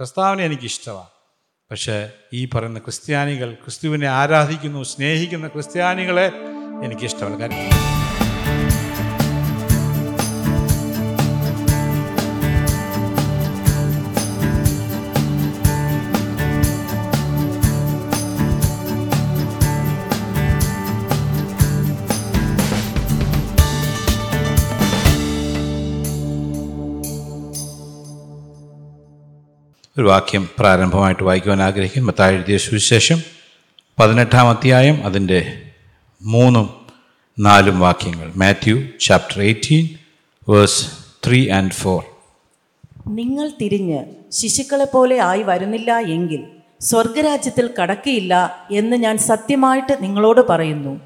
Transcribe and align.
ക്രിസ്താവിനെ 0.00 0.44
എനിക്കിഷ്ടമാണ്. 0.44 1.08
പക്ഷേ 1.70 2.10
ഈ 2.32 2.48
പറയുന്ന 2.54 2.78
ക്രിസ്ത്യാനികൾ 2.78 3.54
ക്രിസ്തുവിനെ 3.54 4.06
ആരാധിക്കുന്നു 4.06 4.82
സ്നേഹിക്കുന്ന 4.82 5.48
ക്രിസ്ത്യാനികളെ 5.48 6.30
എനിക്കിഷ്ടമല്ല. 6.84 7.36
കാര്യം 7.36 7.89
ഒരു 30.00 30.08
വാക്യം 30.08 30.48
പ്രാരംഭമായിട്ട് 30.58 31.22
വായിക്കുവാൻ 31.22 31.62
ആഗ്രഹിക്കും 31.62 32.06
മത്തായി 32.06 32.34
എഴുതിയ 32.34 32.56
സുവിശേഷം 32.56 33.22
പതിനെട്ടാം 33.98 34.48
അധ്യായം 34.48 35.06
അതിന്റെ 35.06 35.62
മൂന്നും 36.22 36.86
നാലും 37.38 37.80
വാക്യങ്ങൾ. 37.80 38.32
Matthew 38.36 38.82
chapter 39.00 39.42
eighteen 39.42 39.88
verse 40.48 40.86
three 41.26 41.50
and 41.50 41.72
four 41.72 42.02
നിങ്ങൾ 43.08 43.50
തിരിഞ്ഞ് 43.60 44.04
ശിശുക്കളെ 44.32 44.84
പോലെ 44.84 45.18
ആയി 45.20 45.42
വരുന്നില്ല 45.42 45.98
എങ്കിൽ 45.98 46.44
സ്വർഗരാജ്യത്തിൽ 46.80 47.70
കടക്കയില്ല 47.82 48.34
എന്ന് 48.70 48.96
ഞാൻ 48.96 49.18
സത്യമായിട്ട് 49.18 50.02
നിങ്ങളോട് 50.02 50.48
പറയുന്നു. 50.48 51.00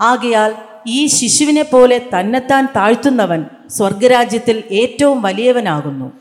ആകയാൽ 0.00 0.54
ഈ 0.86 1.06
ശിശുവിനെ 1.06 1.62
പോലെ 1.62 1.98
തന്നെത്താൻ 1.98 2.68
താഴ്ത്തുന്നവൻ 2.76 3.44
സ്വർഗരാജ്യത്തിൽ 3.70 4.62
ഏറ്റവും 4.70 5.22
വലിയവനാകുന്നു. 5.22 6.12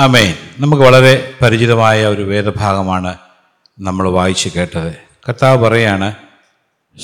ആമേൻ. 0.00 0.34
നമുക്ക് 0.58 0.82
വളരെ 0.82 1.32
പരിചിതമായ 1.42 2.06
ഒരു 2.06 2.22
വേദഭാഗമാണ് 2.22 3.18
നമ്മൾ 3.80 4.08
വായിച്ചു 4.08 4.50
കേട്ടത്. 4.56 4.92
കർത്താവ് 5.28 5.64
പറയാണ് 5.64 6.14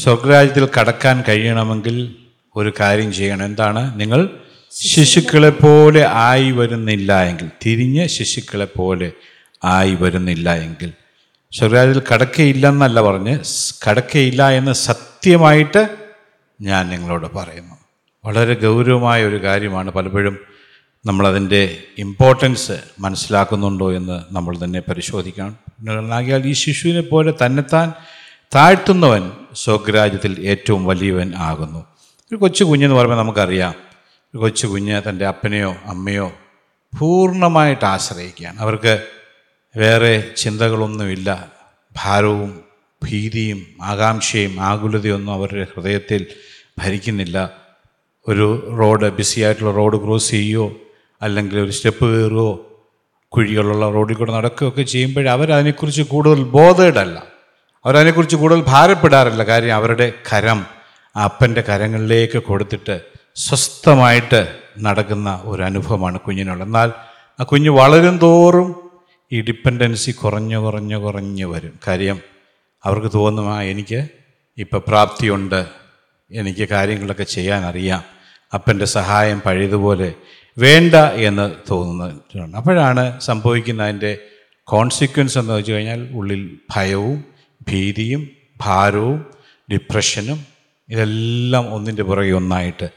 സ്വർഗരാജ്യത്തിൽ 0.02 0.68
കടക്കാൻ 0.80 1.24
കഴിയണമെങ്കിൽ 1.28 2.14
ഒരു 2.56 2.72
കാര്യം 2.80 3.12
ചെയ്യണം. 3.12 3.44
എന്താണ്? 3.44 4.00
നിങ്ങൾ 4.00 4.30
ശിശുക്കളെ 4.70 5.50
പോലെ 5.50 6.06
ആയി 6.08 6.50
വരുന്നില്ല 6.50 7.22
എങ്കിൽ 7.22 7.50
തിരിഞ്ഞ് 7.66 8.06
ശിശുക്കളെ 8.06 8.64
പോലെ 8.64 9.12
ആയി 9.64 9.94
വരുന്നില്ല 9.94 10.54
എങ്കിൽ. 10.54 10.92
സ്വർഗരാജ്യത്തിൽ 11.52 12.02
കടക്കയില്ലെന്നല്ല 12.14 13.00
പറഞ്ഞ് 13.00 13.38
കടക്കയില്ല 13.90 14.50
എന്ന് 14.50 14.72
സത്യമായിട്ട് 14.72 15.88
ഞാൻ 16.60 16.88
നിങ്ങളോട് 16.88 17.26
പറയുന്നു. 17.34 17.74
വളരെ 18.24 18.54
ഗൗരവമായ 18.54 19.24
ഒരു 19.24 19.42
കാര്യമാണ് 19.42 19.90
പലപ്പോഴും 19.90 20.55
നമ്മളതിന്റെ 21.06 21.82
ഇമ്പോർട്ടൻസ് 21.98 22.72
മനസ്സിലാക്കുന്നുണ്ടോ 22.98 23.92
എന്ന് 23.92 24.34
നമ്മൾ 24.34 24.58
തന്നെ 24.64 24.80
പരിശോധിക്കണം. 24.80 25.56
ആകിയാൽ 26.14 26.46
ഈ 26.46 26.52
ശിശുവിനെ 26.52 27.00
പോലെ 27.00 27.34
തന്നെത്താൻ 27.46 27.92
താഴ്ത്തുന്നവൻ 28.54 29.30
സ്വഗ്രാജ്യത്തിൽ 29.54 30.40
ഏറ്റവും 30.40 30.84
വലിയവൻ 30.84 31.34
ആകുന്നു. 31.36 31.78
ഒരു 32.08 32.36
കൊച്ചു 32.36 32.64
കുഞ്ഞെന്ന് 32.64 32.96
പറയുമ്പോൾ 32.96 33.18
നമുക്കറിയാം 33.18 33.74
ഒരു 34.34 34.38
കൊച്ചു 34.38 34.66
കുഞ്ഞ് 34.66 35.02
തന്റെ 35.08 35.26
അപ്പനെയോ 35.26 35.76
അമ്മയോ 35.84 36.32
പൂർണമായിട്ട് 36.98 37.84
ആശ്രയിക്കുകയാണ്. 37.84 38.58
അവർക്ക് 38.58 39.06
വേറെ 39.76 40.24
ചിന്തകളൊന്നുമില്ല. 40.36 41.52
ഭാരവും 41.96 42.60
ഭീതിയും 43.04 43.66
ആകാംക്ഷയും 43.82 44.60
ആകുലതയൊന്നും 44.60 45.32
അവരുടെ 45.32 45.66
ഹൃദയത്തിൽ 45.76 46.26
ഭരിക്കുന്നില്ല. 46.78 47.50
ഒരു 48.28 48.76
റോഡ് 48.78 49.12
ബിസിയായിട്ടുള്ള 49.12 49.72
റോഡ് 49.72 50.04
ക്രോസ് 50.04 50.30
ചെയ്യുകയോ 50.30 50.72
അല്ലെങ്കിൽ 51.22 51.60
ഒരു 51.60 51.70
സ്റ്റെപ്പ് 51.70 52.04
കയറുകയോ 52.04 52.62
കുഴികളുള്ള 53.28 53.90
റോഡിൽ 53.90 54.14
കൂടെ 54.14 54.32
നടക്കുകയൊക്കെ 54.32 54.82
ചെയ്യുമ്പോൾ 54.82 55.28
അവരതിനെക്കുറിച്ച് 55.28 56.02
കൂടുതൽ 56.02 56.42
ബോധേഡല്ല. 56.42 57.22
അവരതിനെക്കുറിച്ച് 57.84 58.36
കൂടുതൽ 58.36 58.64
ഭാരപ്പെടാറില്ല. 58.66 59.42
കാര്യം 59.42 59.74
അവരുടെ 59.74 60.12
കരം 60.32 60.66
അപ്പന്റെ 61.24 61.60
കരങ്ങളിലേക്ക് 61.60 62.38
കൊടുത്തിട്ട് 62.38 63.00
സ്വസ്ഥമായിട്ട് 63.36 64.58
നടക്കുന്ന 64.78 65.40
ഒരു 65.44 65.62
അനുഭവമാണ് 65.62 66.20
കുഞ്ഞിനുള്ള 66.20 66.64
എന്നാൽ 66.64 66.92
ആ 67.40 67.44
കുഞ്ഞ് 67.44 67.70
വളരും 67.70 68.18
തോറും 68.18 68.90
ഈ 69.32 69.40
ഡിപ്പെൻഡൻസി 69.40 70.10
കുറഞ്ഞു 70.10 70.58
കുറഞ്ഞു 70.58 70.96
കുറഞ്ഞു 70.96 71.46
വരും. 71.46 71.78
കാര്യം 71.86 72.20
അവർക്ക് 72.84 73.10
തോന്നും 73.14 73.54
ആ 73.54 73.62
എനിക്ക് 73.62 74.08
ഇപ്പം 74.58 74.82
പ്രാപ്തിയുണ്ട്. 74.88 75.66
എനിക്ക് 76.32 76.68
കാര്യങ്ങളൊക്കെ 76.68 77.24
ചെയ്യാൻ 77.24 77.64
അറിയാം. 77.64 78.02
അപ്പന്റെ 78.54 78.84
സഹായം 78.84 79.40
പഴയതുപോലെ 79.40 80.14
വേണ്ട 80.58 80.94
എന്ന് 80.94 81.52
തോന്നുന്ന 81.70 82.56
അപ്പോഴാണ് 82.56 83.20
സംഭവിക്കുന്ന 83.20 83.82
അതിന്റെ 83.82 84.18
കോൺസിക്വൻസ് 84.64 85.38
എന്ന് 85.38 85.54
വെച്ച് 85.54 85.72
കഴിഞ്ഞാൽ 85.72 86.08
ഉള്ളിൽ 86.12 86.58
ഭയവും 86.76 87.24
ഭീതിയും 87.68 88.28
ഭാരവും 88.60 89.26
ഡിപ്രഷനും 89.72 90.46
ഇതെല്ലാം 90.88 91.74
ഒന്നിന്റെ 91.74 92.02
പുറകെ 92.02 92.32
ഒന്നായിട്ട് 92.32 92.88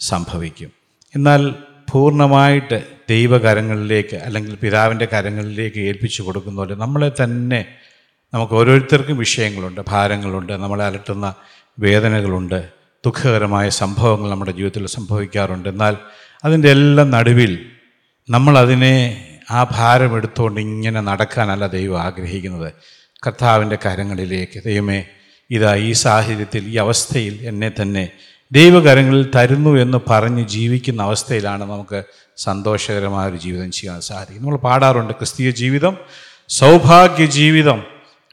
സംഭവിക്കും. 0.00 0.70
എന്നാൽ 1.14 1.54
പൂർണമായിട്ട് 1.92 2.84
ദൈവകരങ്ങളിലേക്ക് 3.10 4.16
അല്ലെങ്കിൽ 4.16 4.56
പിതാവിന്റെ 4.56 5.04
കരങ്ങളിലേക്ക് 5.12 5.80
ഏൽപ്പിച്ചു 5.80 6.22
കൊടുക്കുന്ന 6.22 6.56
പോലെ 6.56 6.74
നമ്മളെ 6.74 7.10
തന്നെ 7.24 7.64
നമുക്ക് 8.34 8.52
ഓരോരുത്തർക്കും 8.52 9.18
വിഷയങ്ങളുണ്ട് 9.18 9.80
ഭാരങ്ങളുണ്ട് 9.88 10.52
നമ്മളെ 10.52 10.84
അലട്ടുന്ന 10.84 11.34
വേദനകളുണ്ട് 11.78 12.68
ദുഃഖകരമായ 13.06 13.68
സംഭവങ്ങൾ 13.68 14.30
നമ്മുടെ 14.30 14.50
ജീവിതത്തിൽ 14.50 14.86
സംഭവിക്കാറുണ്ട്. 14.86 15.68
എന്നാൽ 15.68 15.96
അതിന്റെ 16.44 16.70
എല്ലാം 16.70 17.10
നടുവിൽ 17.10 17.66
നമ്മളതിനെ 18.30 19.26
ആ 19.50 19.66
ഭാരം 19.70 20.16
എടുത്തുകൊണ്ട് 20.16 20.60
ഇങ്ങനെ 20.60 21.00
നടക്കാനല്ല 21.00 21.66
ദൈവം 21.66 22.02
ആഗ്രഹിക്കുന്നത്. 22.02 22.72
കർത്താവിന്റെ 23.26 23.78
കരങ്ങളിലേക്ക് 23.86 24.62
ദൈവമേ 24.64 25.04
ഇതാ 25.50 25.76
ഈ 25.76 25.92
സാഹചര്യത്തിൽ 25.92 26.64
ഈ 26.68 26.76
അവസ്ഥയിൽ 26.76 27.34
എന്നെ 27.42 27.72
തന്നെ 27.82 28.08
ദൈവകരങ്ങളിൽ 28.52 29.30
തരുന്നു 29.34 29.80
എന്ന് 29.80 29.98
പറഞ്ഞ് 30.10 30.48
ജീവിക്കുന്ന 30.48 31.02
അവസ്ഥയിലാണ് 31.02 31.62
നമുക്ക് 31.62 32.02
സന്തോഷകരമായ 32.36 33.28
ഒരു 33.28 33.36
ജീവിതം 33.36 33.72
ചെയ്യാൻ 33.72 34.00
സാധിക്കും. 34.00 34.42
നമ്മൾ 34.42 34.56
പാടാറുണ്ട് 34.56 35.12
ക്രിസ്തീയ 35.12 35.50
ജീവിതം 35.50 35.96
സൗഭാഗ്യ 36.48 37.26
ജീവിതം 37.26 37.82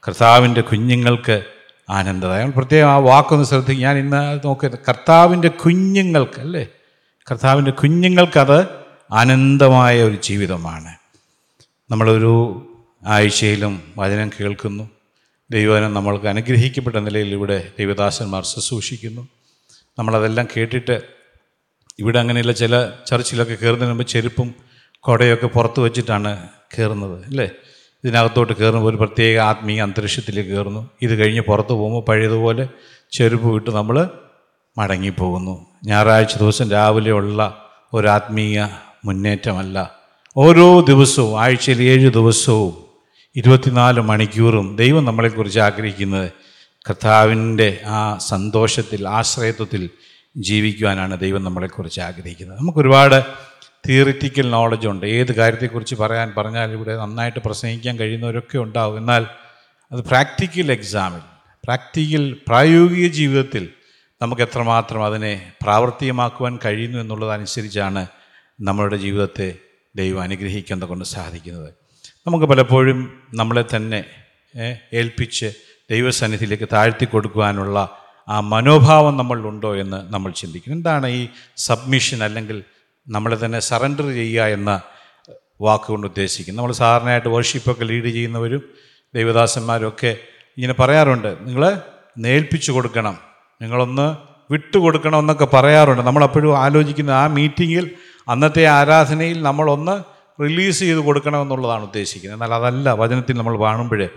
കർത്താവിന്റെ 0.07 0.61
കുഞ്ഞുങ്ങൾക്ക് 0.61 1.43
ആനന്ദദായം 1.89 2.51
പ്രത്യേകം 2.51 2.89
ആ 2.89 2.97
വാക്കൊന്ന് 2.97 3.45
ശ്രദ്ധിക്കും. 3.45 3.83
ഞാൻ 3.83 3.97
ഇന്ന് 3.97 4.39
നോക്കിയത് 4.45 4.79
കർത്താവിന്റെ 4.89 5.47
കുഞ്ഞുങ്ങൾക്ക് 5.47 6.39
അല്ലേ? 6.39 6.67
കർത്താവിന്റെ 7.29 7.71
കുഞ്ഞുങ്ങൾക്കത് 7.71 8.67
അനന്തമായ 9.11 10.03
ഒരു 10.03 10.17
ജീവിതമാണ്. 10.23 10.95
നമ്മളൊരു 11.91 12.33
ആഴ്ചയിലും 13.05 13.93
വചനം 13.97 14.29
കേൾക്കുന്നു. 14.29 14.89
ദൈവനം 15.51 15.93
നമ്മൾക്ക് 15.93 16.25
അനുഗ്രഹിക്കപ്പെട്ട 16.25 16.95
നിലയിൽ 16.95 17.27
ഇവിടെ 17.27 17.71
ദൈവദാസന്മാർ 17.79 18.45
ശുശ്രൂഷിക്കുന്നു. 18.45 19.27
നമ്മളതെല്ലാം 19.99 20.47
കേട്ടിട്ട് 20.57 21.01
ഇവിടെ 21.99 22.19
അങ്ങനെയുള്ള 22.19 22.51
ചില 22.51 22.89
ചർച്ചിലൊക്കെ 23.07 23.53
കയറുന്നതിന് 23.53 23.89
മുമ്പ് 23.89 24.07
ചെരുപ്പും 24.07 24.55
കുടയൊക്കെ 24.99 25.47
പുറത്ത് 25.47 25.79
വെച്ചിട്ടാണ് 25.79 26.49
കയറുന്നത് 26.77 27.25
അല്ലേ? 27.25 27.49
ഇതിനകത്തോട്ട് 28.03 28.53
കയറുമ്പോൾ 28.53 28.89
ഒരു 28.89 28.97
പ്രത്യേക 28.97 29.39
ആത്മീയ 29.39 29.81
അന്തരീക്ഷത്തിലേക്ക് 29.81 30.49
കയറുന്നു. 30.49 30.89
ഇത് 31.01 31.15
കഴിഞ്ഞ് 31.15 31.41
പുറത്ത് 31.41 31.69
പോകുമ്പോൾ 31.69 32.05
പഴയതുപോലെ 32.05 32.69
ചെരുപ്പ് 33.11 33.47
വിട്ട് 33.47 33.69
നമ്മൾ 33.69 34.09
മടങ്ങിപ്പോകുന്നു. 34.77 35.65
ഞായറാഴ്ച 35.85 36.37
ദിവസം 36.37 36.71
രാവിലെ 36.71 37.11
ഉള്ള 37.11 37.69
ഒരു 37.93 38.07
ആത്മീയ 38.07 38.67
മുന്നേറ്റമല്ല. 39.05 39.91
ഓരോ 40.37 40.79
ദിവസവും 40.79 41.41
ആഴ്ചയിൽ 41.41 41.81
ഏഴ് 41.81 42.11
ദിവസവും 42.13 42.83
ഇരുപത്തിനാല് 43.35 43.99
മണിക്കൂറും 43.99 44.75
ദൈവം 44.75 45.05
നമ്മളെക്കുറിച്ച് 45.05 45.59
ആഗ്രഹിക്കുന്നത് 45.59 46.31
കർത്താവിന്റെ 46.89 47.81
ആ 47.85 48.17
സന്തോഷത്തിൽ 48.17 49.07
ആശ്രയത്വത്തിൽ 49.07 49.89
ജീവിക്കുവാനാണ് 50.37 51.19
ദൈവം 51.19 51.43
നമ്മളെക്കുറിച്ച് 51.43 52.01
ആഗ്രഹിക്കുന്നത്. 52.01 52.59
നമുക്കൊരുപാട് 52.59 53.25
തിയറിറ്റിക്കൽ 53.89 54.49
നോളജ് 54.49 54.87
ഉണ്ട്. 54.87 55.05
ഏത് 55.05 55.35
കാര്യത്തെക്കുറിച്ച് 55.35 55.95
പറയാൻ 55.95 56.33
പറഞ്ഞാൽ 56.37 56.71
ഇവിടെ 56.71 56.97
നന്നായിട്ട് 56.97 57.39
പ്രസംഗിക്കാൻ 57.39 57.99
കഴിയുന്നവരൊക്കെ 57.99 58.57
ഉണ്ടാവും. 58.57 58.97
എന്നാൽ 58.97 59.25
അത് 59.91 59.99
പ്രാക്ടിക്കൽ 59.99 60.71
എക്സാമിൽ 60.71 61.19
പ്രാക്ടിക്കൽ 61.63 62.37
പ്രായോഗിക 62.47 63.11
ജീവിതത്തിൽ 63.11 63.69
നമുക്ക് 64.21 64.41
എത്രമാത്രം 64.41 65.05
അതിനെ 65.05 65.51
പ്രാവർത്തികമാക്കുവാൻ 65.61 66.59
കഴിയുന്നു 66.65 66.99
എന്നുള്ളതനുസരിച്ചാണ് 66.99 68.07
നമ്മളുടെ 68.61 68.95
ജീവിതത്തെ 68.95 69.57
ദൈവം 69.95 70.21
അനുഗ്രഹിക്കുന്നത് 70.21 70.89
കൊണ്ട് 70.89 71.05
സാധിക്കുന്നത്. 71.05 71.73
നമുക്ക് 72.27 72.45
പലപ്പോഴും 72.45 73.23
നമ്മളെ 73.33 73.63
തന്നെ 73.75 74.05
ഏൽപ്പിച്ച് 74.93 75.53
ദൈവസന്നിധിയിലേക്ക് 75.91 76.67
താഴ്ത്തി 76.73 77.05
കൊടുക്കുവാനുള്ള 77.05 77.97
ആ 78.29 78.39
മനോഭാവം 78.39 79.17
നമ്മളിലുണ്ടോ 79.17 79.75
എന്ന് 79.75 80.13
നമ്മൾ 80.13 80.31
ചിന്തിക്കും. 80.31 80.73
എന്താണ് 80.73 81.07
ഈ 81.07 81.27
സബ്മിഷൻ 81.57 82.23
അല്ലെങ്കിൽ 82.23 82.63
നമ്മളെ 83.07 83.45
തന്നെ 83.45 83.59
സറണ്ടർ 83.59 84.07
ചെയ്യുക 84.13 84.43
എന്ന 84.43 84.81
വാക്കുകൊണ്ട് 85.61 86.07
ഉദ്ദേശിക്കുന്നത്? 86.07 86.63
നമ്മൾ 86.63 86.73
സാധാരണയായിട്ട് 86.73 87.27
വർഷിപ്പൊക്കെ 87.27 87.83
ലീഡ് 87.83 88.05
ചെയ്യുന്നവരും 88.05 88.61
ദൈവദാസന്മാരും 89.15 89.87
ഒക്കെ 89.87 90.17
ഇങ്ങനെ 90.57 90.73
പറയാറുണ്ട്. 90.73 91.37
നിങ്ങൾ 91.41 91.81
നേൽപ്പിച്ചു 92.17 92.71
കൊടുക്കണം. 92.71 93.30
നിങ്ങളൊന്ന് 93.61 94.15
വിട്ടുകൊടുക്കണം 94.51 95.19
എന്നൊക്കെ 95.19 95.45
പറയാറുണ്ട്. 95.45 96.01
നമ്മളപ്പോഴും 96.01 96.59
ആലോചിക്കുന്ന 96.59 97.11
ആ 97.11 97.27
മീറ്റിങ്ങിൽ 97.27 97.91
അന്നത്തെ 98.27 98.65
ആരാധനയിൽ 98.65 99.41
നമ്മളൊന്ന് 99.41 100.03
റിലീസ് 100.43 100.79
ചെയ്ത് 100.79 100.97
കൊടുക്കണമെന്നുള്ളതാണ് 100.97 101.83
ഉദ്ദേശിക്കുന്നത്. 101.83 102.43
എന്നാൽ 102.43 102.57
അതല്ല 102.57 102.91
വചനത്തിൽ 102.91 103.37
നമ്മൾ 103.37 103.59
കാണുമ്പോൾ 103.59 104.09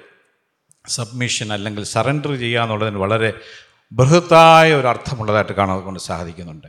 സബ്മിഷൻ 0.89 1.53
അല്ലെങ്കിൽ 1.53 1.85
സറണ്ടർ 1.85 2.39
ചെയ്യുക 2.39 2.63
എന്നുള്ളതിന് 2.63 2.97
വളരെ 2.97 3.33
ബൃഹത്തായ 3.93 4.75
ഒരു 4.75 4.87
അർത്ഥമുള്ളതായിട്ട് 4.87 5.53
കാണാൻ 5.53 5.81
കൊണ്ട് 5.81 6.01
സാധിക്കുന്നുണ്ട്. 6.01 6.67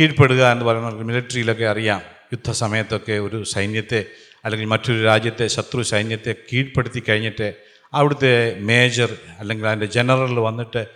കീഴ്പ്പെടുക 0.00 0.52
എന്ന് 0.52 0.64
പറയുന്നത് 0.64 0.94
മിലിറ്ററിയിലൊക്കെ 0.94 1.64
അറിയാം. 1.64 2.00
യുദ്ധ 2.32 2.50
സമയത്തൊക്കെ 2.50 3.12
ഒരു 3.12 3.44
സൈന്യത്തെ 3.44 4.04
അല്ലെങ്കിൽ 4.44 4.68
മറ്റൊരു 4.68 5.04
രാജ്യത്തെ 5.04 5.46
ശത്രു 5.46 5.82
സൈന്യത്തെ 5.82 6.34
കീഴ്പ്പെടുത്തി 6.52 7.02
കഴിഞ്ഞിട്ട് 7.08 7.54
അവിടുത്തെ 7.92 8.56
മേജർ 8.60 9.16
അല്ലെങ്കിൽ 9.38 9.66
അതിന്റെ 9.66 9.86
ജനറൽ 9.86 10.38
വന്നിട്ട് 10.38 10.86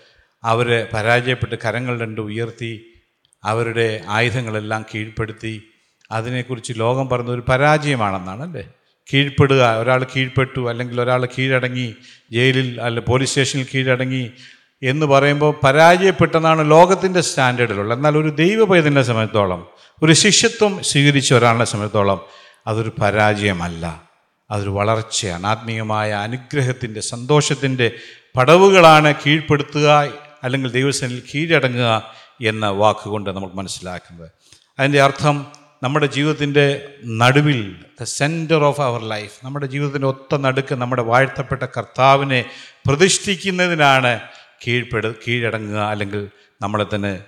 അവരെ 0.44 0.88
പരാജയപ്പെട്ട് 0.92 1.56
കരങ്ങൾ 1.64 2.00
രണ്ട് 2.00 2.20
ഉയർത്തി 2.20 2.84
അവരുടെ 3.44 4.00
ആയുധങ്ങളെല്ലാം 4.08 4.84
കീഴ്പ്പെടുത്തി. 4.94 5.62
അതിനെക്കുറിച്ച് 6.10 6.72
ലോകം 6.76 7.08
പറഞ്ഞ 7.08 7.30
ഒരു 7.30 7.44
പരാജയമാണെന്നാണ് 7.48 8.42
അല്ലേ 8.42 8.64
കീഴ്പ്പെടുക 9.14 9.76
ഒരാൾ 9.78 10.06
കീഴ്പ്പെട്ടു 10.16 10.68
അല്ലെങ്കിൽ 10.68 11.00
ഒരാൾ 11.00 11.26
കീഴടങ്ങി 11.26 11.94
ജയിലിൽ 12.32 12.80
അല്ല 12.80 13.00
പോലീസ് 13.00 13.30
സ്റ്റേഷനിൽ 13.30 13.66
കീഴടങ്ങി 13.74 14.30
എന്ന് 14.82 15.06
പറയുമ്പോൾ 15.06 15.54
പരാജയപ്പെട്ടെന്നാണ് 15.64 16.70
ലോകത്തിന്റെ 16.70 17.20
സ്റ്റാൻഡേർഡിലുള്ളത്. 17.20 17.98
എന്നാൽ 17.98 18.18
ഒരു 18.18 18.28
ദൈവ 18.28 18.64
പൈതലിനെ 18.64 19.02
സംബന്ധിച്ചോളം 19.02 19.66
ഒരു 20.02 20.12
ശിഷ്യത്വം 20.12 20.82
സ്വീകരിച്ച 20.82 21.34
ഒരാളിനെ 21.34 21.64
സമയത്തോളം 21.64 22.20
അതൊരു 22.66 22.92
പരാജയമല്ല. 23.02 24.02
അതൊരു 24.50 24.70
വളർച്ചയാണ്. 24.70 25.46
ആത്മീയമായ 25.46 26.12
അനുഗ്രഹത്തിന്റെ 26.12 27.00
സന്തോഷത്തിന്റെ 27.00 27.90
പടവുകളാണ് 28.36 29.14
കീഴ്പ്പെടുത്തുക 29.14 30.12
അല്ലെങ്കിൽ 30.42 30.70
ദൈവസേനയിൽ 30.72 31.22
കീഴടങ്ങുക 31.30 32.12
എന്ന 32.40 32.66
വാക്കുകൊണ്ട് 32.66 33.30
നമ്മൾ 33.30 33.50
മനസ്സിലാക്കുന്നത്. 33.54 34.30
അതിന്റെ 34.78 35.02
അർത്ഥം 35.02 35.46
നമ്മുടെ 35.82 36.06
ജീവിതത്തിന്റെ 36.06 36.88
നടുവിൽ 37.06 37.84
the 38.00 38.04
centre 38.04 38.64
of 38.64 38.80
our 38.80 39.02
life 39.02 39.44
നമ്മുടെ 39.44 39.66
ജീവിതത്തിന്റെ 39.66 40.06
ഒത്ത 40.06 40.36
നടുക്ക് 40.36 40.74
നമ്മുടെ 40.74 41.02
വാഴ്ത്തപ്പെട്ട 41.02 41.62
കർത്താവിനെ 41.62 42.44
പ്രതിഷ്ഠിക്കുന്നതിനാണ് 42.88 44.20
കീഴ്പ്പെടു 44.66 45.14
കീഴടങ്ങുക 45.28 45.78
അല്ലെങ്കിൽ 45.78 46.28
നമ്മളെ 46.62 46.86
തന്നെ 46.94 47.22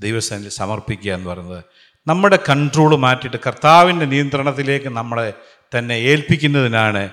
ദൈവസേനയിൽ 0.00 0.48
സമർപ്പിക്കുക 0.48 1.12
എന്ന് 1.12 1.30
പറയുന്നത്. 1.30 1.64
നമ്മുടെ 2.06 2.38
കൺട്രോൾ 2.48 2.96
മാറ്റിയിട്ട് 2.96 3.36
കർത്താവിന്റെ 3.46 4.06
നിയന്ത്രണത്തിലേക്ക് 4.06 4.88
നമ്മളെ 4.88 5.32
തന്നെ 5.78 5.94
ഏൽപ്പിക്കുന്നതിനാണ് 5.94 7.10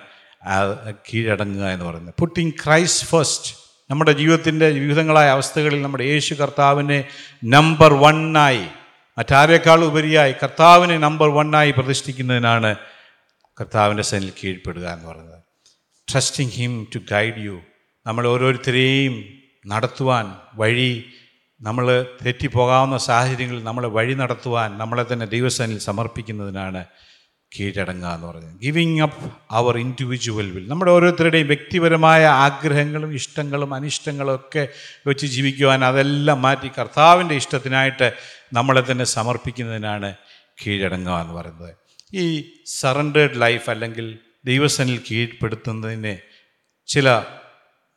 കീഴടങ്ങുക 1.14 1.66
എന്ന് 1.66 1.86
പറയുന്നത്. 1.86 2.16
പുട്ടിങ് 2.20 2.52
ക്രൈസ്റ്റ് 2.66 3.08
ഫസ്റ്റ് 3.08 3.63
നമ്മുടെ 3.90 4.12
ജീവിതത്തിന്റെ 4.12 4.70
വിവിധങ്ങളായ 4.70 5.30
അവസ്ഥകളിൽ 5.30 5.82
നമ്മുടെ 5.82 6.04
യേശു 6.04 6.34
കർത്താവിനെ 6.34 7.08
നമ്പർ 7.44 7.94
വണ്ണായി 7.94 8.68
മറ്റാരേക്കാൾ 9.18 9.84
ഉപരിയായി 9.84 10.34
കർത്താവിനെ 10.44 10.98
നമ്പർ 10.98 11.30
വണ്ണായി 11.30 11.72
പ്രതിഷ്ഠിക്കുന്നതിനാണ് 11.72 12.76
കർത്താവിന്റെ 13.62 14.04
സനിൽ 14.04 14.32
കീഴ്പ്പെടുക 14.44 14.86
എന്ന് 14.88 15.08
പറയുന്നത്. 15.08 15.40
Trusting 16.12 16.50
him 16.50 16.88
to 16.96 17.00
guide 17.12 17.38
you 17.38 17.62
നമ്മൾ 18.08 18.28
ഓരോരുത്തരെയും 18.28 19.24
നടത്തുവാൻ 19.68 20.36
വഴി 20.54 21.04
നമ്മൾ 21.62 22.06
തെറ്റിപ്പോകാവുന്ന 22.26 22.98
സാഹചര്യങ്ങളിൽ 22.98 23.64
നമ്മളെ 23.64 23.88
വഴി 23.88 24.14
നടത്തുവാൻ 24.14 24.78
നമ്മളെ 24.78 25.06
തന്നെ 25.14 25.26
ദൈവസനിൽ 25.26 25.78
സമർപ്പിക്കുന്നതിനാണ് 25.80 26.86
കീഴടങ്ങുക 27.60 28.10
എന്ന് 28.10 28.28
പറയുന്നത് 28.28 28.60
giving 28.64 29.02
up 29.02 29.32
our 29.52 29.78
individual 29.78 30.52
will 30.52 30.68
നമ്മുടെ 30.68 30.92
ഓരോരുത്തരുടെയും 30.92 31.48
വ്യക്തിപരമായ 31.48 32.26
ആഗ്രഹങ്ങളും 32.26 33.14
ഇഷ്ടങ്ങളും 33.14 33.74
അനിഷ്ടങ്ങളും 33.74 34.36
ഒക്കെ 34.36 34.68
വെച്ച് 35.08 35.26
ജീവിക്കുവാൻ 35.26 35.86
അതെല്ലാം 35.86 36.42
മാറ്റി 36.42 36.72
കർത്താവിന്റെ 36.80 37.36
ഇഷ്ടത്തിനായിട്ട് 37.36 38.14
നമ്മളെ 38.54 38.84
തന്നെ 38.92 39.04
സമർപ്പിക്കുന്നതിനാണ് 39.04 40.16
കീഴടങ്ങുക 40.66 41.22
എന്ന് 41.22 41.34
പറയുന്നത്. 41.34 41.76
ഈ 42.14 42.52
സറണ്ടേഡ് 42.80 43.42
ലൈഫ് 43.42 43.70
അല്ലെങ്കിൽ 43.70 44.20
ദൈവസനിൽ 44.46 45.02
കീഴ്പ്പെടുത്തുന്നതിന് 45.12 46.18
ചില 46.88 47.10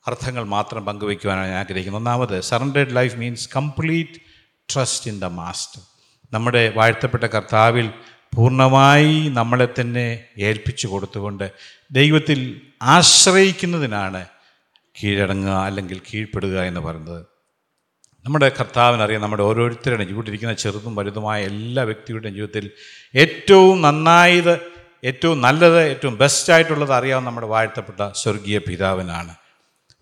അർത്ഥങ്ങൾ 0.07 0.45
മാത്രം 0.45 0.87
പങ്കുവയ്ക്കുവാനാണ് 0.87 1.47
ഞാൻ 1.47 1.59
ആഗ്രഹിക്കുന്നത്. 1.59 2.01
ഒന്നാമത് 2.01 2.41
surrendered 2.41 2.97
life 2.97 3.17
means 3.17 3.49
complete 3.57 4.21
trust 4.75 5.11
in 5.11 5.21
the 5.21 5.25
master 5.25 5.81
നമ്മുടെ 6.33 6.73
വാഴ്ത്തപ്പെട്ട 6.77 7.25
കർത്താവിൽ 7.25 7.91
പൂർണമായി 8.35 9.29
നമ്മളെ 9.29 9.69
തന്നെ 9.81 10.25
ഏൽപ്പിച്ചു 10.39 10.87
കൊടുത്തുകൊണ്ട് 10.87 11.53
ദൈവത്തിൽ 11.91 12.61
ആശ്രയിക്കുന്നതിനാണ് 12.83 14.27
കീഴടങ്ങുക 15.05 15.51
അല്ലെങ്കിൽ 15.51 16.01
കീഴ്പ്പെടുക 16.15 16.63
എന്ന് 16.63 16.81
പറയുന്നത്. 16.81 17.27
നമ്മുടെ 18.25 18.53
കർത്താവിനറിയാം 18.61 19.23
നമ്മുടെ 19.23 19.43
ഓരോരുത്തരുടെയും 19.43 20.09
ജീവിട്ടിരിക്കുന്ന 20.09 20.55
ചെറുതും 20.55 20.95
വലുതുമായ 20.95 21.45
എല്ലാ 21.45 21.83
വ്യക്തിയുടെയും 21.83 22.35
ജീവിതത്തിൽ 22.35 22.71
ഏറ്റവും 23.15 23.83
നന്നായത് 23.83 24.61
ഏറ്റവും 25.05 25.41
നല്ലത് 25.41 25.81
ഏറ്റവും 25.81 26.19
ബെസ്റ്റായിട്ടുള്ളത് 26.19 26.93
അറിയാവുന്ന 26.93 27.29
നമ്മുടെ 27.29 27.47
വാഴ്ത്തപ്പെട്ട 27.47 28.13
സ്വർഗീയ 28.13 28.59
പിതാവിനാണ്. 28.59 29.35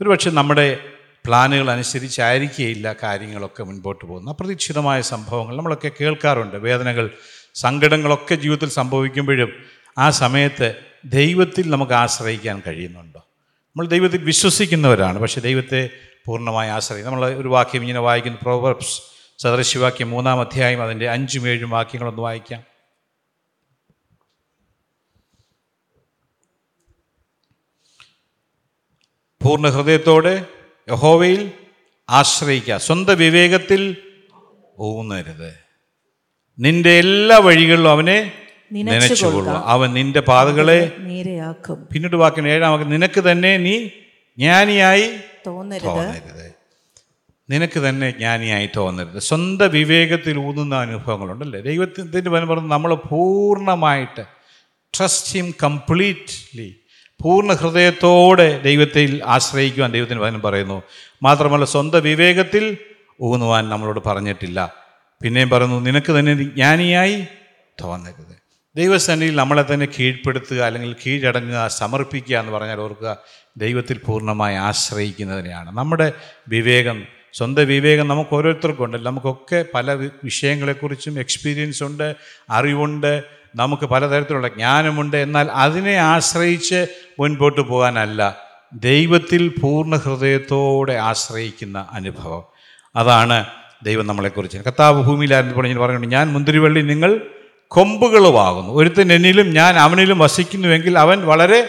ഒരുപക്ഷെ 0.01 0.31
നമ്മുടെ 0.31 0.79
പ്ലാനുകൾ 1.27 1.71
അനുസരിച്ചായിരിക്കുകയില്ല 1.71 2.95
കാര്യങ്ങളൊക്കെ 3.03 3.63
മുൻപോട്ട് 3.63 4.05
പോകുന്നത്. 4.05 4.35
അപ്രതീക്ഷിതമായ 4.35 5.01
സംഭവങ്ങൾ 5.01 5.57
നമ്മളൊക്കെ 5.57 5.91
കേൾക്കാറുണ്ട്. 6.01 6.57
വേദനകൾ 6.57 7.11
സങ്കടങ്ങളൊക്കെ 7.55 8.35
ജീവിതത്തിൽ 8.35 8.69
സംഭവിക്കുമ്പോഴും 8.69 9.65
ആ 9.99 10.11
സമയത്ത് 10.11 10.83
ദൈവത്തിൽ 11.05 11.71
നമുക്ക് 11.71 11.93
ആശ്രയിക്കാൻ 11.93 12.63
കഴിയുന്നുണ്ടോ? 12.67 13.19
നമ്മൾ 13.67 13.87
ദൈവത്തിൽ 13.87 14.25
വിശ്വസിക്കുന്നവരാണ് 14.25 15.19
പക്ഷേ 15.19 15.41
ദൈവത്തെ 15.41 15.91
പൂർണമായി 16.27 16.71
ആശ്രയിക്കും 16.71 17.13
നമ്മൾ 17.13 17.35
ഒരു 17.35 17.49
വാക്യം 17.49 17.81
ഇങ്ങനെ 17.81 18.01
വായിക്കുന്നു. 18.01 18.39
പ്രോവർബ്സ് 18.43 19.03
സദൃശിവാക്യം 19.39 20.11
മൂന്നാം 20.11 20.41
അധ്യായം 20.41 20.83
അതിന്റെ 20.83 21.11
അഞ്ചും 21.11 21.49
ഏഴും 21.49 21.71
വാക്യങ്ങളൊന്ന് 21.71 22.23
വായിക്കാം. 22.23 22.63
പൂർണ 29.43 29.69
ഹൃദയത്തോടെ 29.69 30.47
യഹോവയിൽ 30.91 31.53
ആശ്രയിക്കുക. 32.11 32.77
സ്വന്തം 32.77 33.19
വിവേകത്തിൽ 33.19 33.97
ഊന്നരുത്. 34.81 35.64
നിന്റെ 36.59 36.91
എല്ലാ 36.91 37.39
വഴികളിലും 37.39 37.89
അവനെ 37.89 38.33
നനച്ചുകൊള്ളുക 38.73 39.63
അവൻ 39.67 39.93
നിന്റെ 39.93 40.21
പാതകളെ 40.21 40.93
നേരെയാക്കും. 40.99 41.89
പിന്നീട് 41.93 42.17
വാക്കിന് 42.17 42.49
ഏഴാം 42.49 42.73
വാക്ക് 42.73 42.93
നിനക്ക് 42.93 43.21
തന്നെ 43.21 43.57
നീ 43.57 43.85
ജ്ഞാനിയായി 44.39 45.11
തോന്നരുത്. 45.47 45.87
തോന്നരുത്. 45.87 46.55
നിനക്ക് 47.51 47.81
തന്നെ 47.81 48.11
ജ്ഞാനിയായി 48.11 48.69
തോന്നരുത്. 48.77 49.19
സ്വന്തം 49.19 49.71
വിവേകത്തിൽ 49.71 50.39
ഊന്നുന്ന 50.39 50.75
അനുഭവങ്ങളുണ്ടല്ലേ? 50.75 51.61
ദൈവത്തിന്റെ 51.61 52.31
പനം 52.31 52.49
പറഞ്ഞ് 52.49 52.71
നമ്മൾ 52.71 52.95
പൂർണമായിട്ട് 52.95 54.25
ട്രസ്റ്റ് 54.99 55.33
ഹിം 55.33 55.55
കംപ്ലീറ്റ്ലി 55.63 56.77
പൂർണ 57.23 57.53
ഹൃദയത്തോടെ 57.53 58.63
ദൈവത്തിൽ 58.63 59.23
ആശ്രയിക്കുവാൻ 59.27 59.93
ദൈവത്തിന് 59.93 60.21
വചനം 60.21 60.43
പറയുന്നു. 60.43 60.83
മാത്രമല്ല 61.23 61.65
സ്വന്തം 61.65 62.03
വിവേകത്തിൽ 62.03 62.77
ഊന്നുവാൻ 63.23 63.69
നമ്മളോട് 63.69 64.01
പറഞ്ഞിട്ടില്ല. 64.07 64.84
പിന്നെയും 65.25 65.51
പറയുന്നു 65.51 65.81
നിനക്ക് 65.81 66.13
തന്നെ 66.13 66.35
ജ്ഞാനിയായി 66.35 67.27
തോന്നരുത്. 67.83 68.37
ദൈവസന്നിധിയിൽ 68.77 69.37
നമ്മളെ 69.37 69.65
തന്നെ 69.75 69.89
കീഴ്പ്പെടുത്തുക 70.01 70.61
അല്ലെങ്കിൽ 70.61 70.97
കീഴടങ്ങുക 71.07 71.67
സമർപ്പിക്കുക 71.67 72.37
എന്ന് 72.37 72.53
പറഞ്ഞാൽ 72.53 72.81
ഓർക്കുക 72.81 73.17
ദൈവത്തിൽ 73.57 73.99
പൂർണമായി 73.99 74.57
ആശ്രയിക്കുന്നതിനെയാണ് 74.57 75.77
നമ്മുടെ 75.77 76.13
വിവേകം 76.49 77.07
സ്വന്തം 77.33 77.67
വിവേകം 77.67 78.09
നമുക്ക് 78.09 78.35
ഓരോരുത്തർക്കും 78.35 78.85
ഉണ്ടല്ലോ 78.85 79.11
നമുക്കൊക്കെ 79.11 79.65
പല 79.75 80.11
വിഷയങ്ങളെക്കുറിച്ചും 80.25 81.19
എക്സ്പീരിയൻസ് 81.19 81.83
ഉണ്ട് 81.83 82.17
അറിവുണ്ട് 82.51 83.25
നമുക്ക് 83.57 83.87
പലതരത്തിലുള്ള 83.87 84.49
ജ്ഞാനമുണ്ട്. 84.49 85.17
എന്നാൽ 85.17 85.51
അതിനെ 85.51 85.95
ആശ്രയിച്ച് 85.95 86.87
മുൻപോട്ട് 87.19 87.61
പോകാനല്ല 87.61 88.37
ദൈവത്തിൽ 88.75 89.55
പൂർണ 89.63 89.97
ഹൃദയത്തോടെ 89.97 90.93
ആശ്രയിക്കുന്ന 90.93 91.87
അനുഭവം. 91.93 92.45
അതാണ് 92.97 93.47
ദൈവം 93.85 94.07
നമ്മളെക്കുറിച്ച്. 94.07 94.59
കർത്താവ് 94.59 95.03
ഭൂമിയിലായിരുന്നു 95.03 95.57
പറഞ്ഞു 95.57 95.79
പറയുന്നുണ്ട് 95.79 96.17
ഞാൻ 96.17 96.33
മുന്തിരിവള്ളി 96.33 96.81
നിങ്ങൾ 96.81 97.11
കൊമ്പുകളുമാകുന്നു. 97.69 98.73
ഒരുത്തൻ 98.73 99.13
എന്നിലും 99.13 99.49
ഞാൻ 99.55 99.75
അവനിലും 99.79 100.19
വസിക്കുന്നുവെങ്കിൽ 100.19 100.99
അവൻ 100.99 101.19
വളരെ 101.27 101.61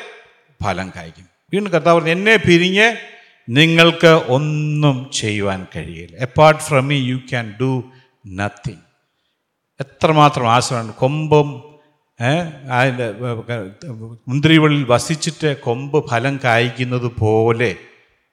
ഫലം 0.64 0.92
കായ്ക്കും. 0.96 1.26
വീണ്ടും 1.54 1.74
കർത്താവ് 1.74 1.96
പറഞ്ഞു 1.98 2.12
എന്നെ 2.12 2.36
പിരിഞ്ഞ് 2.36 2.88
നിങ്ങൾക്ക് 3.50 4.14
ഒന്നും 4.28 5.10
ചെയ്യുവാൻ 5.14 5.68
കഴിയില്ല. 5.76 6.18
Apart 6.18 6.62
from 6.62 6.88
me 6.88 6.98
you 7.10 7.16
can 7.16 7.54
do 7.62 7.84
nothing 8.28 8.84
എത്രമാത്രം 9.80 10.52
ആശ്രമം 10.52 10.92
കൊമ്പും 10.92 11.48
അതിന്റെ 12.72 13.08
മുന്തിരിവള്ളിൽ 14.28 14.86
വസിച്ചിട്ട് 14.90 15.50
കൊമ്പ് 15.58 16.10
ഫലം 16.10 16.40
കായ്ക്കുന്നത് 16.44 17.12
പോലെ 17.20 17.76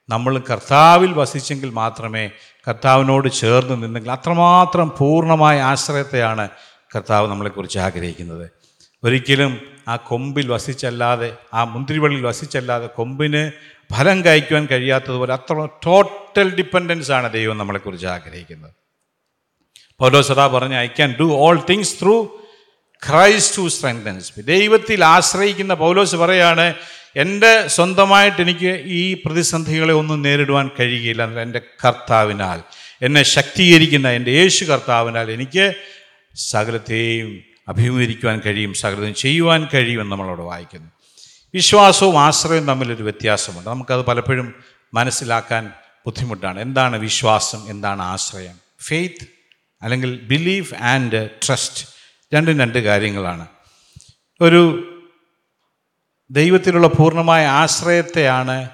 നമ്മൾ 0.09 0.39
കർത്താവിൽ 0.39 1.13
വസിച്ചെങ്കിൽ 1.13 1.69
മാത്രമേ 1.69 2.29
കർത്താവിനോട് 2.67 3.31
ചേർന്ന് 3.31 3.83
നിന്നെങ്കിൽ 3.83 4.11
അത്രമാത്രം 4.11 4.95
പൂർണമായ 4.97 5.61
ആശ്രയത്തെയാണ് 5.61 6.49
കർത്താവ് 6.95 7.27
നമ്മളെക്കുറിച്ച് 7.27 7.79
ആഗ്രഹിക്കുന്നത്. 7.79 8.49
ഒരിക്കലും 9.03 9.61
ആ 9.87 9.95
കൊമ്പിൽ 9.95 10.51
വസിച്ചല്ലാതെ 10.51 11.37
ആ 11.53 11.63
മുന്തിരിവള്ളിൽ 11.63 12.25
വസിച്ചല്ലാതെ 12.25 12.87
കൊമ്പിന് 12.87 13.51
ഫലം 13.93 14.25
കഴിക്കുവാൻ 14.25 14.67
കഴിയാത്തതുപോലെ 14.71 15.33
അത്ര 15.33 15.67
ടോട്ടൽ 15.85 16.55
ഡിപ്പെൻഡൻസ് 16.55 17.11
ആണ് 17.11 17.33
ദൈവം 17.33 17.57
നമ്മളെക്കുറിച്ച് 17.57 18.07
ആഗ്രഹിക്കുന്നത്. 18.07 18.71
പൗലോ 19.99 20.21
സദാ 20.21 20.47
പറഞ്ഞ 20.47 20.75
I 20.75 20.87
can 20.87 21.15
do 21.19 21.23
all 21.23 21.65
things 21.69 22.01
through 22.01 22.37
Christ 23.09 23.57
to 23.57 23.67
strengthens 23.67 24.39
ദൈവത്തിൽ 24.39 25.03
ആശ്രയിക്കുന്ന 25.03 25.73
പൗലോസ് 25.73 26.15
പറയാണ് 26.15 26.73
എന്റെ 27.15 27.67
സ്വന്തമായിട്ട് 27.67 28.41
എനിക്ക് 28.41 28.81
ഈ 28.85 29.13
പ്രതിസന്ധികളെ 29.25 29.93
ഒന്നും 29.93 30.21
നേരിടുവാൻ 30.21 30.69
കഴിയുകയില്ല 30.79 31.41
എന്റെ 31.41 31.61
കർത്താവിനാൽ 31.85 32.61
എന്നെ 33.01 33.23
ശക്തീകരിക്കുന്ന 33.23 34.09
എന്റെ 34.09 34.31
യേശു 34.31 34.65
കർത്താവിനാൽ 34.65 35.31
എനിക്ക് 35.31 35.73
സകലത്തെയും 36.35 37.43
അഭിമുഖീകരിക്കുവാൻ 37.67 38.41
കഴിയും 38.45 38.73
സകലത്തെയും 38.73 39.13
ചെയ്യുവാൻ 39.13 39.67
കഴിയുമെന്ന് 39.73 40.11
നമ്മളവിടെ 40.11 40.41
വായിക്കുന്നു. 40.41 40.91
വിശ്വാസവും 41.53 42.19
ആശ്രയവും 42.19 42.67
തമ്മിലൊരു 42.67 43.03
വ്യത്യാസമുണ്ട്. 43.03 43.69
നമുക്കത് 43.69 44.05
പലപ്പോഴും 44.05 44.63
മനസ്സിലാക്കാൻ 44.93 45.71
ബുദ്ധിമുട്ടാണ്. 46.05 46.59
എന്താണ് 46.59 46.97
വിശ്വാസം? 46.97 47.69
എന്താണ് 47.69 48.01
ആശ്രയം? 48.01 48.55
ഫെയ്ത്ത് 48.81 49.27
അല്ലെങ്കിൽ 49.81 50.19
ബിലീഫ് 50.19 50.73
ആൻഡ് 50.73 51.29
ട്രസ്റ്റ് 51.47 51.85
രണ്ടും 52.33 52.59
രണ്ട് 52.59 52.77
കാര്യങ്ങളാണ്. 52.77 53.47
ഒരു 54.41 54.89
ദൈവത്തിലുള്ള 56.33 56.87
പൂർണമായ 56.87 57.45
ആശ്രയത്തെയാണ് 57.45 58.69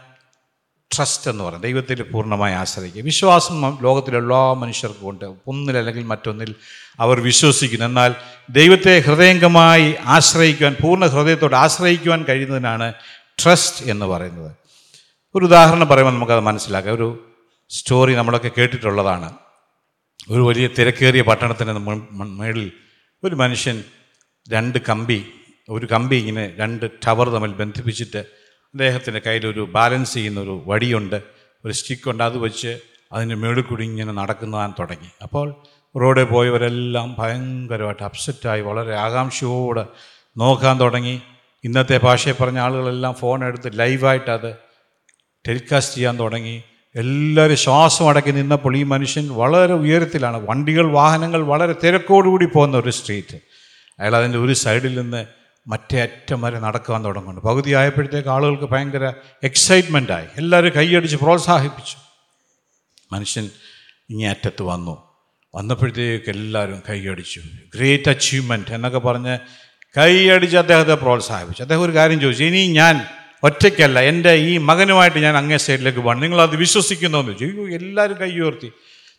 ട്രസ്റ്റ് 0.95 1.31
എന്ന് 1.31 1.43
പറയുന്നത്. 1.43 1.63
ദൈവത്തിൽ 1.63 2.01
പൂർണമായി 2.01 2.53
ആശ്രയിക്കുക. 2.53 3.01
വിശ്വാസം 3.01 3.77
ലോകത്തിലെല്ലാ 3.81 4.53
മനുഷ്യർക്കും 4.53 5.09
ഉണ്ട്. 5.09 5.25
ഒന്നിലല്ലെങ്കിൽ 5.47 6.03
മറ്റൊന്നിൽ 6.03 6.55
അവർ 6.99 7.19
വിശ്വസിക്കുന്നു. 7.19 7.85
എന്നാൽ 7.85 8.15
ദൈവത്തെ 8.49 8.99
ഹൃദയംഗമായി 8.99 9.95
ആശ്രയിക്കുവാൻ 10.05 10.75
പൂർണ 10.81 11.05
ഹൃദയത്തോട് 11.05 11.55
ആശ്രയിക്കുവാൻ 11.55 12.23
കഴിയുന്നതിനാണ് 12.23 12.93
ട്രസ്റ്റ് 13.43 13.91
എന്ന് 13.91 14.05
പറയുന്നത്. 14.05 14.55
ഒരു 15.35 15.45
ഉദാഹരണം 15.45 15.87
പറയുമ്പോൾ 15.87 16.13
നമുക്കത് 16.13 16.39
മനസ്സിലാക്കാം. 16.39 16.95
ഒരു 16.95 17.29
സ്റ്റോറി 17.69 18.13
നമ്മളൊക്കെ 18.13 18.51
കേട്ടിട്ടുള്ളതാണ്. 18.57 19.33
ഒരു 20.29 20.41
വലിയ 20.41 20.67
തിരക്കേറിയ 20.67 21.21
മു- 21.21 22.07
മേളിൽ 22.11 22.71
ഒരു 23.23 23.35
മനുഷ്യൻ 23.35 23.83
രണ്ട് 24.49 24.79
കമ്പി 24.89 25.33
ഒരു 25.69 25.87
കമ്പി 25.91 26.15
ഇങ്ങനെ 26.15 26.53
രണ്ട് 26.57 26.91
ടവർ 27.07 27.29
തമ്മിൽ 27.29 27.51
ബന്ധിപ്പിച്ചിട്ട് 27.51 28.17
അദ്ദേഹത്തിന്റെ 28.17 29.21
കയ്യിലൊരു 29.27 29.69
ബാലൻസ് 29.71 30.13
ചെയ്യുന്ന 30.13 30.39
ഒരു 30.39 30.63
വടിയുണ്ട് 30.67 31.23
ഒരു 31.65 31.71
സ്റ്റിക്കുണ്ട്. 31.71 32.23
അത് 32.23 32.37
വെച്ച് 32.37 32.79
അതിന്റെ 33.13 33.35
മേളിൽ 33.35 33.61
കൂടി 33.61 33.83
ഇങ്ങനെ 33.83 34.13
നടക്കുന്നതാൻ 34.13 34.73
തുടങ്ങി. 34.79 35.09
അപ്പോൾ 35.23 35.55
റോഡിൽ 36.01 36.23
പോയവരെല്ലാം 36.23 37.15
ഭയങ്കരമായിട്ട് 37.19 38.03
അപ്സെറ്റായി 38.03 38.61
വളരെ 38.61 38.95
ആകാംക്ഷയോടെ 38.95 39.85
നോക്കാൻ 40.37 40.79
തുടങ്ങി. 40.79 41.21
ഇന്നത്തെ 41.63 41.99
ഭാഷയിൽ 42.03 42.43
പറഞ്ഞ 42.43 42.59
ആളുകളെല്ലാം 42.59 43.13
ഫോൺ 43.13 43.45
എടുത്ത് 43.45 43.79
ലൈവായിട്ട് 43.79 44.31
അത് 44.31 44.55
ടെലികാസ്റ്റ് 45.47 45.95
ചെയ്യാൻ 45.95 46.19
തുടങ്ങി. 46.19 46.63
എല്ലാവരും 46.95 47.57
ശ്വാസം 47.57 48.09
അടക്കി 48.09 48.31
നിന്നപ്പോൾ 48.31 48.77
ഈ 48.77 48.83
മനുഷ്യൻ 48.83 49.29
വളരെ 49.29 49.73
ഉയരത്തിലാണ്. 49.73 50.49
വണ്ടികൾ 50.49 50.91
വാഹനങ്ങൾ 50.91 51.41
വളരെ 51.41 51.75
തിരക്കോടുകൂടി 51.83 52.45
പോകുന്ന 52.45 52.77
ഒരു 52.77 52.89
സ്ട്രീറ്റ്. 52.89 53.35
അയാൾ 53.99 54.15
അതിന്റെ 54.15 54.37
ഒരു 54.37 54.53
സൈഡിൽ 54.53 55.01
നിന്ന് 55.01 55.38
മറ്റേ 55.67 56.01
അറ്റം 56.01 56.41
വരെ 56.41 56.59
നടക്കാൻ 56.59 57.05
തുടങ്ങുന്നു. 57.05 57.41
പകുതി 57.41 57.71
ആയപ്പോഴത്തേക്ക് 57.71 58.29
ആളുകൾക്ക് 58.29 58.63
ഭയങ്കര 58.63 59.13
എക്സൈറ്റ്മെന്റ് 59.43 60.11
ആയി. 60.11 60.27
എല്ലാവരും 60.37 60.71
കൈയടിച്ച് 60.77 61.17
പ്രോത്സാഹിപ്പിച്ചു. 61.17 61.97
മനുഷ്യൻ 63.11 63.49
ഇങ്ങേ 64.09 64.29
അറ്റത്ത് 64.29 64.63
വന്നു. 64.63 65.09
വന്നപ്പോഴത്തേക്ക് 65.55 66.29
എല്ലാവരും 66.29 66.83
കൈയടിച്ചു. 66.89 67.41
ഗ്രേറ്റ് 67.75 68.09
അച്ചീവ്മെന്റ് 68.09 68.73
എന്നൊക്കെ 68.73 68.99
പറഞ്ഞ് 68.99 69.39
കൈയടിച്ച് 69.97 70.57
അദ്ദേഹത്തെ 70.57 70.93
പ്രോത്സാഹിപ്പിച്ചു. 70.95 71.61
അദ്ദേഹം 71.61 71.81
ഒരു 71.81 71.91
കാര്യം 71.91 72.19
ചോദിച്ചു 72.19 72.43
ഇനി 72.43 72.67
ഞാൻ 72.67 73.05
ഒറ്റയ്ക്കല്ല 73.43 73.99
എന്റെ 73.99 74.33
ഈ 74.33 74.57
മകനുമായിട്ട് 74.57 75.17
ഞാൻ 75.17 75.37
അങ്ങേ 75.37 75.57
സൈഡിലേക്ക് 75.57 75.99
പോകണം. 75.99 76.19
നിങ്ങളത് 76.19 76.55
വിശ്വസിക്കുന്നോന്ന് 76.55 77.31
ചോദിച്ചു. 77.31 77.61
അയ്യോ 77.61 77.75
എല്ലാവരും 77.77 78.17
കൈ 78.21 78.31
ഉയർത്തി. 78.31 78.71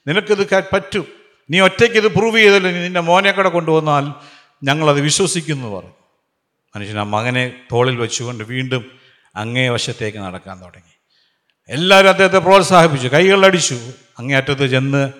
നിനക്കിത് 0.08 0.64
പറ്റും. 0.72 1.06
നീ 1.50 1.60
ഒറ്റയ്ക്ക് 1.60 1.96
ഇത് 1.96 2.08
പ്രൂവ് 2.08 2.38
ചെയ്തല്ലോ? 2.38 2.70
നിന്റെ 2.70 3.00
മോനെ 3.00 3.30
കൂടെ 3.30 3.48
കൊണ്ടുവന്നാൽ 3.48 4.12
ഞങ്ങളത് 4.64 5.00
വിശ്വസിക്കുന്നു 5.00 5.66
എന്ന് 5.66 5.76
പറഞ്ഞു. 5.76 5.99
മനുഷ്യൻ 6.76 6.98
ആ 6.98 7.02
മകനെ 7.02 7.44
തോളിൽ 7.72 7.96
വെച്ചുകൊണ്ട് 7.96 8.44
വീണ്ടും 8.44 8.82
അങ്ങേ 9.36 9.68
വശത്തേക്ക് 9.68 10.18
നടക്കാൻ 10.18 10.56
തുടങ്ങി. 10.62 10.94
എല്ലാവരും 11.68 12.08
അദ്ദേഹത്തെ 12.08 12.38
പ്രോത്സാഹിപ്പിച്ചു 12.38 13.08
കൈകളടിച്ചു 13.08 13.78
അങ്ങേയറ്റത്ത് 14.18 14.66
ചെന്ന് 14.66 15.12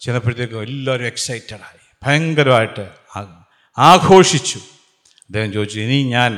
ചെന്നപ്പോഴത്തേക്കും 0.00 0.62
എല്ലാവരും 0.62 1.06
എക്സൈറ്റഡായി 1.06 1.80
ഭയങ്കരമായിട്ട് 2.06 2.84
ആഘോഷിച്ചു. 3.78 4.58
അദ്ദേഹം 5.24 5.52
ചോദിച്ചു 5.52 5.80
ഇനി 5.80 6.02
ഞാൻ 6.10 6.32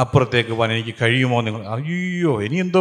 അപ്പുറത്തേക്ക് 0.00 0.50
പോകാൻ 0.50 0.72
എനിക്ക് 0.72 0.94
കഴിയുമോ? 1.02 1.40
നിങ്ങൾ 1.40 1.62
അയ്യോ 1.66 2.42
ഇനി 2.42 2.56
എന്തോ 2.56 2.80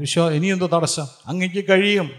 വിശ്വാ 0.00 0.30
ഇനി 0.30 0.46
എന്തോ 0.46 0.66
തടസ്സം. 0.66 1.06
അങ്ങേക്ക് 1.26 1.68
കഴിയും 1.68 2.10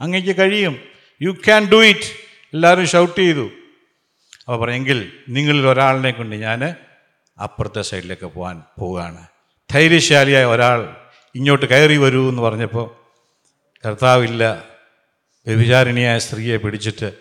അങ്ങേക്ക് 0.00 0.36
കഴിയും. 0.36 0.76
യു 1.22 1.30
ക്യാൻ 1.30 1.68
ഡു 1.72 1.84
ഇറ്റ് 1.84 2.08
എല്ലാവരും 2.52 2.86
ഷൗട്ട് 2.86 3.18
ചെയ്തു. 3.20 3.46
അപ്പോൾ 4.40 4.60
പറഞ്ഞെങ്കിൽ 4.60 5.12
നിങ്ങളിൽ 5.28 5.66
ഒരാളിനെ 5.66 6.10
കൊണ്ട് 6.10 6.36
ഞാൻ 6.36 6.74
അപ്പുറത്തെ 7.40 7.82
സൈഡിലേക്ക് 7.82 8.26
പോകാൻ 8.26 8.62
പോവുകയാണ്. 8.78 9.26
ധൈര്യശാലിയായ 9.72 10.44
ഒരാൾ 10.44 10.96
ഇങ്ങോട്ട് 11.34 11.66
കയറി 11.66 11.96
വരൂ 11.96 12.28
എന്ന് 12.28 12.42
പറഞ്ഞപ്പോൾ 12.42 12.90
കർത്താവില്ല 13.86 14.64
വ്യഭിചാരിണിയായ 15.46 16.18
സ്ത്രീയെ 16.18 16.56
പിടിച്ചിട്ട് 16.56 17.12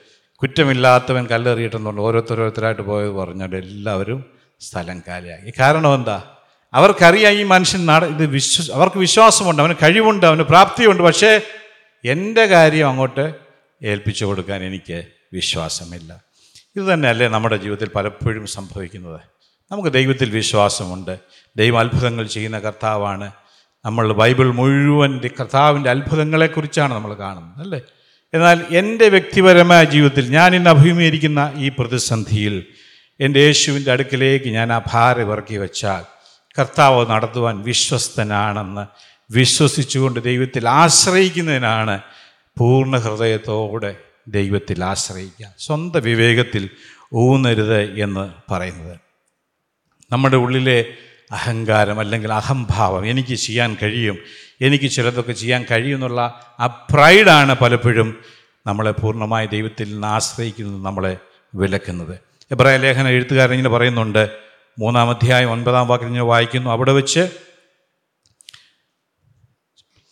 കുറ്റമില്ലാത്തവൻ 0.42 1.28
കല്ലെറിയിട്ടെന്നുണ്ട് 1.28 2.02
ഓരോരുത്തരോരുത്തരായിട്ട് 2.02 2.82
പോയത് 2.82 3.12
പറഞ്ഞാൽ 3.12 3.56
എല്ലാവരും 3.56 4.26
സ്ഥലം 4.62 5.04
കാലിയാക്കി 5.08 5.54
കാരണം 5.60 5.94
എന്താ? 5.94 6.36
അവർക്കറിയാം 6.74 7.34
ഈ 7.34 7.44
മനുഷ്യൻ 7.44 7.86
നട 7.86 8.04
ഇത് 8.06 8.26
വിശ്വ 8.26 8.76
അവർക്ക് 8.76 8.98
വിശ്വാസമുണ്ട് 8.98 9.62
അവന് 9.62 9.74
കഴിവുണ്ട് 9.84 10.26
അവന് 10.26 10.42
പ്രാപ്തിയുണ്ട് 10.42 11.04
പക്ഷേ 11.04 11.42
എന്റെ 12.06 12.46
കാര്യം 12.46 12.90
അങ്ങോട്ട് 12.90 13.34
ഏൽപ്പിച്ചു 13.84 14.26
കൊടുക്കാൻ 14.26 14.64
എനിക്ക് 14.64 15.04
വിശ്വാസമില്ല. 15.34 16.24
ഇത് 16.76 16.94
തന്നെയല്ലേ 16.94 17.28
നമ്മുടെ 17.28 17.58
ജീവിതത്തിൽ 17.58 17.90
പലപ്പോഴും 17.96 18.48
സംഭവിക്കുന്നത്? 18.48 19.38
നമുക്ക് 19.72 19.90
ദൈവത്തിൽ 19.90 20.30
വിശ്വാസമുണ്ട്. 20.30 21.20
ദൈവം 21.58 21.80
അത്ഭുതങ്ങൾ 21.80 22.28
ചെയ്യുന്ന 22.28 22.60
കർത്താവാണ്. 22.60 23.32
നമ്മൾ 23.86 24.14
ബൈബിൾ 24.14 24.52
മുഴുവൻ 24.52 25.20
കർത്താവിന്റെ 25.40 25.90
അത്ഭുതങ്ങളെക്കുറിച്ചാണ് 25.90 26.94
നമ്മൾ 26.94 27.14
കാണുന്നത് 27.14 27.62
അല്ലേ? 27.62 27.82
എന്നാൽ 28.34 28.66
എന്റെ 28.70 29.10
വ്യക്തിപരമായ 29.10 29.84
ജീവിതത്തിൽ 29.84 30.30
ഞാൻ 30.30 30.56
ഇന്ന് 30.56 30.70
അഭിമുഖീകരിക്കുന്ന 30.70 31.54
ഈ 31.56 31.70
പ്രതിസന്ധിയിൽ 31.70 32.66
എന്റെ 33.20 33.40
യേശുവിന്റെ 33.40 33.92
അടുക്കിലേക്ക് 33.92 34.50
ഞാൻ 34.50 34.74
ആ 34.74 34.82
ഭാരം 34.92 35.32
ഇറക്കി 35.32 35.56
വെച്ചാൽ 35.56 36.04
കർത്താവ് 36.60 37.06
നടത്തുവാൻ 37.10 37.62
വിശ്വസ്തനാണെന്ന് 37.62 38.86
വിശ്വസിച്ചുകൊണ്ട് 39.34 40.24
ദൈവത്തിൽ 40.24 40.70
ആശ്രയിക്കുന്നതിനാണ് 40.70 42.02
പൂർണ 42.60 42.98
ഹൃദയത്തോടെ 42.98 43.96
ദൈവത്തിൽ 44.28 44.84
ആശ്രയിക്കുക. 44.84 45.54
സ്വന്തം 45.60 46.02
വിവേകത്തിൽ 46.02 46.70
ഊന്നരുത് 47.14 48.00
എന്ന് 48.02 48.52
പറയുന്നത്. 48.52 49.09
നമ്മുടെ 50.12 50.38
ഉള്ളിലെ 50.38 50.96
അഹങ്കാരം 51.32 52.00
അല്ലെങ്കിൽ 52.00 52.34
അഹംഭാവം 52.34 53.06
എനിക്ക് 53.06 53.36
ചെയ്യാൻ 53.36 53.78
കഴിയും 53.84 54.18
എനിക്ക് 54.62 54.92
ചിലതൊക്കെ 54.92 55.32
ചെയ്യാൻ 55.32 55.66
കഴിയുമെന്നുള്ള 55.72 56.22
ആ 56.60 56.88
പ്രൈഡാണ് 56.94 57.56
പലപ്പോഴും 57.56 58.18
നമ്മളെ 58.68 58.92
പൂർണമായ 58.92 59.46
ദൈവത്തിൽ 59.46 59.94
നിന്ന് 59.94 60.08
ആശ്രയിക്കുന്നത് 60.08 60.86
നമ്മളെ 60.86 61.18
വിലക്കുന്നത്. 61.56 62.20
എബ്രായ 62.51 62.78
ലേഖന 62.78 63.08
എഴുത്തുകാരൻ 63.08 63.54
ഇങ്ങനെ 63.54 63.70
പറയുന്നുണ്ട് 63.70 64.30
മൂന്നാം 64.80 65.10
അധ്യായം 65.10 65.51
ഒൻപതാം 65.51 65.88
വാക്കിൽ 65.88 66.06
ഇങ്ങനെ 66.06 66.24
വായിക്കുന്നു 66.24 66.70
അവിടെ 66.70 66.92
വെച്ച് 66.92 67.30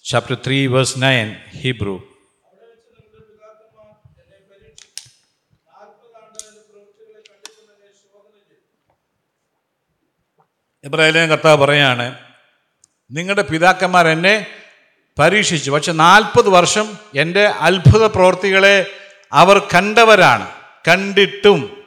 chapter 0.05 0.37
three 0.45 0.67
verse 0.67 1.01
nine 1.01 1.35
Hebrew 1.61 2.16
Ibrahim 10.83 11.29
കർത്താവ് 11.29 11.65
പറയാണ് 11.65 12.15
നിങ്ങളുടെ 13.11 13.41
പിതാക്കന്മാർ 13.41 14.07
എന്നെ 14.07 14.45
പരീക്ഷിച്ചു. 15.19 15.71
പക്ഷെ 15.71 15.91
നാൽപ്പത് 15.91 16.49
വർഷം 16.49 16.97
എന്റെ 17.15 17.45
അത്ഭുത 17.45 18.05
പ്രവർത്തികളെ 18.05 18.85
അവർ 19.33 19.57
കണ്ടവരാണ്. 19.59 20.49
കണ്ടിട്ടും 20.87 21.83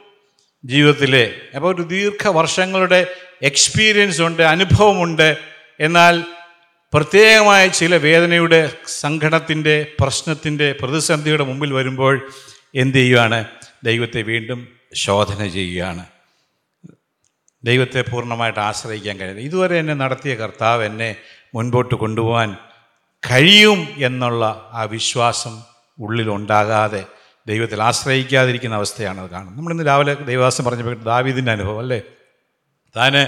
ജീവിതത്തിലെ. 0.65 1.35
അപ്പോൾ 1.55 1.75
ഒരു 1.75 1.81
ദീർഘ 1.81 2.27
വർഷങ്ങളുടെ 2.27 3.07
എക്സ്പീരിയൻസ് 3.41 4.21
ഉണ്ട് 4.21 4.41
അനുഭവമുണ്ട്. 4.41 5.37
എന്നാൽ 5.79 6.23
പ്രത്യേകമായ 6.93 7.67
ചില 7.67 7.97
വേദനയുടെ 7.97 8.71
സങ്കടത്തിന്റെ 8.87 9.85
പ്രശ്നത്തിന്റെ 9.99 10.75
പ്രതിസന്ധിയുടെ 10.81 11.43
മുമ്പിൽ 11.43 11.73
വരുമ്പോൾ 11.73 12.29
എന്ത് 12.75 12.97
ചെയ്യുകയാണ് 12.97 13.45
ദൈവത്തെ 13.83 14.21
വീണ്ടും 14.21 14.67
ശോധന 14.93 15.47
ചെയ്യുകയാണ്. 15.47 16.05
ദൈവത്തെ 17.63 18.01
പൂർണമായിട്ട് 18.01 18.59
ആശ്രയിക്കാൻ 18.59 19.17
കഴിയുന്നത് 19.17 19.45
ഇതുവരെ 19.45 19.79
എന്നെ 19.79 19.93
നടത്തിയ 19.93 20.35
കർത്താവ് 20.35 20.85
എന്നെ 20.85 21.15
മുൻപോട്ട് 21.55 21.95
കൊണ്ടുപോകാൻ 21.95 22.55
കഴിയും 23.31 23.87
എന്നുള്ള 23.97 24.69
ആ 24.73 24.83
വിശ്വാസം 24.83 25.61
ഉള്ളിലുണ്ടാകാതെ 25.99 27.05
ദൈവത്തിൽ 27.47 27.83
ആശ്രയിക്കാതിരിക്കുന്ന 27.83 28.75
അവസ്ഥയാണ് 28.75 29.21
അത് 29.21 29.29
കാണുന്നത്. 29.29 29.57
നമ്മളിന്ന് 29.57 29.85
രാവിലെ 29.85 30.13
ദൈവദാസം 30.13 30.65
പറഞ്ഞപ്പോൾ 30.65 31.03
ദാവീദിന്റെ 31.03 31.51
അനുഭവം 31.51 31.79
അല്ലേ? 31.79 32.01
താന് 32.97 33.27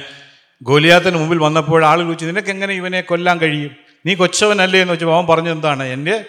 ഗോലിയാത്തിന് 0.64 1.16
മുമ്പിൽ 1.16 1.38
വന്നപ്പോൾ 1.38 1.86
ആളുകൾ 1.86 2.06
ചോദിച്ചു 2.06 2.26
നിനക്ക് 2.26 2.50
എങ്ങനെ 2.50 2.74
ഇവനെ 2.74 3.02
കൊല്ലാൻ 3.02 3.38
കഴിയും? 3.38 3.72
നീ 4.06 4.16
കൊച്ചവനല്ലേ? 4.16 4.82
എന്ന് 4.82 4.94
വെച്ചപ്പോൾ 4.94 5.16
അവൻ 5.16 5.26
പറഞ്ഞെന്താണ് 5.28 5.84
എന്റെ 5.84 6.26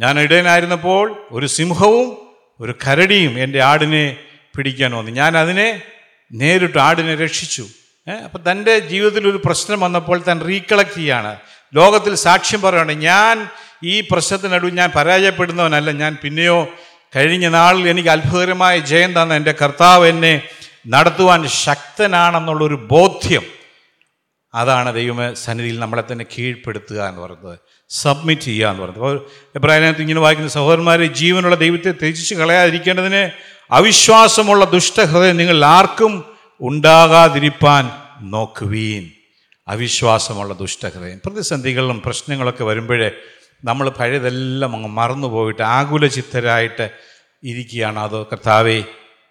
ഞാൻ 0.00 0.20
ഇടയനായിരുന്നപ്പോൾ 0.20 1.28
ഒരു 1.30 1.46
സിംഹവും 1.46 2.34
ഒരു 2.60 2.74
കരടിയും 2.86 3.38
എന്റെ 3.38 3.62
ആടിനെ 3.62 4.16
പിടിക്കാൻ 4.56 4.92
വന്നു. 4.92 5.10
ഞാൻ 5.10 5.38
അതിനെ 5.38 5.82
നേരിട്ട് 6.32 6.78
ആടിനെ 6.78 7.14
രക്ഷിച്ചു. 7.14 7.66
അപ്പം 8.24 8.50
തന്റെ 8.50 8.78
ജീവിതത്തിൽ 8.78 9.28
ഒരു 9.28 9.42
പ്രശ്നം 9.44 9.80
വന്നപ്പോൾ 9.80 10.22
താൻ 10.28 10.46
റീകളക്ട് 10.48 10.94
ചെയ്യാണ്. 10.94 11.36
ലോകത്തിൽ 11.74 12.14
സാക്ഷ്യം 12.14 12.60
പറയുകയാണ് 12.60 12.92
ഞാൻ 12.92 13.48
ഈ 13.84 14.00
പ്രശ്നത്തിനടുവ് 14.00 14.70
ഞാൻ 14.70 14.90
പരാജയപ്പെടുന്നവനല്ല. 14.96 15.90
ഞാൻ 15.90 16.16
പിന്നെയോ 16.22 16.68
കഴിഞ്ഞ 17.16 17.48
നാളിൽ 17.48 17.88
എനിക്ക് 17.88 18.08
അത്ഭുതകരമായ 18.08 18.78
ജയം 18.78 19.22
തന്ന 19.22 19.34
എന്റെ 19.34 19.54
കർത്താവ് 19.62 20.08
എന്നെ 20.08 20.42
നടത്തുവാൻ 20.88 21.48
ശക്തനാണെന്നുള്ളൊരു 21.48 22.74
ബോധ്യം 22.74 23.42
അതാണ് 24.54 24.94
ദൈവമ 24.94 25.32
സന്നിധിയിൽ 25.32 25.78
നമ്മളെ 25.78 26.02
തന്നെ 26.12 26.24
കീഴ്പ്പെടുത്തുക 26.38 27.08
എന്ന് 27.08 27.20
പറയുന്നത്. 27.20 27.58
സബ്മിറ്റ് 27.88 28.42
ചെയ്യുക 28.42 28.68
എന്ന് 28.68 28.82
പറയുന്നത്. 28.82 29.08
അപ്പോൾ 29.08 29.30
എബ്രാഹിനകത്ത് 29.56 30.00
ഇങ്ങനെ 30.00 30.20
വായിക്കുന്ന 30.20 30.50
സഹോദരന്മാരെ 30.50 31.06
ജീവനുള്ള 31.06 31.56
ദൈവത്തെ 31.56 31.92
ത്യജിച്ച് 31.92 32.34
കളയാതിരിക്കേണ്ടതിന് 32.34 33.55
അവിശ്വാസമുള്ള 33.70 34.64
ദുഷ്ടഹൃദയം 34.64 35.36
നിങ്ങൾ 35.36 35.64
ആർക്കും 35.64 36.24
ഉണ്ടാകാതിരിപ്പാൻ 36.60 37.90
നോക്കുവീൻ. 38.20 39.10
അവിശ്വാസമുള്ള 39.68 40.54
ദുഷ്ടഹൃദയം. 40.54 41.20
പ്രതിസന്ധികളും 41.26 42.02
പ്രശ്നങ്ങളൊക്കെ 42.04 42.64
വരുമ്പോഴേ 42.64 43.10
നമ്മൾ 43.64 43.88
പഴയതെല്ലാം 43.88 44.76
അങ്ങ് 44.76 44.88
മറന്നു 44.88 45.26
പോയിട്ട് 45.26 45.62
ആകുലചിത്തരായിട്ട് 45.62 46.90
ഇരിക്കുകയാണ്. 47.44 47.98
അതോ 47.98 48.28
കർത്താവേ 48.32 48.84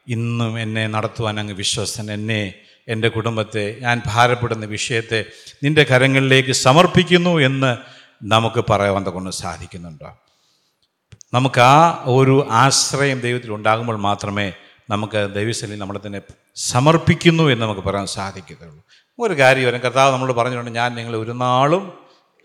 ഇന്നും 0.08 0.60
എന്നെ 0.60 0.88
നടത്തുവാൻ 0.88 1.40
അങ്ങ് 1.40 1.54
വിശ്വസൻ. 1.54 2.12
എന്നെ 2.12 2.54
എന്റെ 2.88 3.08
കുടുംബത്തെ 3.08 3.78
ഞാൻ 3.80 4.02
ഭാരപ്പെടുന്ന 4.06 4.66
വിഷയത്തെ 4.66 5.26
നിന്റെ 5.64 5.84
കരങ്ങളിലേക്ക് 5.84 6.52
സമർപ്പിക്കുന്നു 6.52 7.38
എന്ന് 7.38 7.78
നമുക്ക് 8.24 8.66
പറയാൻ 8.70 9.04
കൊണ്ട് 9.04 9.30
സാധിക്കുന്നുണ്ടോ? 9.30 10.18
നമുക്ക് 11.34 11.60
ആ 11.60 12.04
ഒരു 12.06 12.48
ആശ്രയം 12.52 13.20
ദൈവത്തിൽ 13.20 13.54
ഉണ്ടാകുമ്പോൾ 13.54 13.98
മാത്രമേ 13.98 14.54
നമുക്ക് 14.90 15.30
ദൈവശലി 15.36 15.76
നമ്മളെ 15.76 16.00
തന്നെ 16.08 16.22
സമർപ്പിക്കുന്നു 16.56 17.44
എന്ന് 17.44 17.62
നമുക്ക് 17.62 17.82
പറയാൻ 17.82 18.08
സാധിക്കത്തുള്ളൂ. 18.08 18.84
ഒരു 19.20 19.34
കാര്യം 19.34 19.80
കർത്താവ് 19.80 20.14
നമ്മൾ 20.14 20.32
പറഞ്ഞുകൊണ്ട് 20.34 20.72
ഞാൻ 20.72 20.96
നിങ്ങളെ 20.96 21.18
ഒരു 21.18 21.32
നാളും 21.32 21.94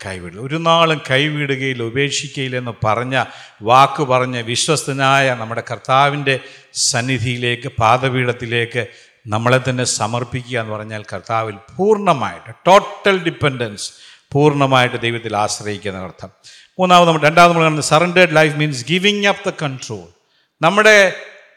കൈവിടില്ല. 0.07 0.41
ഒരു 0.41 0.57
നാളും 0.57 1.01
കൈവിടുകയില്ല 1.11 1.83
ഉപേക്ഷിക്കുകയില്ലെന്ന് 1.83 2.73
പറഞ്ഞ 2.85 3.25
വാക്ക് 3.63 4.03
പറഞ്ഞ 4.03 4.41
വിശ്വസ്തനായ 4.41 5.35
നമ്മുടെ 5.35 5.63
കർത്താവിന്റെ 5.71 6.41
സന്നിധിയിലേക്ക് 6.75 7.69
പാദപീഠത്തിലേക്ക് 7.69 8.87
നമ്മളെ 9.27 9.61
തന്നെ 9.69 9.85
സമർപ്പിക്കുക 9.85 10.61
എന്ന് 10.61 10.73
പറഞ്ഞാൽ 10.73 11.05
കർത്താവിൽ 11.13 11.57
പൂർണമായിട്ട് 11.77 12.55
ടോട്ടൽ 12.67 13.19
ഡിപ്പെൻഡൻസ് 13.19 13.93
പൂർണമായിട്ട് 14.33 14.97
ദൈവത്തിൽ 15.01 15.37
ആശ്രയിക്കുന്ന 15.37 15.99
അർത്ഥം 15.99 16.31
മൂന്നാമത് 16.81 17.09
നമ്മൾ 17.09 17.23
രണ്ടാമത് 17.23 17.51
നമ്മൾ 17.51 17.63
കാണുന്നത് 17.63 17.85
surrendered 17.85 18.37
life 18.37 18.57
means 18.57 18.85
giving 18.89 19.27
up 19.27 19.51
the 19.51 19.53
control 19.63 20.07
നമ്മുടെ 20.63 21.17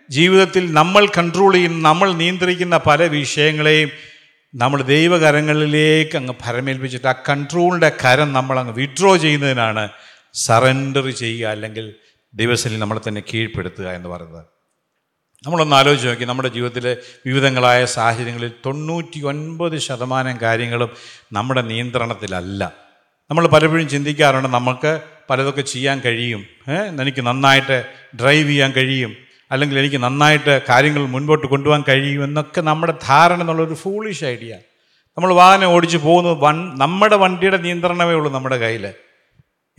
ജീവിതത്തിൽ 0.10 0.74
നമ്മൾ 0.74 1.08
കൺട്രോൾ 1.18 1.54
ചെയ്യുന്ന 1.54 1.82
നമ്മൾ 1.90 2.14
നിയന്ത്രിക്കുന്ന 2.14 2.78
പല 2.78 3.04
വിഷയങ്ങളെയും 3.04 3.92
നമ്മൾ 4.56 4.82
ദൈവകരങ്ങളിലേക്ക് 4.82 6.16
അങ്ങ് 6.18 6.34
ഭരമേൽപ്പിച്ചിട്ട് 6.44 7.08
ആ 7.08 7.14
കൺട്രോളിന്റെ 7.30 7.92
കരം 8.06 8.34
നമ്മൾ 8.34 8.60
അങ്ങ് 8.60 8.74
വിഡ്രോ 8.74 9.18
ചെയ്യുന്നതിനാണ് 9.18 9.90
സറണ്ടർ 10.34 11.12
ചെയ്യുക 11.12 11.48
അല്ലെങ്കിൽ 11.48 11.96
ദിവസത്തിൽ 12.34 12.80
നമ്മളെ 12.80 13.02
തന്നെ 13.08 13.22
കീഴ്പ്പെടുത്തുക 13.22 13.88
എന്ന് 13.90 14.10
പറയുന്നത്. 14.10 14.46
നമ്മളൊന്ന് 15.46 15.76
ആലോചിച്ച് 15.76 16.08
നോക്കി 16.08 16.24
നമ്മുടെ 16.24 16.50
ജീവിതത്തിലെ 16.50 16.98
വിവിധങ്ങളായ 17.26 17.86
സാഹചര്യങ്ങളിൽ 17.86 18.52
തൊണ്ണൂറ്റി 18.66 19.20
ഒൻപത് 19.22 19.78
ശതമാനം 19.78 20.42
കാര്യങ്ങളും 20.42 20.92
നമ്മുടെ 21.34 21.62
നിയന്ത്രണത്തിലല്ല. 21.62 22.74
നമ്മൾ 23.30 23.48
പലപ്പോഴും 23.48 23.90
ചിന്തിക്കാറുണ്ട് 23.90 24.50
നമുക്ക് 24.50 25.00
പലതൊക്കെ 25.30 25.62
ചെയ്യാൻ 25.62 26.00
കഴിയും? 26.06 26.42
എനിക്ക് 27.02 27.22
നന്നായിട്ട് 27.26 27.78
ഡ്രൈവ് 28.22 28.50
ചെയ്യാൻ 28.50 28.72
കഴിയും. 28.72 29.16
അല്ലെങ്കിൽ 29.52 29.80
എനിക്ക് 29.80 30.00
നന്നായിട്ട് 30.04 30.62
കാര്യങ്ങൾ 30.70 31.04
മുൻപോട്ട് 31.06 31.48
കൊണ്ടുപോകാൻ 31.48 31.84
കഴിയും 31.88 32.24
എന്നൊക്കെ 32.24 32.62
നമ്മുടെ 32.62 32.94
ധാരണ 33.08 33.42
എന്നുള്ളൊരു 33.42 33.74
ഫൂളിഷ് 33.74 34.24
ഐഡിയ 34.26 34.54
നമ്മൾ 35.18 35.34
വാഹനം 35.34 35.68
ഓടിച്ച് 35.68 35.98
പോകുന്നത് 35.98 36.38
വൺ 36.38 36.78
നമ്മുടെ 36.78 37.16
വണ്ടിയുടെ 37.16 37.58
നിയന്ത്രണമേ 37.58 38.14
ഉള്ളൂ 38.14 38.34
നമ്മുടെ 38.34 38.58
കയ്യിൽ 38.58 38.86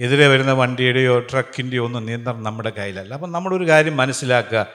എതിരെ 0.01 0.27
വരുന്ന 0.29 0.53
വണ്ടിയുടെയോ 0.53 1.21
ട്രക്കിന്റെയോ 1.21 1.85
ഒന്നും 1.85 2.07
നിയന്ത്രണം 2.07 2.43
നമ്മുടെ 2.43 2.71
കയ്യിലല്ല. 2.71 3.15
അപ്പം 3.15 3.33
നമ്മളൊരു 3.33 3.69
കാര്യം 3.69 3.97
മനസ്സിലാക്കുക 3.97 4.67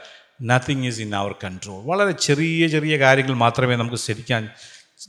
nothing 0.42 0.86
is 0.86 1.02
in 1.02 1.16
our 1.16 1.32
control 1.44 1.80
വളരെ 1.86 2.12
ചെറിയ 2.12 2.68
ചെറിയ 2.68 2.98
കാര്യങ്ങൾ 3.00 3.34
മാത്രമേ 3.34 3.76
നമുക്ക് 3.76 3.96
ശരിക്കാൻ 3.96 4.50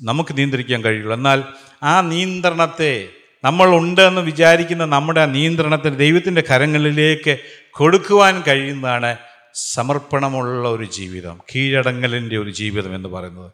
നമുക്ക് 0.03 0.37
നിയന്ത്രിക്കാൻ 0.37 0.85
കഴിയുള്ളൂ. 0.85 1.15
എന്നാൽ 1.15 1.45
ആ 1.83 2.01
നിയന്ത്രണത്തെ 2.01 3.09
നമ്മൾ 3.45 3.77
ഉണ്ടെന്ന് 3.77 4.21
വിചാരിക്കുന്ന 4.21 4.85
നമ്മുടെ 4.85 5.21
ആ 5.21 5.25
നിയന്ത്രണത്തെ 5.25 5.89
ദൈവത്തിന്റെ 5.89 6.43
കരങ്ങളിലേക്ക് 6.51 7.39
കൊടുക്കുവാൻ 7.71 8.43
കഴിയുന്നതാണ് 8.49 9.17
സമർപ്പണമുള്ള 9.55 10.69
ഒരു 10.69 10.85
ജീവിതം 10.85 11.41
കീഴടങ്ങലിന്റെ 11.55 12.39
ഒരു 12.39 12.51
ജീവിതം 12.51 12.95
എന്ന് 12.95 13.09
പറയുന്നത്. 13.09 13.53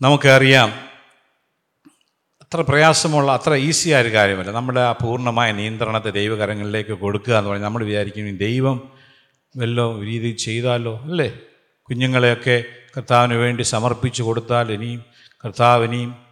നമുക്കറിയാം 0.00 0.72
അത്ര 2.42 2.60
പ്രയാസമുള്ള 2.60 3.32
അത്ര 3.32 3.54
ഈസിയായ 3.54 4.02
ഒരു 4.02 4.12
കാര്യമല്ല. 4.12 4.50
നമ്മുടെ 4.50 4.80
ആ 4.80 4.92
പൂർണമായ 4.92 5.52
നിയന്ത്രണത്തെ 5.52 6.10
ദൈവകരങ്ങളിലേക്ക് 6.10 6.90
കൊടുക്കുക 6.90 7.34
എന്ന് 7.34 7.50
പറഞ്ഞാൽ 7.50 7.64
നമ്മൾ 7.66 7.84
വിചാരിക്കും 7.84 8.36
ദൈവം 8.36 8.92
വല്ലോ 9.56 10.02
രീതി 10.02 10.30
ചെയ്താലോ 10.30 10.96
അല്ലേ? 10.96 11.38
കുഞ്ഞുങ്ങളെയൊക്കെ 11.82 12.64
കർത്താവിന് 12.96 13.34
വേണ്ടി 13.34 13.62
സമർപ്പിച്ചു 13.62 14.22
കൊടുത്താൽ 14.22 14.72
ഇനിയും 14.72 15.04
കർത്താവ് 15.44 15.84
ഇനിയും 15.84 16.23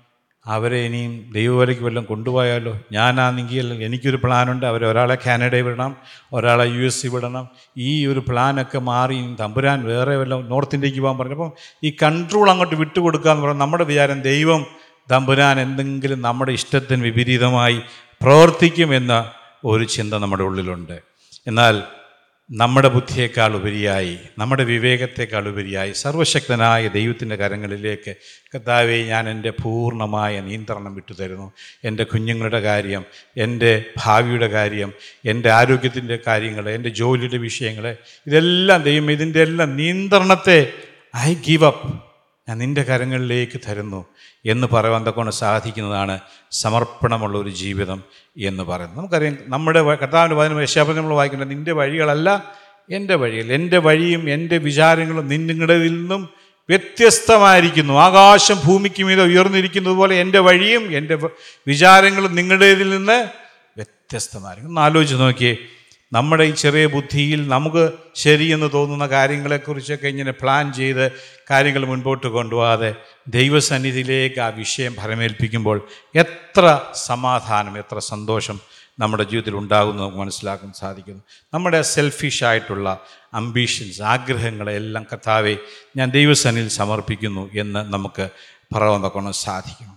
അവരെ 0.46 0.76
ഇനിയും 0.76 1.32
ദൈവവലയ്ക്ക് 1.32 1.82
വല്ലതും 1.82 2.04
കൊണ്ടുപോയാലോ? 2.04 2.78
ഞാനാണെങ്കിൽ 2.92 3.84
എനിക്കൊരു 3.84 4.20
പ്ലാനുണ്ട്. 4.24 4.66
അവരെ 4.66 4.86
ഒരാളെ 4.86 5.18
കാനഡയിൽ 5.26 5.62
വിടണം 5.62 5.96
ഒരാളെ 6.32 6.64
യു 6.64 6.84
എസ് 6.84 7.02
സി 7.02 7.08
വിടണം. 7.08 7.48
ഈ 7.78 8.06
ഒരു 8.06 8.24
പ്ലാനൊക്കെ 8.28 8.78
മാറി 8.78 9.34
തമ്പുരാൻ 9.40 9.84
വേറെ 9.84 10.16
വല്ലതും 10.16 10.48
നോർത്ത് 10.48 10.74
ഇന്ത്യയ്ക്ക് 10.74 11.00
പോകാൻ 11.00 11.18
പറഞ്ഞു. 11.18 11.32
അപ്പം 11.32 11.52
ഈ 11.84 11.96
കൺട്രോൾ 12.02 12.50
അങ്ങോട്ട് 12.50 12.74
വിട്ടുകൊടുക്കുക 12.74 13.30
എന്ന് 13.30 13.42
പറഞ്ഞാൽ 13.42 13.60
നമ്മുടെ 13.60 13.84
വിചാരം 13.84 14.22
ദൈവം 14.22 14.66
തമ്പുരാൻ 15.10 15.60
എന്തെങ്കിലും 15.60 16.22
നമ്മുടെ 16.22 16.52
ഇഷ്ടത്തിന് 16.52 17.02
വിപരീതമായി 17.02 17.80
പ്രവർത്തിക്കുമെന്ന 18.22 19.30
ഒരു 19.64 19.84
ചിന്ത 19.84 20.14
നമ്മുടെ 20.14 20.42
ഉള്ളിലുണ്ട്. 20.42 21.00
എന്നാൽ 21.46 21.82
നമ്മുടെ 22.52 22.88
ബുദ്ധിയേക്കാൾ 22.88 23.56
ഉപരിയായി 23.56 24.18
നമ്മുടെ 24.38 24.64
വിവേകത്തെക്കാൾ 24.64 25.48
ഉപരിയായി 25.48 25.92
സർവശക്തനായ 25.92 26.88
ദൈവത്തിന്റെ 26.88 27.36
കരങ്ങളിലേക്ക് 27.36 28.14
കർത്താവെ 28.54 28.98
ഞാൻ 29.04 29.28
എന്റെ 29.28 29.50
പൂർണമായ 29.50 30.40
നിയന്ത്രണം 30.40 30.94
വിട്ടുതരുന്നു 30.94 31.52
എന്റെ 31.84 32.04
കുഞ്ഞുങ്ങളുടെ 32.04 32.60
കാര്യം 32.60 33.04
എന്റെ 33.36 33.84
ഭാവിയുടെ 33.98 34.48
കാര്യം 34.48 34.92
എന്റെ 35.24 35.50
ആരോഗ്യത്തിന്റെ 35.50 36.18
കാര്യങ്ങൾ 36.26 36.68
എന്റെ 36.70 36.88
ജോലിയുടെ 36.90 37.36
വിഷയങ്ങൾ 37.36 37.96
ഇതെല്ലാം 38.26 38.82
ദൈവം 38.82 39.10
ഇതിന്റെ 39.10 39.42
എല്ലാം 39.42 39.76
നിയന്ത്രണത്തെ 39.76 40.72
ഐ 41.16 41.34
ഗീവ് 41.34 41.64
അപ്പ് 41.64 42.11
ഞാൻ 42.48 42.58
നിന്റെ 42.58 42.82
കരങ്ങളിലേക്ക് 42.82 43.60
തരുന്നു 43.68 44.04
എന്ന് 44.46 44.66
പറയുവാൻ 44.66 45.04
കൊണ്ട് 45.04 45.32
സാധിക്കുന്നതാണ് 45.32 46.20
സമർപ്പണമുള്ള 46.50 47.38
ഒരു 47.38 47.48
ജീവിതം 47.48 48.02
എന്ന് 48.38 48.62
പറയുന്നത്. 48.62 48.98
നമുക്കറിയാം 48.98 49.36
നമ്മുടെ 49.46 49.82
കർത്താവിന്റെ 49.82 50.36
വചനം 50.36 50.62
യശാപനം 50.62 50.96
നമ്മൾ 50.96 51.14
വായിക്കുന്നത് 51.14 51.50
നിന്റെ 51.50 51.72
വഴികളല്ല 51.72 52.52
എന്റെ 52.90 53.14
വഴികൾ. 53.14 53.52
എന്റെ 53.52 53.78
വഴിയും 53.78 54.30
എന്റെ 54.30 54.58
വിചാരങ്ങളും 54.58 55.28
നിങ്ങളുടെ 55.28 55.78
നിന്നും 55.78 56.28
വ്യത്യസ്തമായിരിക്കുന്നു. 56.68 57.94
ആകാശം 57.94 58.56
ഭൂമിക്ക് 58.64 59.02
മീതെ 59.02 59.22
ഉയർന്നിരിക്കുന്നത് 59.22 59.94
പോലെ 59.94 60.16
എന്റെ 60.16 60.38
വഴിയും 60.38 60.96
എന്റെ 60.96 61.18
വിചാരങ്ങളും 61.66 62.34
നിങ്ങളുടേതിൽ 62.34 62.90
നിന്ന് 62.90 63.28
വ്യത്യസ്തമായിരിക്കും 63.76 64.68
ഒന്ന് 64.68 64.80
ആലോചിച്ച് 64.80 65.14
നോക്കിയേ. 65.14 65.56
നമ്മുടെ 66.12 66.44
ഈ 66.44 66.50
ചെറിയ 66.50 66.86
ബുദ്ധിയിൽ 66.86 67.48
നമുക്ക് 67.48 67.92
ശരിയെന്ന് 68.14 68.70
തോന്നുന്ന 68.72 69.06
കാര്യങ്ങളെക്കുറിച്ചൊക്കെ 69.06 70.06
ഇങ്ങനെ 70.06 70.30
പ്ലാൻ 70.30 70.72
ചെയ്ത് 70.72 71.12
കാര്യങ്ങൾ 71.50 71.84
മുൻപോട്ട് 71.84 72.26
കൊണ്ടുപോകാതെ 72.26 72.94
ദൈവസന്നിധിയിലേക്ക് 73.28 74.40
ആ 74.40 74.48
വിഷയം 74.48 74.94
ഫലമേൽപ്പിക്കുമ്പോൾ 74.94 75.86
എത്ര 76.14 76.80
സമാധാനം 76.94 77.78
എത്ര 77.78 77.98
സന്തോഷം 77.98 78.60
നമ്മുടെ 78.98 79.22
ജീവിതത്തിൽ 79.22 79.56
ഉണ്ടാകുന്നു 79.56 80.02
നമുക്ക് 80.02 80.18
മനസ്സിലാക്കാൻ 80.18 80.72
സാധിക്കുന്നു. 80.72 81.22
നമ്മുടെ 81.54 81.82
സെൽഫിഷായിട്ടുള്ള 81.82 83.00
അംബീഷൻസ് 83.34 84.02
ആഗ്രഹങ്ങളെല്ലാം 84.02 85.06
കർത്താവെ 85.12 85.56
ഞാൻ 85.96 86.10
ദൈവസന്നിധിയിൽ 86.10 86.68
സമർപ്പിക്കുന്നു 86.68 87.50
എന്ന് 87.54 87.92
നമുക്ക് 87.92 88.28
പറയാൻ 88.74 89.32
സാധിക്കും 89.32 89.91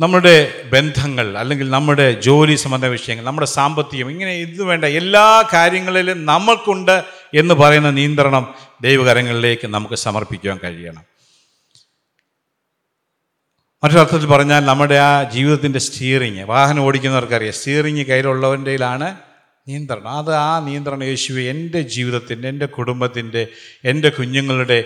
നമ്മുടെ 0.00 0.64
ബന്ധങ്ങൾ 0.72 1.36
അല്ലെങ്കിൽ 1.36 1.70
നമ്മുടെ 1.70 2.12
ജോലി 2.12 2.54
സംബന്ധ 2.54 2.86
വിഷയങ്ങൾ 2.86 3.24
നമ്മുടെ 3.24 3.46
സാമ്പത്തികം 3.46 4.10
ഇങ്ങനെ 4.10 4.34
ഇത് 4.38 4.62
വേണ്ട 4.62 4.84
എല്ലാ 4.84 5.48
കാര്യങ്ങളിലും 5.54 6.24
നമുക്കുണ്ട് 6.24 7.04
എന്ന് 7.34 7.54
പറയുന്ന 7.54 7.90
നിയന്ത്രണം 7.90 8.54
ദൈവകരങ്ങളിലേക്ക് 8.82 9.66
നമുക്ക് 9.66 9.94
സമർപ്പിക്കുവാൻ 9.94 10.58
കഴിയണം. 10.64 11.04
മറ്റൊരർത്ഥത്തിൽ 13.84 14.26
പറഞ്ഞാൽ 14.26 14.64
നമ്മുടെ 14.64 14.94
ആ 14.94 15.24
ജീവിതത്തിന്റെ 15.24 15.78
സ്റ്റിയറിങ് 15.78 16.44
വാഹനം 16.44 16.82
ഓടിക്കുന്നവർക്കറിയാം 16.82 17.52
സ്റ്റിയറിങ് 17.52 18.04
കയ്യിലുള്ളവന്റെയിലാണ് 18.04 19.16
നിയന്ത്രണം. 19.68 20.08
അത് 20.08 20.34
ആ 20.34 20.60
നിയന്ത്രണം 20.60 21.04
യേശു 21.04 21.32
എന്റെ 21.32 21.80
ജീവിതത്തിന്റെ 21.80 22.48
എന്റെ 22.48 22.66
കുടുംബത്തിന്റെ 22.66 23.46
എന്റെ 23.84 24.08
കുഞ്ഞുങ്ങളുടെ 24.08 24.84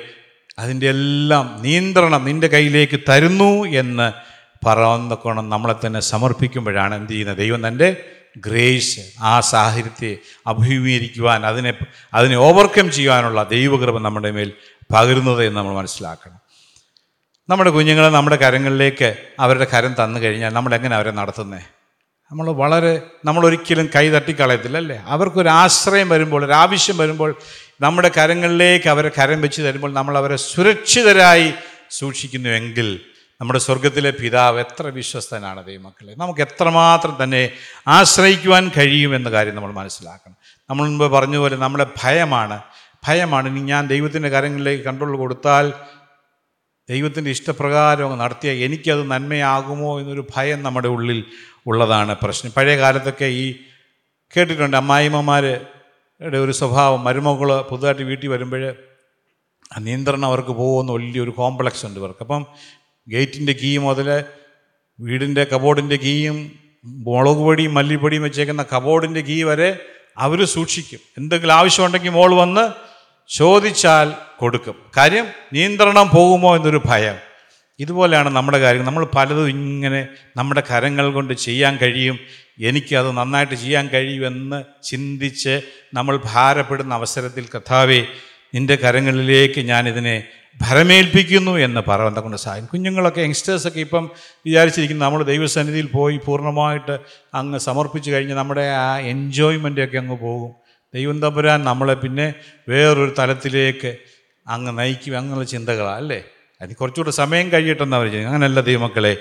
അതിന്റെ 0.58 0.88
എല്ലാം 0.88 1.62
നിയന്ത്രണം 1.62 2.24
നിന്റെ 2.24 2.48
കയ്യിലേക്ക് 2.48 3.00
തരുന്നു 3.08 3.64
എന്ന് 3.66 4.12
പറയുന്ന 4.66 5.14
കോണം 5.14 5.48
നമ്മളെ 5.48 5.86
തന്നെ 5.86 6.00
സമർപ്പിക്കുമ്പോഴാണ് 6.00 6.94
എന്ത് 6.94 7.12
ചെയ്യുന്നത്? 7.12 7.38
ദൈവം 7.38 7.68
തന്റെ 7.68 7.96
ഗ്രേസ് 8.36 9.00
ആ 9.20 9.40
സാഹചര്യത്തെ 9.40 10.18
അഭിമുഖീകരിക്കുവാൻ 10.46 11.46
അതിനെ 11.46 11.72
അതിനെ 12.14 12.36
ഓവർകം 12.36 12.90
ചെയ്യുവാനുള്ള 12.90 13.42
ദൈവകൃപ 13.42 13.98
നമ്മുടെ 13.98 14.30
മേൽ 14.30 14.52
പകരുന്നത് 14.94 15.44
എന്ന് 15.44 15.56
നമ്മൾ 15.56 15.74
മനസ്സിലാക്കണം. 15.74 16.40
നമ്മുടെ 17.48 17.70
കുഞ്ഞുങ്ങളെ 17.70 18.08
നമ്മുടെ 18.08 18.36
കരങ്ങളിലേക്ക് 18.36 19.14
അവരുടെ 19.40 19.66
കരം 19.74 19.94
തന്നു 20.04 20.20
കഴിഞ്ഞാൽ 20.20 20.52
നമ്മൾ 20.52 20.74
എങ്ങനെ 20.74 20.96
അവരെ 20.96 21.10
നടത്തുന്നത് 21.10 21.62
നമ്മൾ 22.30 22.50
വളരെ 22.50 23.02
നമ്മളൊരിക്കലും 23.24 23.90
കൈ 23.96 24.08
തട്ടിക്കളയത്തില്ല 24.08 24.76
അല്ലേ 24.76 25.02
അവർക്കൊരു 25.06 25.48
ആശ്രയം 25.48 26.08
വരുമ്പോൾ 26.08 26.44
ഒരു 26.44 26.52
ആവശ്യം 26.52 26.96
വരുമ്പോൾ 26.98 27.34
നമ്മുടെ 27.80 28.08
കരങ്ങളിലേക്ക് 28.08 28.88
അവരെ 28.88 29.10
കരം 29.18 29.40
വെച്ച് 29.40 29.62
തരുമ്പോൾ 29.62 29.92
നമ്മൾ 29.92 30.18
അവരെ 30.18 30.36
സുരക്ഷിതരായി 30.36 31.52
സൂക്ഷിക്കുന്നുവെങ്കിൽ 31.90 33.00
നമ്മുടെ 33.40 33.58
സ്വർഗത്തിലെ 33.58 34.10
പിതാവ് 34.10 34.60
എത്ര 34.60 34.86
വിശ്വസ്തനാണ് 34.86 35.64
ദൈവമക്കളെ. 35.64 36.14
നമുക്ക് 36.18 36.40
എത്രമാത്രം 36.40 37.16
തന്നെ 37.22 37.50
ആശ്രയിക്കുവാൻ 37.88 38.70
കഴിയുമെന്ന 38.76 39.30
കാര്യം 39.30 39.54
നമ്മൾ 39.54 39.72
മനസ്സിലാക്കണം. 39.72 40.36
നമ്മൾ 40.70 40.88
മുൻപ് 40.88 41.04
പറഞ്ഞ 41.04 41.36
പോലെ 41.36 41.56
നമ്മുടെ 41.56 41.86
ഭയമാണ്. 42.02 42.62
ഭയമാണ്. 43.08 43.48
ഇനി 43.48 43.60
ഞാൻ 43.60 43.86
ദൈവത്തിന്റെ 43.86 44.28
കാര്യങ്ങളിലേക്ക് 44.28 44.84
കൺട്രോൾ 44.84 45.16
കൊടുത്താൽ 45.16 45.72
ദൈവത്തിന്റെ 46.90 47.30
ഇഷ്ടപ്രകാരം 47.30 48.18
നടത്തിയാൽ 48.18 48.54
എനിക്കത് 48.54 49.10
നന്മയാകുമോ 49.10 50.00
എന്നൊരു 50.00 50.26
ഭയം 50.36 50.62
നമ്മുടെ 50.62 50.88
ഉള്ളിൽ 50.88 51.24
ഉള്ളതാണ് 51.66 52.16
പ്രശ്നം. 52.22 52.52
പഴയ 52.56 52.76
കാലത്തൊക്കെ 52.76 53.24
ഈ 53.24 53.54
കേട്ടിട്ടുണ്ട് 54.36 54.76
അമ്മായിമ്മമാരുടെ 54.76 56.38
ഒരു 56.38 56.52
സ്വഭാവം. 56.52 57.04
മരുമകൾ 57.04 57.60
പുതുതായിട്ട് 57.60 58.02
വീട്ടിൽ 58.02 58.28
വരുമ്പോൾ 58.28 58.74
ആ 59.76 59.80
നിയന്ത്രണം 59.80 60.26
അവർക്ക് 60.26 60.48
പോകുമെന്ന് 60.48 60.92
വലിയൊരു 60.92 61.30
കോംപ്ലക്സ് 61.30 61.86
ഉണ്ട് 61.86 62.00
ഇവർക്ക്. 62.00 62.18
അപ്പം 62.20 62.46
ഗേറ്റിന്റെ 63.08 63.52
കീ 63.52 63.78
മുതൽ 63.78 64.24
വീടിന്റെ 65.00 65.44
കബോർഡിന്റെ 65.44 65.96
കീയും 65.96 66.52
മുളക് 66.84 67.36
പൊടിയും 67.36 67.74
മല്ലിപ്പൊടിയും 67.74 68.22
വെച്ചേക്കുന്ന 68.22 68.64
കബോർഡിന്റെ 68.74 69.20
കീ 69.20 69.42
വരെ 69.42 69.78
അവർ 70.18 70.44
സൂക്ഷിക്കും. 70.44 71.00
എന്തെങ്കിലും 71.18 71.52
ആവശ്യമുണ്ടെങ്കിൽ 71.52 72.10
മോൾ 72.10 72.34
വന്ന് 72.34 72.68
ചോദിച്ചാൽ 73.28 74.12
കൊടുക്കും. 74.38 74.74
കാര്യം 74.96 75.26
നിയന്ത്രണം 75.52 76.08
പോകുമോ 76.08 76.56
എന്നൊരു 76.56 76.82
ഭയം. 76.84 77.14
ഇതുപോലെയാണ് 77.78 78.28
നമ്മുടെ 78.28 78.58
കാര്യം. 78.58 78.84
നമ്മൾ 78.84 79.06
പലതും 79.16 79.48
ഇങ്ങനെ 79.48 80.08
നമ്മുടെ 80.36 80.62
കരങ്ങൾ 80.70 81.12
കൊണ്ട് 81.12 81.34
ചെയ്യാൻ 81.34 81.76
കഴിയും. 81.76 82.18
എനിക്കത് 82.60 83.12
നന്നായിട്ട് 83.12 83.54
ചെയ്യാൻ 83.54 83.88
കഴിയുമെന്ന് 83.88 84.64
ചിന്തിച്ച് 84.82 85.60
നമ്മൾ 85.94 86.20
ഭാരപ്പെടുന്ന 86.24 86.94
അവസരത്തിൽ 86.94 87.46
കഥാവേ 87.56 88.06
നിന്റെ 88.54 88.76
കരങ്ങളിലേക്ക് 88.76 89.60
ഞാനിതിനെ 89.60 90.24
ഭരമേൽപ്പിക്കുന്നു 90.60 91.58
എന്ന് 91.58 91.80
പറയാൻ 91.88 92.14
കൊണ്ട് 92.14 92.36
സാധിക്കും 92.36 92.66
കുഞ്ഞുങ്ങളൊക്കെ 92.66 93.20
യങ്സ്റ്റേഴ്സൊക്കെ 93.20 93.80
ഇപ്പം 93.80 94.10
വിചാരിച്ചിരിക്കുന്നു 94.46 95.04
നമ്മൾ 95.04 95.22
ദൈവസന്നിധിയിൽ 95.22 95.86
പോയി 95.86 96.20
പൂർണമായിട്ട് 96.26 96.98
അങ്ങ് 97.34 97.58
സമർപ്പിച്ചു 97.58 98.10
കഴിഞ്ഞ് 98.10 98.34
നമ്മുടെ 98.34 98.68
ആ 98.70 98.98
എൻജോയ്മെന്റൊക്കെ 98.98 99.96
അങ്ങ് 99.96 100.18
പോകും. 100.18 100.52
ദൈവം 100.94 101.20
തമ്പുരാൻ 101.20 101.64
നമ്മളെ 101.64 101.94
പിന്നെ 101.94 102.34
വേറൊരു 102.68 103.14
തലത്തിലേക്ക് 103.18 103.96
അങ്ങ് 104.48 104.78
നയിക്കും 104.78 105.18
അങ്ങനെയുള്ള 105.18 105.44
ചിന്തകളാണ് 105.44 105.96
അല്ലേ? 105.96 106.24
അതിന് 106.62 106.76
കുറച്ചുകൂടെ 106.76 107.10
സമയം 107.10 107.52
കഴിയട്ടെന്ന് 107.52 107.96
അവർ 107.96 108.10
ചെയ്യും 108.10 108.28
അങ്ങനെയല്ല 108.28 108.60
ദൈവമക്കളെ. 108.60 109.16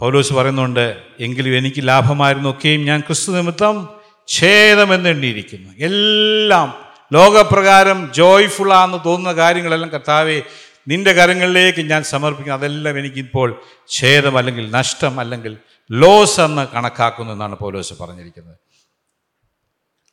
പൗലോസ് 0.00 0.32
പറയുന്നുണ്ട് 0.32 1.02
എങ്കിലും 1.20 1.56
എനിക്ക് 1.56 1.88
ലാഭമായിരുന്നു 1.88 2.50
ഒക്കെയും 2.50 2.84
ഞാൻ 2.84 3.00
ക്രിസ്തു 3.00 3.32
നിമിത്തം 3.32 3.88
ഛേദമെന്നെണ്ണിയിരിക്കുന്നു 4.28 5.72
എല്ലാം 5.78 6.74
ലോകപ്രകാരം 7.12 8.12
ജോയ്ഫുള്ളാന്ന് 8.14 8.98
തോന്നുന്ന 9.06 9.32
കാര്യങ്ങളെല്ലാം 9.32 9.90
കർത്താവെ 9.90 10.42
നിന്റെ 10.88 11.12
കരങ്ങളിലേക്ക് 11.12 11.90
ഞാൻ 11.90 12.02
സമർപ്പിക്കുന്നു. 12.02 12.58
അതെല്ലാം 12.58 12.98
എനിക്കിപ്പോൾ 12.98 13.60
ഛേദം 13.88 14.38
അല്ലെങ്കിൽ 14.38 14.70
നഷ്ടം 14.70 15.20
അല്ലെങ്കിൽ 15.20 15.56
ലോസ് 15.90 16.40
എന്ന് 16.40 16.66
കണക്കാക്കുന്നു 16.74 17.32
എന്നാണ് 17.32 17.56
പൗലോസ് 17.56 17.94
പറഞ്ഞിരിക്കുന്നത്. 18.00 18.56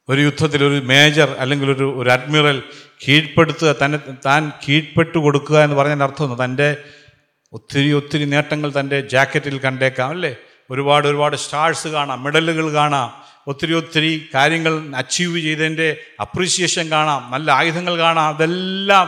ഒരു 0.10 0.22
യുദ്ധത്തിൽ 0.22 0.64
ഒരു 0.64 0.80
മേജർ 0.86 1.36
അല്ലെങ്കിൽ 1.40 1.72
ഒരു 1.72 2.00
ഒരു 2.02 2.10
അഡ്മിറൽ 2.10 2.64
കീഴ്പ്പെടുത്തുക 3.08 3.76
തന്നെ 3.86 4.00
താൻ 4.26 4.52
കീഴ്പ്പെട്ടു 4.70 5.18
കൊടുക്കുക 5.18 5.60
എന്ന് 5.60 5.76
പറഞ്ഞതിന്റെ 5.76 6.06
അർത്ഥം 6.06 6.44
തന്റെ 6.44 6.78
ഒത്തിരി 7.54 7.92
ഒത്തിരി 7.92 8.26
നേട്ടങ്ങൾ 8.26 8.74
തന്റെ 8.80 9.02
ജാക്കറ്റിൽ 9.02 9.60
കണ്ടേക്കാം 9.60 10.10
അല്ലേ? 10.10 10.36
ഒരുപാട് 10.72 11.08
ഒരുപാട് 11.08 11.36
സ്റ്റാർസ് 11.36 11.88
കാണാം 11.88 12.24
മെഡലുകൾ 12.24 12.74
കാണാം. 12.74 13.29
ഒത്തിരി 13.50 13.74
ഒത്തിരി 13.74 14.12
കാര്യങ്ങൾ 14.36 14.74
അച്ചീവ് 14.96 15.40
ചെയ്തതിന്റെ 15.40 15.88
അപ്രീസിയേഷൻ 16.22 16.86
കാണാം 16.92 17.32
നല്ല 17.32 17.52
ആയുധങ്ങൾ 17.52 17.98
കാണാം. 17.98 18.28
അതെല്ലാം 18.36 19.08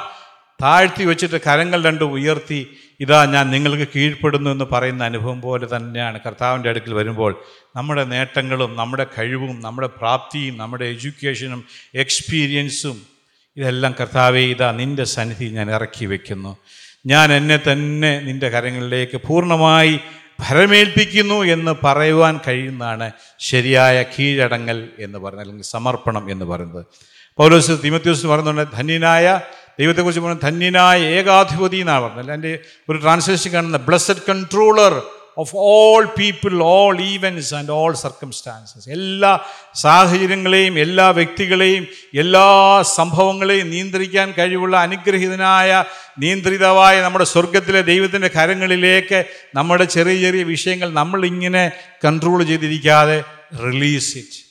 താഴ്ത്തി 0.59 1.03
വെച്ചിട്ട് 1.03 1.37
കരങ്ങൾ 1.47 1.79
രണ്ടും 1.83 2.11
ഉയർത്തി 2.11 2.59
ഇതാ 2.99 3.19
ഞാൻ 3.25 3.45
നിങ്ങൾക്ക് 3.51 3.87
കീഴ്പ്പെടുന്നു 3.95 4.49
എന്ന് 4.49 4.65
പറയുന്ന 4.71 5.03
അനുഭവം 5.03 5.41
പോലെ 5.41 5.67
തന്നെയാണ്. 5.75 6.19
കർത്താവിന്റെ 6.25 6.69
അടുക്കൽ 6.69 6.93
വരുമ്പോൾ 6.93 7.31
നമ്മുടെ 7.75 8.03
നേട്ടങ്ങളും 8.03 8.75
നമ്മുടെ 8.75 9.05
കഴിവും 9.17 9.61
നമ്മുടെ 9.61 9.87
പ്രാപ്തിയും 9.87 10.57
നമ്മുടെ 10.57 10.85
എഡ്യൂക്കേഷനും 10.85 11.61
എക്സ്പീരിയൻസും 11.95 12.97
ഇതെല്ലാം 13.57 13.95
കർത്താവെ 14.01 14.39
ഇതാ 14.39 14.71
നിന്റെ 14.71 15.03
സന്നിധി 15.03 15.45
ഞാൻ 15.45 15.71
ഇറക്കി 15.71 16.05
വയ്ക്കുന്നു 16.05 16.51
ഞാൻ 17.05 17.33
എന്നെ 17.33 17.59
തന്നെ 17.71 18.11
നിന്റെ 18.19 18.49
കരങ്ങളിലേക്ക് 18.49 19.17
പൂർണമായി 19.27 19.99
ഭരമേൽപ്പിക്കുന്നു 20.41 21.43
എന്ന് 21.43 21.75
പറയുവാൻ 21.83 22.39
കഴിയുന്നതാണ് 22.47 23.11
ശരിയായ 23.39 24.03
കീഴടങ്ങൽ 24.03 24.89
എന്ന് 24.99 25.19
പറയുന്നത് 25.19 25.41
അല്ലെങ്കിൽ 25.41 25.63
സമർപ്പണം 25.63 26.31
എന്ന് 26.31 26.45
പറയുന്നത്. 26.45 26.85
പൗലോസ് 27.37 27.71
തിമത്യോസ് 27.83 28.27
പറയുന്നുണ്ട് 28.27 28.65
ധന്യനായ 28.77 29.39
ദൈവത്തെക്കുറിച്ച് 29.79 30.21
പറയുന്നത് 30.21 30.43
ധന്യനായ 30.43 31.01
ഏകാധിപതി 31.01 31.77
എന്നാണ് 31.77 32.03
പറഞ്ഞത്. 32.03 32.33
എന്റെ 32.33 32.59
ഒരു 32.89 32.97
ട്രാൻസ്ലേഷൻ 32.97 33.51
കാണുന്ന 33.51 33.77
blessed 33.77 34.21
controller 34.29 35.01
of 35.37 35.51
all 35.53 36.05
people 36.05 36.63
all 36.63 37.01
events 37.01 37.55
and 37.55 37.71
all 37.71 37.93
circumstances 37.93 38.89
എല്ലാ 38.89 39.45
സാഹചര്യങ്ങളെയും 39.75 40.79
എല്ലാ 40.79 41.09
വ്യക്തികളെയും 41.09 41.87
എല്ലാ 42.13 42.81
സംഭവങ്ങളെയും 42.81 43.69
നിയന്ത്രിക്കാൻ 43.69 44.31
കഴിവുള്ള 44.31 44.77
അനുഗ്രഹീതനായ 44.77 45.83
നിയന്ത്രിതമായ 46.19 47.01
നമ്മുടെ 47.01 47.25
സ്വർഗത്തിലെ 47.25 47.81
ദൈവത്തിന്റെ 47.81 48.27
കരങ്ങളിലേക്ക് 48.27 49.25
നമ്മുടെ 49.55 49.83
ചെറിയ 49.83 50.21
ചെറിയ 50.21 50.43
വിഷയങ്ങൾ 50.43 50.93
നമ്മളിങ്ങനെ 50.93 51.71
കൺട്രോൾ 52.05 52.43
ചെയ്തിരിക്കാതെ 52.43 53.23
റിലീസ് 53.63 54.17
ഇറ്റ് 54.17 54.41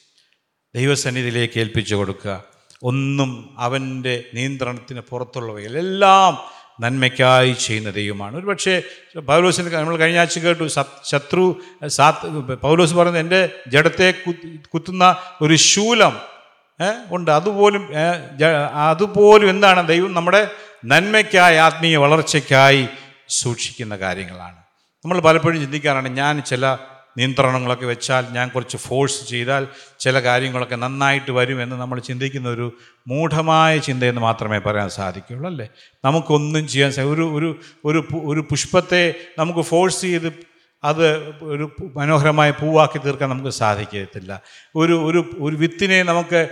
ദൈവസന്നിധിയിലേക്ക് 0.74 1.60
ഏൽപ്പിച്ചു 1.60 1.94
കൊടുക്കുക. 1.94 2.44
ഒന്നും 2.82 3.56
അവന്റെ 3.58 4.24
നിയന്ത്രണത്തിന് 4.34 5.00
പുറത്തുള്ളവയിലെല്ലാം 5.00 6.59
നന്മയ്ക്കായി 6.80 7.52
ചെയ്യുന്ന 7.52 7.90
ദൈവമാണ് 7.90 8.36
ഒരു 8.36 8.46
പക്ഷേ 8.46 8.82
പൗലോസിന് 9.18 9.74
നമ്മൾ 9.74 9.96
കഴിഞ്ഞ 9.96 10.18
ആഴ്ച 10.18 10.38
കേട്ടു 10.38 10.68
ശത്രു 11.04 11.60
സാത്ത് 11.86 12.26
പൗലോസ് 12.54 12.94
പറയുന്നത് 12.94 13.22
എന്റെ 13.22 13.48
ജഡത്തെ 13.68 14.14
കുത്തി- 14.26 14.70
കുത്തുന്ന 14.74 15.16
ഒരു 15.40 15.54
ശൂലം 15.54 16.16
ഉണ്ട്. 17.10 17.30
അതുപോലും 17.30 17.88
അതുപോലും 18.74 19.50
എന്താണ്? 19.50 19.88
ദൈവം 19.88 20.14
നമ്മുടെ 20.14 20.50
നന്മയ്ക്കായി 20.84 21.56
ആത്മീയ 21.56 21.96
വളർച്ചയ്ക്കായി 21.96 22.88
സൂക്ഷിക്കുന്ന 23.28 23.96
കാര്യങ്ങളാണ്. 23.96 24.56
നമ്മൾ 25.04 25.20
പലപ്പോഴും 25.20 25.60
ചിന്തിക്കാറാണ് 25.60 26.08
ഞാൻ 26.08 26.42
ചില 26.42 26.76
നിയന്ത്രണങ്ങളൊക്കെ 27.18 27.86
വെച്ചാൽ 27.86 28.24
ഞാൻ 28.32 28.48
കുറച്ച് 28.48 28.76
ഫോഴ്സ് 28.76 29.28
ചെയ്താൽ 29.28 29.68
ചില 30.00 30.20
കാര്യങ്ങളൊക്കെ 30.20 30.76
നന്നായിട്ട് 30.76 31.30
വരുമെന്ന് 31.30 31.76
നമ്മൾ 31.76 31.98
ചിന്തിക്കുന്ന 32.00 32.48
ഒരു 32.48 32.72
മൂഢമായ 33.08 33.78
ചിന്തയെന്ന് 33.78 34.20
മാത്രമേ 34.20 34.58
പറയാൻ 34.58 34.88
സാധിക്കുകയുള്ളൂ 34.88 35.50
അല്ലേ? 35.50 35.68
നമുക്കൊന്നും 36.04 36.68
ചെയ്യാൻ 36.68 36.92
ഒരു 37.00 37.22
ഒരു 37.34 37.60
ഒരു 37.84 38.04
ഒരു 38.24 38.40
പുഷ്പത്തെ 38.40 39.14
നമുക്ക് 39.38 39.60
ഫോഴ്സ് 39.60 40.00
ചെയ്ത് 40.00 40.50
അത് 40.84 41.06
ഒരു 41.42 41.70
മനോഹരമായ 41.96 42.50
പൂവാക്കി 42.50 42.98
തീർക്കാൻ 42.98 43.30
നമുക്ക് 43.30 43.48
സാധിക്കത്തില്ല. 43.48 44.42
ഒരു 44.76 45.06
ഒരു 45.06 45.36
ഒരു 45.40 45.56
വിത്തിനെ 45.56 46.02
നമുക്ക് 46.02 46.48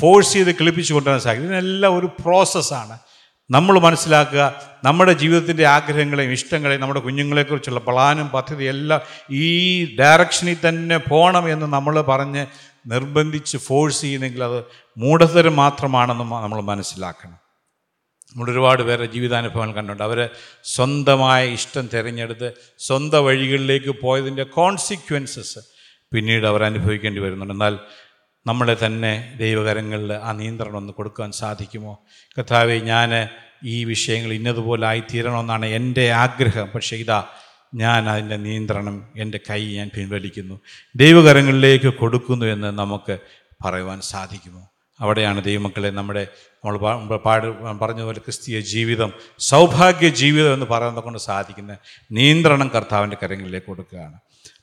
ഫോഴ്സ് 0.00 0.32
ചെയ്ത് 0.32 0.54
കിളിപ്പിച്ച് 0.54 0.92
കൊണ്ടുവരാൻ 0.92 1.20
സാധിക്കും. 1.20 1.46
ഇതിനെല്ലാം 1.46 1.98
ഒരു 1.98 2.06
പ്രോസസ്സാണ് 2.06 2.96
നമ്മൾ 3.50 3.78
മനസ്സിലാക്കുക 3.78 4.62
നമ്മുടെ 4.84 5.12
ജീവിതത്തിന്റെ 5.12 5.66
ആഗ്രഹങ്ങളെയും 5.66 6.32
ഇഷ്ടങ്ങളെയും 6.32 6.80
നമ്മുടെ 6.80 7.00
കുഞ്ഞുങ്ങളെക്കുറിച്ചുള്ള 7.00 7.80
പ്ലാനും 7.80 8.28
പദ്ധതിയും 8.28 8.68
എല്ലാം 8.68 9.00
ഈ 9.30 9.48
ഡയറക്ഷനിൽ 9.96 10.56
തന്നെ 10.68 10.96
പോകണം 10.96 11.50
എന്ന് 11.50 11.66
നമ്മൾ 11.66 12.00
പറഞ്ഞ് 12.00 12.46
നിർബന്ധിച്ച് 12.86 13.56
ഫോഴ്സ് 13.56 14.00
ചെയ്യുന്നെങ്കിൽ 14.00 14.44
അത് 14.44 14.64
മൂഢതരം 14.98 15.56
മാത്രമാണെന്ന് 15.56 16.24
നമ്മൾ 16.24 16.60
മനസ്സിലാക്കണം. 16.60 17.38
നമ്മൾ 18.36 18.50
ഒരുപാട് 18.50 18.82
പേരുടെ 18.82 19.06
ജീവിതാനുഭവങ്ങൾ 19.06 19.74
കണ്ടുണ്ട് 19.74 20.02
അവരെ 20.02 20.28
സ്വന്തമായ 20.64 21.48
ഇഷ്ടം 21.48 21.88
തിരഞ്ഞെടുത്ത് 21.94 22.52
സ്വന്തം 22.78 23.24
വഴികളിലേക്ക് 23.24 23.94
പോയതിന്റെ 24.02 24.42
കോൺസിക്വൻസസ് 24.42 25.58
പിന്നീട് 26.12 26.46
അവർ 26.46 26.64
അനുഭവിക്കേണ്ടി 26.64 27.20
വരുന്നുണ്ട്. 27.20 27.54
എന്നാൽ 27.54 27.78
നമ്മളെ 28.46 28.76
തന്നെ 28.86 29.34
ദൈവകരങ്ങളിൽ 29.40 30.12
ആ 30.12 30.32
നിയന്ത്രണം 30.32 30.76
ഒന്ന് 30.76 30.92
കൊടുക്കാൻ 30.92 31.32
സാധിക്കുമോ? 31.32 31.98
കഥാവെ 32.40 32.78
ഞാൻ 32.78 33.28
ഈ 33.64 33.84
വിഷയങ്ങൾ 33.84 34.32
ഇന്നതുപോലെ 34.32 34.86
ആയിത്തീരണമെന്നാണ് 34.86 35.66
എന്റെ 35.66 36.10
ആഗ്രഹം. 36.10 36.68
പക്ഷേ 36.74 36.96
ഇതാ 36.96 37.24
ഞാൻ 37.74 38.08
അതിന്റെ 38.08 38.36
നിയന്ത്രണം 38.36 38.96
എന്റെ 39.16 39.40
കൈ 39.50 39.60
ഞാൻ 39.74 39.90
പിൻവലിക്കുന്നു. 39.96 40.60
ദൈവകരങ്ങളിലേക്ക് 40.96 41.90
കൊടുക്കുന്നു 41.94 42.46
എന്ന് 42.46 42.78
നമുക്ക് 42.78 43.18
പറയുവാൻ 43.64 44.00
സാധിക്കുമോ? 44.00 44.62
അവിടെയാണ് 45.00 45.44
ദൈവമക്കളെ 45.44 45.90
നമ്മുടെ 45.90 46.26
നമ്മൾ 46.64 47.16
പാട് 47.16 47.46
പറഞ്ഞതുപോലെ 47.80 48.18
ക്രിസ്തീയ 48.18 48.60
ജീവിതം 48.60 49.12
സൗഭാഗ്യ 49.38 50.08
ജീവിതം 50.08 50.54
എന്ന് 50.54 50.66
പറയുന്നത് 50.66 51.04
കൊണ്ട് 51.04 51.18
സാധിക്കുന്ന 51.18 51.76
നിയന്ത്രണം 52.12 52.70
കർത്താവിന്റെ 52.74 53.16
കരങ്ങളിലേക്ക് 53.22 53.66
കൊടുക്കുകയാണ്. 53.66 54.18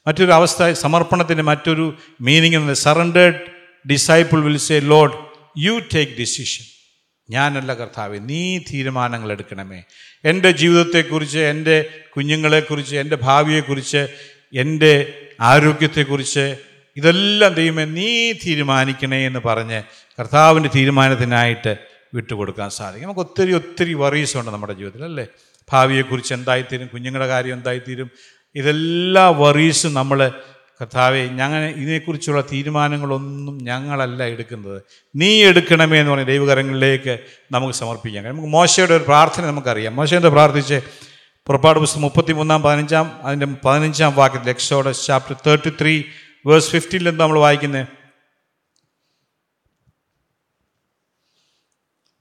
മറ്റൊരു 0.08 0.32
അവസ്ഥ 0.32 0.72
സമർപ്പണത്തിന്റെ 0.72 1.44
മറ്റൊരു 1.44 1.94
മീനിങ് 2.22 2.56
എന്ന് 2.56 2.74
surrendered 2.74 3.53
disciple 3.92 4.44
will 4.44 4.58
say 4.58 4.80
Lord 4.80 5.14
you 5.58 5.82
take 5.96 6.12
decision 6.20 6.66
ഞാനല്ല 7.30 7.74
കർത്താവ് 7.74 8.20
നീ 8.30 8.58
തീരുമാനങ്ങൾ 8.58 9.32
എടുക്കണമേ. 9.32 9.84
എന്റെ 10.26 10.52
ജീവിതത്തെക്കുറിച്ച് 10.52 11.38
എന്റെ 11.38 11.90
കുഞ്ഞുങ്ങളെക്കുറിച്ച് 12.16 12.96
എന്റെ 12.96 13.16
ഭാവിയെക്കുറിച്ച് 13.16 14.08
എന്റെ 14.54 15.14
ആരോഗ്യത്തെക്കുറിച്ച് 15.40 16.56
ഇതെല്ലാം 16.98 17.54
ദൈവമേ 17.54 17.86
നീ 17.86 18.32
തീരുമാനിക്കണേ 18.32 19.26
എന്ന് 19.26 19.40
പറഞ്ഞ് 19.46 19.84
കർത്താവിന്റെ 20.20 20.70
തീരുമാനത്തിനായിട്ട് 20.76 21.76
വിട്ടുകൊടുക്കാൻ 22.14 22.70
സാധിക്കും. 22.70 23.04
നമുക്ക് 23.04 23.20
ഒത്തിരി 23.20 23.54
ഒത്തിരി 23.54 23.94
വറീസ് 23.94 24.38
ഉണ്ട് 24.38 24.52
നമ്മുടെ 24.52 24.74
ജീവിതത്തിൽ 24.74 25.04
അല്ലേ? 25.04 25.28
ഭാവിയെക്കുറിച്ച് 25.72 26.34
എന്തായിത്തീരും 26.34 26.88
കുഞ്ഞുങ്ങളുടെ 26.88 27.28
കാര്യം 27.28 27.54
എന്തായിത്തീരും 27.54 28.10
ഇതെല്ലാ 28.56 29.30
വറീസും 29.30 29.94
നമ്മൾ 29.94 30.32
കർത്താവെ 30.82 31.28
ഞങ്ങൾ 31.28 31.64
ഇതിനെക്കുറിച്ചുള്ള 31.64 32.42
തീരുമാനങ്ങളൊന്നും 32.42 33.58
ഞങ്ങളല്ല 33.62 34.24
എടുക്കുന്നത്. 34.24 34.82
നീ 35.16 35.44
എടുക്കണമേ 35.44 36.00
എന്ന് 36.00 36.12
പറഞ്ഞ 36.12 36.26
ദൈവകരങ്ങളിലേക്ക് 36.26 37.18
നമുക്ക് 37.52 37.74
സമർപ്പിക്കാം. 37.74 38.24
നമുക്ക് 38.24 38.48
മോശയുടെ 38.48 38.94
ഒരു 38.94 39.04
പ്രാർത്ഥന 39.04 39.46
നമുക്കറിയാം. 39.46 39.96
മോശ 39.96 40.14
എന്താ 40.14 40.30
പ്രാർത്ഥിച്ച് 40.30 40.82
പുറപ്പാട് 41.48 41.80
പുസ്തകം 41.80 42.02
മുപ്പത്തി 42.02 42.34
മൂന്നാം 42.34 42.64
പതിനഞ്ചാം 42.64 43.12
അതിന്റെ 43.24 43.48
പതിനഞ്ചാം 43.66 44.16
വാക്യത്തിൽ 44.16 44.50
Exodus 44.50 45.08
chapter 45.08 45.36
thirty 45.48 45.72
three 45.82 46.04
verse 46.46 46.72
ഫിഫ്റ്റീനിൽ 46.72 47.10
എന്താ 47.10 47.26
നമ്മൾ 47.26 47.40
വായിക്കുന്നത് 47.40 47.88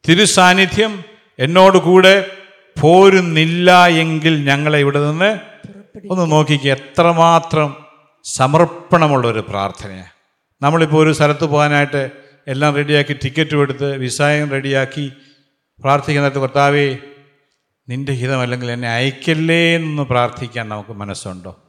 തിരുസാന്നിധ്യം 0.08 1.04
എന്നോട് 1.38 1.78
കൂടെ 1.78 2.30
പോരുന്നില്ല 2.80 3.86
എങ്കിൽ 3.86 4.44
ഞങ്ങളെ 4.44 4.78
ഇവിടെ 4.78 5.10
നിന്ന് 5.10 5.38
ഒന്ന് 6.10 6.32
നോക്കിക്കുക 6.32 6.70
എത്രമാത്രം 6.70 7.91
സമർപ്പണമുള്ള 8.24 9.26
ഒരു 9.26 9.44
പ്രാർത്ഥനയാണ്. 9.48 10.10
നമ്മളിപ്പോൾ 10.62 11.06
ഒരു 11.06 11.12
സ്ഥലത്ത് 11.12 11.44
പോകാനായിട്ട് 11.44 12.10
എല്ലാം 12.48 12.74
റെഡിയാക്കി 12.74 13.12
ടിക്കറ്റും 13.12 13.60
എടുത്ത് 13.60 13.96
വിസായം 13.96 14.50
റെഡിയാക്കി 14.50 15.12
പ്രാർത്ഥിക്കുന്നിടത്ത് 15.80 16.40
കർത്താവേ 16.40 16.96
നിന്റെ 17.88 18.12
ഹിതമല്ലെങ്കിൽ 18.12 18.70
എന്നെ 18.70 18.88
അയക്കല്ലേ 18.88 19.74
എന്ന് 19.74 20.02
പ്രാർത്ഥിക്കാൻ 20.02 20.68
നമുക്ക് 20.68 20.90
മനസ്സുണ്ടോ? 20.90 21.60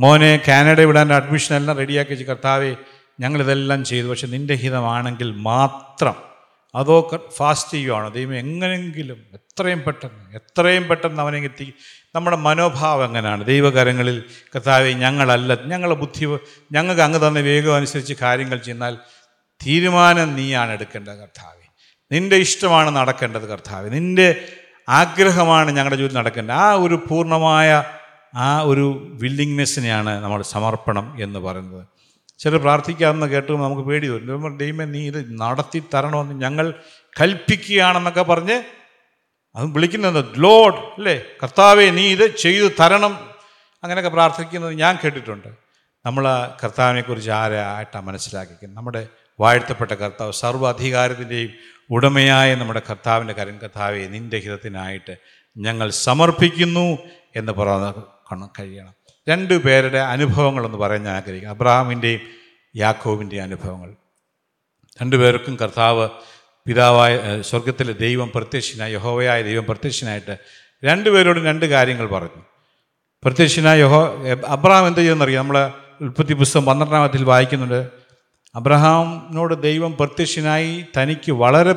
മോനെ 0.00 0.40
കാനഡ 0.48 0.80
വിടാൻ 0.80 1.12
അഡ്മിഷൻ 1.12 1.56
എല്ലാം 1.56 1.76
റെഡിയാക്കി 1.76 2.10
വെച്ച് 2.10 2.24
കർത്താവേ 2.24 2.76
ഞങ്ങളിതെല്ലാം 3.20 3.84
ചെയ്തു. 3.84 4.06
പക്ഷെ 4.06 4.26
നിന്റെ 4.26 4.54
ഹിതമാണെങ്കിൽ 4.54 5.30
മാത്രം 5.30 6.29
അതോ 6.74 7.10
ഫാസ്റ്റ് 7.36 7.72
ചെയ്യുവാണോ? 7.72 8.08
ദൈവം 8.08 8.34
എങ്ങനെങ്കിലും 8.34 9.16
എത്രയും 9.34 9.82
പെട്ടെന്ന് 9.82 10.34
എത്രയും 10.34 10.88
പെട്ടെന്ന് 10.88 11.22
അവനെ 11.22 11.38
എത്തി. 11.38 11.74
നമ്മുടെ 12.14 12.36
മനോഭാവം 12.36 13.04
എങ്ങനെയാണ്? 13.04 13.44
ദൈവകരങ്ങളിൽ 13.44 14.24
കർത്താവെ 14.54 14.92
ഞങ്ങളല്ല 14.92 15.64
ഞങ്ങളെ 15.64 15.94
ബുദ്ധി 15.94 16.38
ഞങ്ങൾക്ക് 16.72 17.02
അങ്ങ് 17.02 17.28
തന്നെ 17.28 17.40
വേഗം 17.40 17.76
അനുസരിച്ച് 17.76 18.14
കാര്യങ്ങൾ 18.22 18.58
ചെയ്യുന്നാൽ 18.58 18.98
തീരുമാനം 19.66 20.36
നീയാണ് 20.36 20.70
എടുക്കേണ്ടത് 20.70 21.18
കർത്താവെ. 21.18 21.66
നിന്റെ 22.12 22.36
ഇഷ്ടമാണ് 22.36 22.96
നടക്കേണ്ടത് 22.96 23.48
കർത്താവെ. 23.48 23.88
നിന്റെ 23.88 24.44
ആഗ്രഹമാണ് 24.88 25.70
ഞങ്ങളുടെ 25.70 25.96
ജീവിതത്തിൽ 25.96 26.18
നടക്കേണ്ടത്. 26.18 26.54
ആ 26.54 26.72
ഒരു 26.72 27.02
പൂർണമായ 27.08 27.84
ആ 28.34 28.60
ഒരു 28.60 29.16
വില്ലിങ്നെസ്സിനെയാണ് 29.20 30.24
നമ്മൾ 30.24 30.42
സമർപ്പണം 30.42 31.16
എന്ന് 31.20 31.38
പറയുന്നത്. 31.38 31.99
ചിലർ 32.40 32.60
പ്രാർത്ഥിക്കാമെന്ന് 32.60 33.26
കേട്ട് 33.26 33.52
നമുക്ക് 33.52 33.82
പേടി 33.82 34.06
തോന്നും 34.08 34.58
ദൈവമേ 34.58 34.84
നീ 34.84 35.06
ഇത് 35.06 35.40
നടത്തി 35.40 35.82
തരണമെന്ന് 35.94 36.40
ഞങ്ങൾ 36.40 36.74
കൽപ്പിക്കുകയാണെന്നൊക്കെ 37.20 38.22
പറഞ്ഞ് 38.22 38.62
അത് 39.56 39.66
വിളിക്കുന്നത് 39.66 40.24
ലോഡ് 40.36 40.74
അല്ലേ? 40.74 41.22
കർത്താവെ 41.42 41.90
നീ 41.90 42.12
ഇത് 42.12 42.36
ചെയ്തു 42.36 42.70
തരണം. 42.80 43.30
അങ്ങനെയൊക്കെ 43.84 44.10
പ്രാർത്ഥിക്കുന്നത് 44.10 44.72
ഞാൻ 44.72 44.98
കേട്ടിട്ടുണ്ട്. 45.04 45.48
നമ്മൾ 46.06 46.24
കർത്താവിനെക്കുറിച്ച് 46.64 47.30
ആരായിട്ടാണ് 47.30 48.06
മനസ്സിലാക്കിക്കുന്നത് 48.06 48.76
നമ്മുടെ 48.76 49.08
വാഴ്ത്തപ്പെട്ട 49.40 49.92
കർത്താവ് 49.92 50.32
സർവ 50.32 50.68
അധികാരത്തിന്റെയും 50.68 51.50
ഉടമയായ 51.90 52.54
നമ്മുടെ 52.54 52.82
കർത്താവിന്റെ 52.90 53.34
കരൻ 53.34 53.58
കർത്താവെ 53.58 53.98
നിന്റെ 53.98 54.36
ഹിതത്തിനായിട്ട് 54.36 55.16
ഞങ്ങൾ 55.56 55.90
സമർപ്പിക്കുന്നു 55.90 56.98
എന്ന് 57.36 57.52
പറയാൻ 57.52 58.48
കഴിയണം. 58.58 58.99
രണ്ടു 59.28 59.54
പേരുടെ 59.54 59.98
അനുഭവങ്ങളൊന്ന് 59.98 60.78
പറയാൻ 60.78 61.02
ഞാൻ 61.02 61.16
ആഗ്രഹിക്കുന്നു. 61.16 61.54
അബ്രഹാമിന്റെയും 61.54 62.20
യാക്കോവിന്റെയും 62.76 63.42
അനുഭവങ്ങൾ. 63.42 63.94
രണ്ടുപേർക്കും 65.02 65.56
കർത്താവ് 65.56 66.08
പിതാവായ 66.66 67.42
സ്വർഗത്തിലെ 67.42 67.92
ദൈവം 67.92 68.32
പ്രത്യക്ഷനായി 68.34 68.94
യഹോവയായ 68.94 69.42
ദൈവം 69.42 69.64
പ്രത്യക്ഷനായിട്ട് 69.64 70.38
രണ്ടുപേരോടും 70.84 71.44
രണ്ട് 71.44 71.66
കാര്യങ്ങൾ 71.66 72.06
പറഞ്ഞു. 72.06 72.42
പ്രത്യക്ഷനായ 73.24 73.80
യഹോ 73.80 74.16
അബ്രഹാം 74.48 74.86
എന്ത് 74.86 74.98
ചെയ്യുമെന്നറിയാം 74.98 75.44
നമ്മൾ 75.44 75.72
ഉൽപ്പത്തി 76.00 76.32
പുസ്തകം 76.32 76.64
പന്ത്രണ്ടാമത്തിൽ 76.64 77.24
വായിക്കുന്നുണ്ട്. 77.24 77.88
അബ്രഹാമിനോട് 78.54 79.62
ദൈവം 79.62 79.96
പ്രത്യക്ഷനായി 79.96 80.84
തനിക്ക് 80.96 81.32
വളരെ 81.32 81.72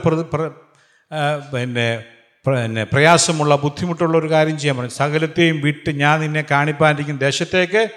പിന്നെ 1.54 2.04
പിന്നെ 2.48 2.84
പ്രയാസമുള്ള 2.84 3.56
ബുദ്ധിമുട്ടുള്ള 3.56 4.18
ഒരു 4.18 4.30
കാര്യം 4.30 4.60
ചെയ്യാൻ 4.60 4.78
പറഞ്ഞു. 4.78 4.92
സകലത്തെയും 4.92 5.62
വിട്ട് 5.62 5.90
ഞാൻ 5.90 6.20
നിന്നെ 6.20 6.44
കാണിപ്പാനിരിക്കുന്ന 6.52 7.20
ദേശത്തേക്ക് 7.20 7.90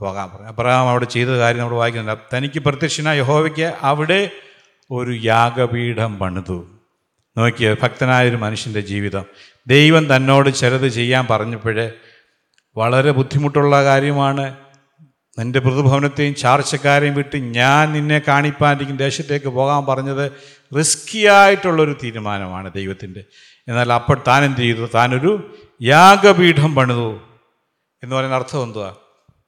പോകാൻ 0.00 0.30
പറഞ്ഞു. 0.30 0.46
അബ്രഹാം 0.46 0.88
അവിടെ 0.88 1.04
ചെയ്ത 1.04 1.28
കാര്യം 1.28 1.62
നമ്മൾ 1.62 1.76
വായിക്കുന്നുണ്ട്. 1.76 2.36
തനിക്ക് 2.36 2.60
പ്രത്യക്ഷനായ 2.60 3.18
യഹോവയ്ക്ക് 3.18 3.74
അവിടെ 3.80 4.30
ഒരു 4.90 5.20
യാഗപീഠം 5.22 6.18
പണിതു. 6.18 6.66
നോക്കിയ 7.38 7.76
ഭക്തനായൊരു 7.82 8.36
മനുഷ്യന്റെ 8.36 8.80
ജീവിതം. 8.80 9.24
ദൈവം 9.66 10.16
തന്നോട് 10.16 10.54
ചിലത് 10.54 10.88
ചെയ്യാൻ 10.88 11.26
പറഞ്ഞപ്പോഴേ 11.30 11.92
വളരെ 12.76 13.10
ബുദ്ധിമുട്ടുള്ള 13.10 13.84
കാര്യമാണ് 13.84 14.54
നിന്റെ 15.38 15.58
പ്രതിഭവനത്തെയും 15.58 16.34
ചാർച്ചക്കാരെയും 16.34 17.14
വിട്ട് 17.14 17.36
ഞാൻ 17.36 17.92
നിന്നെ 17.92 18.20
കാണിപ്പാനിരിക്കും 18.28 18.96
ദേശത്തേക്ക് 18.96 19.46
പോകാൻ 19.46 19.86
പറഞ്ഞത് 19.86 20.32
റിസ്കി 20.78 21.26
ആയിട്ടുള്ളൊരു 21.26 21.96
തീരുമാനമാണ് 22.04 22.72
ദൈവത്തിന്റെ 22.72 23.24
എന്നാൽ 23.68 23.92
അപ്പോൾ 23.92 24.22
താൻ 24.28 24.44
എന്ത് 24.44 24.60
ചെയ്തു 24.60 24.88
താനൊരു 24.94 25.56
യാഗപീഠം 25.82 26.74
പണിതു. 26.74 27.20
എന്ന് 28.02 28.16
പറയുന്ന 28.16 28.36
അർത്ഥം 28.36 28.62
എന്തുവാ? 28.62 28.94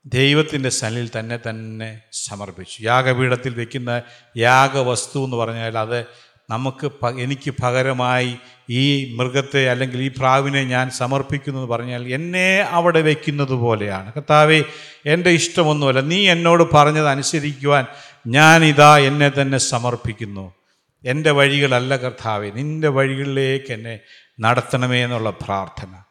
ദൈവത്തിന്റെ 0.07 0.69
സനിൽ 0.69 1.11
തന്നെ 1.19 1.39
തന്നെ 1.49 2.01
സമർപ്പിച്ചു. 2.13 2.83
യാഗപീഠത്തിൽ 2.83 3.55
വെക്കുന്ന 3.55 4.03
യാഗവസ്തു 4.37 5.25
എന്ന് 5.25 5.37
പറഞ്ഞാൽ 5.37 5.79
അത് 5.79 6.05
നമുക്ക് 6.51 6.91
എനിക്ക് 7.19 7.55
പകരമായി 7.63 8.37
ഈ 8.71 9.15
മൃഗത്തെ 9.15 9.71
അല്ലെങ്കിൽ 9.71 10.03
ഈ 10.03 10.09
പ്രാവിനെ 10.09 10.65
ഞാൻ 10.65 10.91
സമർപ്പിക്കുന്നു 10.91 11.61
എന്ന് 11.61 11.73
പറഞ്ഞാൽ 11.73 12.15
എന്നെ 12.15 12.61
അവിടെ 12.71 13.03
വയ്ക്കുന്നത് 13.03 13.53
പോലെയാണ്. 13.53 14.13
കർത്താവെ 14.13 14.65
എന്റെ 15.07 15.31
ഇഷ്ടമൊന്നുമല്ല. 15.31 16.01
നീ 16.01 16.29
എന്നോട് 16.29 16.75
പറഞ്ഞത് 16.75 17.09
അനുസരിക്കുവാൻ 17.09 17.87
ഞാനിതാ 18.27 18.99
എന്നെ 18.99 19.29
തന്നെ 19.29 19.59
സമർപ്പിക്കുന്നു. 19.59 20.58
എന്റെ 21.05 21.31
വഴികളല്ല 21.31 21.97
കർത്താവെ 21.97 22.51
നിന്റെ 22.51 22.89
വഴികളിലേക്ക് 22.89 23.73
എന്നെ 23.73 23.99
നടത്തണമേ 24.41 25.05
എന്നുള്ള 25.05 25.31
പ്രാർത്ഥന. 25.31 26.03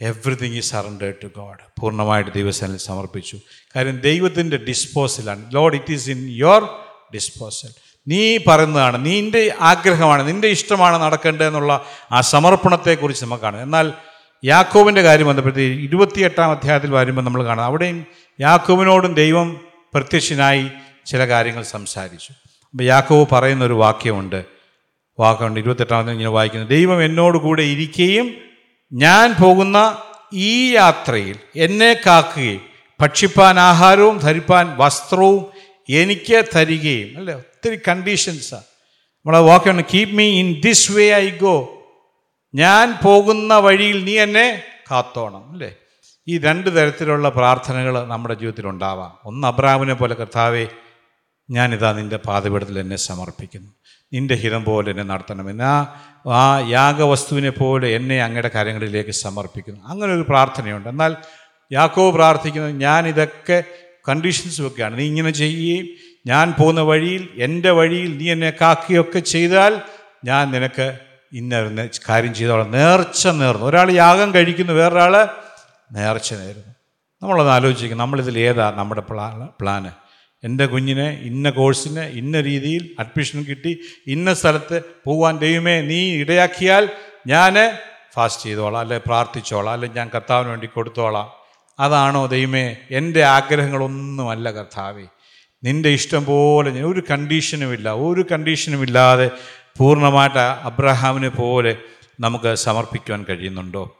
എവറിഥിങ് 0.00 0.54
ഈ 0.54 0.60
സറണ്ടേഡ് 0.60 1.14
ടു 1.22 1.26
ഗോഡ് 1.26 1.80
പൂർണമായിട്ട് 1.80 2.30
ദിവസത്തിൽ 2.30 2.76
സമർപ്പിച്ചു. 2.76 3.38
കാര്യം 3.76 4.00
ദൈവത്തിന്റെ 4.00 4.56
ഡിസ്പോസലാണ് 4.56 5.54
Lord 5.54 5.74
it 5.74 5.92
is 5.92 6.10
in 6.10 6.30
your 6.30 6.64
disposal 7.14 7.68
നീ 8.08 8.38
പറയുന്നതാണ് 8.46 9.06
നിന്റെ 9.06 9.54
ആഗ്രഹമാണ് 9.60 10.28
നിന്റെ 10.28 10.48
ഇഷ്ടമാണ് 10.48 11.02
നടക്കേണ്ടതെന്നുള്ള 11.02 11.84
ആ 12.12 12.20
സമർപ്പണത്തെക്കുറിച്ച് 12.20 13.24
നമുക്ക് 13.24 13.42
കാണാം. 13.42 13.62
എന്നാൽ 13.62 13.92
യാക്കോവിന്റെ 14.44 15.02
കാര്യം 15.02 15.26
ബന്ധപ്പെടുത്തി 15.26 15.62
ഇരുപത്തിയെട്ടാം 15.62 16.50
അധ്യായത്തിൽ 16.50 16.90
വരുമ്പോൾ 16.90 17.22
നമ്മൾ 17.22 17.44
കാണാം. 17.44 17.66
അവിടെയും 17.66 18.06
യാക്കോവിനോടും 18.40 19.14
ദൈവം 19.14 19.60
പ്രത്യക്ഷനായി 19.94 20.70
ചില 21.06 21.28
കാര്യങ്ങൾ 21.28 21.62
സംസാരിച്ചു. 21.62 22.32
യാക്കോവ് 22.82 23.26
പറയുന്നൊരു 23.32 23.72
വാക്യമുണ്ട്. 23.72 24.44
വാക്കുണ്ട് 25.20 25.60
ഇരുപത്തെട്ടാമത്തെ 25.60 26.12
ഇങ്ങനെ 26.12 26.30
വായിക്കുന്നത് 26.30 26.70
ദൈവം 26.70 27.04
എന്നോട് 27.04 27.38
കൂടെ 27.38 27.62
ഇരിക്കുകയും 27.62 28.34
ഞാൻ 28.92 29.34
പോകുന്ന 29.42 29.98
ഈ 30.32 30.72
യാത്രയിൽ 30.72 31.36
എന്നെ 31.56 32.00
കാക്കുകയും 32.06 32.60
ഭക്ഷിപ്പാൻ 33.00 33.58
ആഹാരവും 33.58 34.18
ധരിപ്പാൻ 34.18 34.76
വസ്ത്രവും 34.76 35.46
എനിക്ക് 35.88 36.44
തരികയും. 36.56 37.18
അല്ലേ? 37.18 37.34
ഒത്തിരി 37.34 37.80
കണ്ടീഷൻസാണ് 37.88 38.62
നമ്മളെ 39.16 39.38
വാക്കാണ് 39.38 39.82
keep 39.94 40.10
me 40.10 40.24
in 40.24 40.60
this 40.60 40.92
way 40.92 41.14
I 41.14 41.30
go 41.30 41.84
ഞാൻ 42.54 42.94
പോകുന്ന 43.04 43.56
വഴിയിൽ 43.56 44.04
നീ 44.04 44.18
എന്നെ 44.18 44.62
കാത്തോണം. 44.90 45.52
അല്ലേ? 45.52 45.74
ഈ 46.28 46.38
രണ്ട് 46.38 46.76
തരത്തിലുള്ള 46.76 47.28
പ്രാർത്ഥനകൾ 47.28 48.06
നമ്മുടെ 48.06 48.34
ജീവിതത്തിൽ 48.34 48.66
ഉണ്ടാവാം. 48.66 49.18
ഒന്ന് 49.24 49.46
അബ്രാമിനെ 49.46 49.94
പോലെ 49.94 50.14
കർത്താവേ 50.14 50.66
ഞാനിതാ 51.50 51.92
നിന്റെ 51.92 52.16
പാതപീഠത്തിൽ 52.16 52.78
എന്നെ 52.78 52.96
സമർപ്പിക്കുന്നു. 52.96 53.70
നിന്റെ 54.12 54.34
ഹിതം 54.34 54.64
പോലെ 54.64 54.90
എന്നെ 54.90 55.02
നടത്തണമെന്ന്. 55.02 55.64
ആ 55.64 55.86
ആ 56.26 56.68
യാഗവസ്തുവിനെ 56.68 57.50
പോലെ 57.50 57.88
എന്നെ 57.88 58.22
അങ്ങയുടെ 58.22 58.50
കാര്യങ്ങളിലേക്ക് 58.54 59.10
സമർപ്പിക്കുന്നു. 59.10 59.80
അങ്ങനെ 59.84 60.12
ഒരു 60.12 60.26
പ്രാർത്ഥനയുണ്ട്. 60.28 60.88
എന്നാൽ 60.88 61.16
യാക്കോവ് 61.72 62.14
പ്രാർത്ഥിക്കുന്നത് 62.14 62.76
ഞാനിതൊക്കെ 62.76 63.64
കണ്ടീഷൻസ് 64.08 64.60
വെക്കുകയാണ്. 64.60 64.98
നീ 64.98 65.04
ഇങ്ങനെ 65.04 65.30
ചെയ്യുകയും 65.30 65.88
ഞാൻ 66.26 66.54
പോകുന്ന 66.58 66.80
വഴിയിൽ 66.80 67.28
എന്റെ 67.38 67.70
വഴിയിൽ 67.70 68.18
നീ 68.18 68.32
എന്നെ 68.32 68.52
കാക്കുകയൊക്കെ 68.60 69.18
ചെയ്താൽ 69.18 69.80
ഞാൻ 70.24 70.50
നിനക്ക് 70.50 70.98
ഇന്ന 71.32 71.88
കാര്യം 72.08 72.34
ചെയ്തോളാം. 72.34 72.70
നേർച്ച 72.70 73.28
നേർന്നു. 73.28 73.66
ഒരാൾ 73.66 73.90
യാഗം 73.90 74.34
കഴിക്കുന്നു 74.34 74.72
വേറൊരാൾ 74.72 75.28
നേർച്ച 75.92 76.34
നേരുന്നു. 76.34 76.74
നമ്മളൊന്ന് 77.22 77.52
ആലോചിക്കും 77.52 77.98
നമ്മളിതിൽ 77.98 78.38
ഏതാ 78.38 78.72
നമ്മുടെ 78.76 79.00
പ്ലാ 79.00 79.48
പ്ലാന്? 79.60 80.09
എന്റെ 80.44 80.66
കുഞ്ഞിനെ 80.66 81.10
ഇന്ന 81.10 81.50
കോഴ്സിന് 81.50 82.00
ഇന്ന 82.00 82.40
രീതിയിൽ 82.40 82.90
അഡ്മിഷൻ 82.98 83.42
കിട്ടി 83.42 83.78
ഇന്ന 84.06 84.34
സ്ഥലത്ത് 84.34 84.82
പോവാൻ 85.04 85.38
ദൈവമേ 85.38 85.80
നീ 85.80 86.12
ഇടയാക്കിയാൽ 86.12 86.88
ഞാൻ 87.26 87.54
ഫാസ്റ്റ് 88.14 88.42
ചെയ്തോളാം 88.42 88.80
അല്ലെ 88.80 89.00
പ്രാർത്ഥിച്ചോളാം 89.06 89.72
അല്ലെ 89.72 89.88
ഞാൻ 89.96 90.10
കർത്താവിന് 90.14 90.50
വേണ്ടി 90.50 90.66
കൊടുത്തോളാം. 90.66 91.28
അതാണോ 91.80 92.26
ദൈവമേ 92.26 92.76
എന്റെ 92.90 93.24
ആഗ്രഹങ്ങളൊന്നുമല്ല 93.24 94.50
കർത്താവേ. 94.50 95.04
നിന്റെ 95.64 95.88
ഇഷ്ടം 95.88 96.24
പോലെ 96.24 96.70
ഞാൻ 96.70 96.84
ഒരു 96.84 97.02
കണ്ടീഷനുമില്ല 97.10 97.90
ഒരു 97.90 98.24
കണ്ടീഷനുമില്ലാതെ 98.32 99.30
പൂർണമായിട്ട് 99.78 100.38
അബ്രഹാമിനെ 100.38 101.28
പോലെ 101.28 101.76
നമുക്ക് 102.20 102.54
സമർപ്പിക്കുവാൻ 102.54 103.24
കഴിയുന്നുണ്ടോ? 103.28 103.99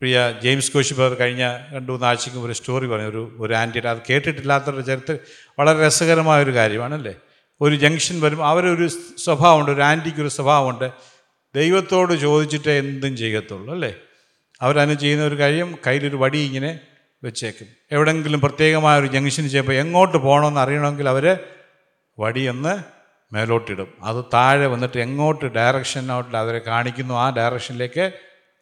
പ്രിയ 0.00 0.34
ജെയിംസ് 0.42 0.72
കോശിപ്പ് 0.72 1.02
ബ്രദർ 1.02 1.14
കഴിഞ്ഞ 1.14 1.58
രണ്ട് 1.72 1.92
മൂന്ന് 1.92 2.06
ആഴ്ചയ്ക്ക് 2.06 2.38
ഒരു 2.38 2.52
സ്റ്റോറി 2.52 2.86
പറഞ്ഞു. 2.86 3.06
ഒരു 3.06 3.36
ഒരു 3.40 3.54
ആന്റിയുടെ 3.54 3.88
അത് 3.88 3.98
കേട്ടിട്ടില്ലാത്തവരുടെ 4.10 4.82
ചരിത്രം 4.82 5.18
വളരെ 5.58 5.86
രസകരമായ 5.86 6.42
ഒരു 6.42 6.54
കാര്യമാണല്ലേ? 6.54 7.14
ഒരു 7.60 7.74
ജംഗ്ഷൻ 7.74 8.20
വരും 8.20 8.46
അവരൊരു 8.46 8.88
സ്വഭാവമുണ്ട് 9.24 9.70
ഒരു 9.70 9.80
ആന്റിക്ക് 9.80 10.20
ഒരു 10.20 10.28
സ്വഭാവമുണ്ട്. 10.28 10.90
ദൈവത്തോട് 11.54 12.12
ചോദിച്ചിട്ടേ 12.12 12.78
എന്തും 12.78 13.16
ചെയ്യത്തുള്ളൂ 13.16 13.74
അല്ലേ? 13.74 13.94
അവരതിന് 14.62 14.94
ചെയ്യുന്ന 14.94 15.24
ഒരു 15.24 15.38
കാര്യം 15.38 15.78
കയ്യിലൊരു 15.86 16.16
വടി 16.16 16.38
ഇങ്ങനെ 16.38 16.80
വെച്ചേക്കും. 17.24 17.66
എവിടെങ്കിലും 17.92 18.40
പ്രത്യേകമായ 18.40 18.98
ഒരു 18.98 19.06
ജംഗ്ഷന് 19.06 19.48
ചെയ്യുമ്പോൾ 19.48 19.72
എങ്ങോട്ട് 19.72 20.16
പോകണമെന്ന് 20.16 20.60
അറിയണമെങ്കിൽ 20.60 21.08
അവർ 21.08 21.38
വടിയൊന്ന് 22.18 22.78
മേലോട്ടിടും. 23.34 23.94
അത് 24.02 24.24
താഴെ 24.34 24.66
വന്നിട്ട് 24.66 24.98
എങ്ങോട്ട് 24.98 25.44
ഡയറക്ഷനോട്ട് 25.44 26.36
അവരെ 26.36 26.58
കാണിക്കുന്നു 26.58 27.14
ആ 27.14 27.30
ഡയറക്ഷനിലേക്ക് 27.30 28.12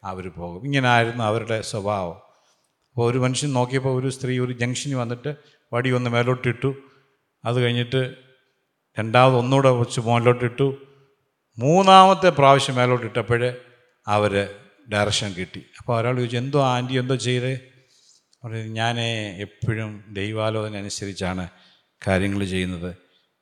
അവർ 0.05 0.29
പോകും. 0.29 0.65
ഇങ്ങനായിരുന്നു 0.65 1.23
അവരുടെ 1.23 1.61
സ്വഭാവം. 1.61 2.15
അപ്പോൾ 2.91 3.11
ഒരു 3.11 3.17
മനുഷ്യൻ 3.17 3.53
നോക്കിയപ്പോൾ 3.53 3.99
ഒരു 3.99 4.09
സ്ത്രീ 4.09 4.39
ഒരു 4.39 4.53
ജംഗ്ഷനിൽ 4.53 4.95
വന്നിട്ട് 4.95 5.35
വടി 5.73 5.91
ഒന്ന് 5.91 6.09
മേലോട്ടിട്ടു. 6.09 6.75
അത് 7.45 7.55
കഴിഞ്ഞിട്ട് 7.55 8.15
രണ്ടാമത് 8.99 9.35
ഒന്നുകൂടെ 9.35 9.69
വെച്ച് 9.69 9.99
മുകളിലോട്ടിട്ടു. 9.99 10.77
മൂന്നാമത്തെ 11.57 12.29
പ്രാവശ്യം 12.29 12.75
മേലോട്ടിട്ടപ്പോൾ 12.75 13.57
അവർ 14.07 14.49
ഡയറക്ഷൻ 14.93 15.33
കിട്ടി. 15.33 15.65
അപ്പോൾ 15.79 15.99
ഒരാൾ 15.99 16.15
ചോദിച്ചു 16.15 16.37
എന്തോ 16.37 16.63
ആന്റി 16.63 16.93
എന്തോ 16.93 17.15
ചെയ്തേ? 17.15 17.59
പറഞ്ഞു 18.43 18.57
ഞാൻ 18.57 18.99
എപ്പോഴും 19.41 20.03
ദൈവാലോചന 20.13 20.77
അനുസരിച്ചാണ് 20.77 21.49
കാര്യങ്ങൾ 22.07 22.45
ചെയ്യുന്നത്. 22.45 22.95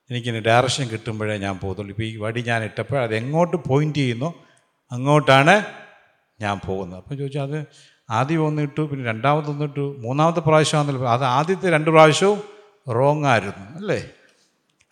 എനിക്കിനി 0.09 0.39
ഡയറക്ഷൻ 0.39 0.87
കിട്ടുമ്പോഴേ 0.87 1.37
ഞാൻ 1.37 1.59
പോകത്തുള്ളൂ. 1.59 1.91
ഇപ്പോൾ 1.91 2.03
ഈ 2.03 2.17
വടി 2.17 2.41
ഞാൻ 2.41 2.63
ഇട്ടപ്പോൾ 2.63 3.03
അത് 3.03 3.15
എങ്ങോട്ട് 3.15 3.57
പോയിന്റ് 3.57 3.97
ചെയ്യുന്നു? 3.97 4.33
അങ്ങോട്ടാണ് 4.91 5.82
ഞാൻ 6.41 6.59
പോകുന്നത്. 6.67 6.99
അപ്പം 6.99 7.17
ചോദിച്ചു 7.17 7.39
അത് 7.39 7.65
ആദ്യം 8.09 8.47
ഒന്ന് 8.47 8.61
ഇട്ടു 8.61 8.81
പിന്നെ 8.81 9.05
രണ്ടാമത് 9.05 9.63
ഇട്ടു 9.63 9.95
മൂന്നാമത്തെ 9.99 10.39
പ്രാവശ്യമാണെന്നല്ലോ 10.39 11.09
അത് 11.11 11.23
ആദ്യത്തെ 11.23 11.69
രണ്ട് 11.69 11.89
പ്രാവശ്യവും 11.89 12.41
റോങ് 12.93 13.25
ആയിരുന്നു 13.25 13.77
അല്ലേ? 13.77 14.09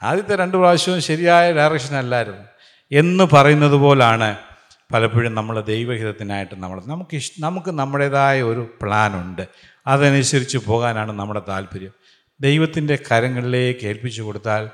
ആദ്യത്തെ 0.03 0.35
രണ്ട് 0.35 0.57
പ്രാവശ്യവും 0.57 1.01
ശരിയായ 1.01 1.53
ഡയറക്ഷൻ 1.53 1.95
അല്ലായിരുന്നു. 1.95 2.43
എന്ന് 2.91 3.23
പറയുന്നത് 3.33 3.73
പോലാണ് 3.73 4.37
പലപ്പോഴും 4.93 5.35
നമ്മൾ 5.35 5.61
ദൈവഹിതത്തിനായിട്ട് 5.61 6.55
നമ്മൾ 6.55 6.81
നമുക്ക് 6.85 7.15
ഇഷ് 7.15 7.31
നമുക്ക് 7.39 7.71
നമ്മുടേതായ 7.71 8.41
ഒരു 8.41 8.73
പ്ലാനുണ്ട് 8.81 9.47
അതനുസരിച്ച് 9.87 10.57
പോകാനാണ് 10.57 11.11
നമ്മുടെ 11.11 11.41
താല്പര്യം. 11.47 11.91
ദൈവത്തിന്റെ 12.41 12.99
കരങ്ങളിലേക്ക് 13.11 13.87
ഏൽപ്പിച്ചു 13.87 14.21
കൊടുത്താൽ 14.21 14.69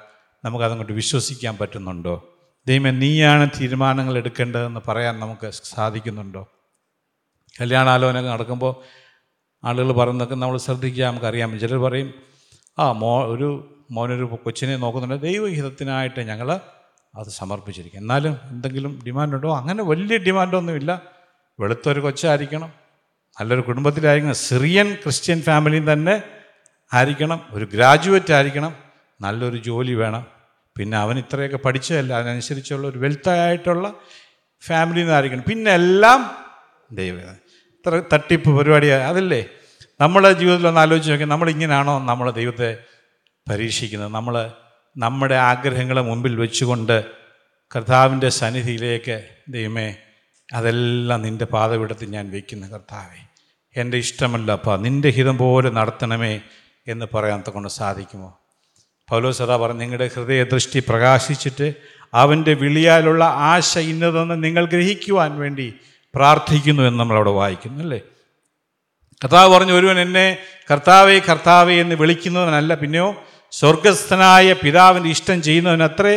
നമുക്കതങ്ങോട്ട് 0.46 0.94
വിശ്വസിക്കാൻ 0.94 1.58
പറ്റുന്നുണ്ടോ? 1.58 2.24
ദൈവം 2.68 3.00
നീയാണ് 3.00 3.50
തീരുമാനങ്ങൾ 3.62 4.18
എടുക്കേണ്ടതെന്ന് 4.18 4.80
പറയാൻ 4.88 5.20
നമുക്ക് 5.20 5.50
സാധിക്കുന്നുണ്ടോ? 5.50 6.48
കല്യാണാലോചന 7.62 8.22
നടക്കുമ്പോൾ 8.22 8.76
ആളുകൾ 9.64 9.92
പറയുന്നതൊക്കെ 9.92 10.36
നമ്മൾ 10.36 10.58
ശ്രദ്ധിക്കുക 10.58 11.06
നമുക്കറിയാം. 11.06 11.60
ചിലർ 11.60 11.78
പറയും 11.78 12.14
ആ 12.80 12.92
മോ 12.92 13.26
ഒരു 13.26 13.74
മോനൊരു 13.92 14.40
കൊച്ചിനെ 14.44 14.78
നോക്കുന്നുണ്ട്. 14.78 15.22
ദൈവഹിതത്തിനായിട്ട് 15.22 16.20
ഞങ്ങൾ 16.20 16.60
അത് 17.16 17.28
സമർപ്പിച്ചിരിക്കും. 17.28 18.00
എന്നാലും 18.00 18.38
എന്തെങ്കിലും 18.44 19.02
ഡിമാൻഡുണ്ടോ? 19.08 19.58
അങ്ങനെ 19.58 19.84
വലിയ 19.84 20.18
ഡിമാൻഡൊന്നുമില്ല. 20.18 21.02
വെളുത്തൊരു 21.60 22.00
കൊച്ചായിരിക്കണം. 22.00 22.74
നല്ലൊരു 23.42 23.62
കുടുംബത്തിലായിരിക്കണം. 23.62 24.36
സിറിയൻ 24.36 24.94
ക്രിസ്ത്യൻ 24.94 25.42
ഫാമിലിയിൽ 25.42 25.94
തന്നെ 25.94 26.24
ആയിരിക്കണം. 26.94 27.42
ഒരു 27.52 27.66
ഗ്രാജുവേറ്റ് 27.66 28.34
ആയിരിക്കണം. 28.34 28.76
നല്ലൊരു 29.22 29.58
ജോലി 29.58 29.94
വേണം. 29.94 30.26
പിന്നെ 30.78 30.98
അവൻ 30.98 31.20
ഇത്രയൊക്കെ 31.20 31.58
പഠിച്ചതല്ല. 31.58 32.14
അതിനനുസരിച്ചുള്ള 32.14 32.88
ഒരു 32.88 33.00
വെൽത്തായിട്ടുള്ള 33.00 33.94
ഫാമിലിയിൽ 34.66 35.04
നിന്നായിരിക്കണം. 35.04 35.44
പിന്നെ 35.50 35.72
എല്ലാം 35.72 36.36
ദൈവം 36.92 37.47
തട്ടിപ്പ് 38.14 38.58
പരിപാടിയാണ് 38.58 39.04
അതല്ലേ? 39.04 39.42
നമ്മളെ 40.00 40.32
ജീവിതത്തിൽ 40.32 40.68
ഒന്ന് 40.68 40.80
ആലോചിച്ച് 40.80 41.12
നോക്കി 41.12 41.24
നമ്മളിങ്ങനെയാണോ 41.24 42.00
നമ്മൾ 42.00 42.32
ദൈവത്തെ 42.32 42.70
പരീക്ഷിക്കുന്നത്? 43.48 44.12
നമ്മൾ 44.12 44.36
നമ്മുടെ 44.96 45.36
ആഗ്രഹങ്ങളെ 45.36 46.02
മുമ്പിൽ 46.02 46.36
വെച്ചുകൊണ്ട് 46.36 46.98
കർത്താവിന്റെ 47.76 48.30
സന്നിധിയിലേക്ക് 48.30 49.18
ദൈവമേ 49.50 49.88
അതെല്ലാം 50.54 51.22
നിന്റെ 51.22 51.46
പാതവിടത്തിൽ 51.46 52.10
ഞാൻ 52.10 52.32
വയ്ക്കുന്ന 52.32 52.70
കർത്താവേ 52.70 53.20
എന്റെ 53.76 53.98
ഇഷ്ടമല്ല 53.98 54.52
അപ്പ 54.52 54.76
നിന്റെ 54.76 55.10
ഹിതം 55.10 55.38
പോലെ 55.38 55.70
നടത്തണമേ 55.70 56.42
എന്ന് 56.88 57.06
പറയാൻ 57.16 57.44
കൊണ്ട് 57.48 57.70
സാധിക്കുമോ? 57.70 58.30
പൗലോ 59.10 59.32
സദാ 59.32 59.58
പറഞ്ഞു 59.58 59.80
നിങ്ങളുടെ 59.80 60.08
ഹൃദയദൃഷ്ടി 60.16 60.80
പ്രകാശിച്ചിട്ട് 60.80 61.68
അവന്റെ 62.14 62.54
വിളിയാലുള്ള 62.54 63.24
ആശ 63.24 63.78
ഇന്നതെന്ന് 63.78 64.44
നിങ്ങൾ 64.44 64.66
ഗ്രഹിക്കുവാൻ 64.66 65.40
വേണ്ടി 65.40 65.68
പ്രാർത്ഥിക്കുന്നു 66.18 66.84
എന്ന് 66.84 67.00
നമ്മളവിടെ 67.00 67.34
വായിക്കുന്നു 67.38 67.80
അല്ലേ? 67.84 68.00
കർത്താവ് 69.22 69.50
പറഞ്ഞു 69.54 69.74
ഒരുവൻ 69.74 70.00
എന്നെ 70.00 70.26
കർത്താവേ 70.70 71.16
കർത്താവേ 71.30 71.76
എന്ന് 71.82 71.96
വിളിക്കുന്നവനല്ല 71.96 72.74
പിന്നെയോ 72.82 73.08
സ്വർഗസ്ഥനായ 73.54 74.54
പിതാവിന്റെ 74.64 75.10
ഇഷ്ടം 75.10 75.38
ചെയ്യുന്നവനത്രേ 75.42 76.16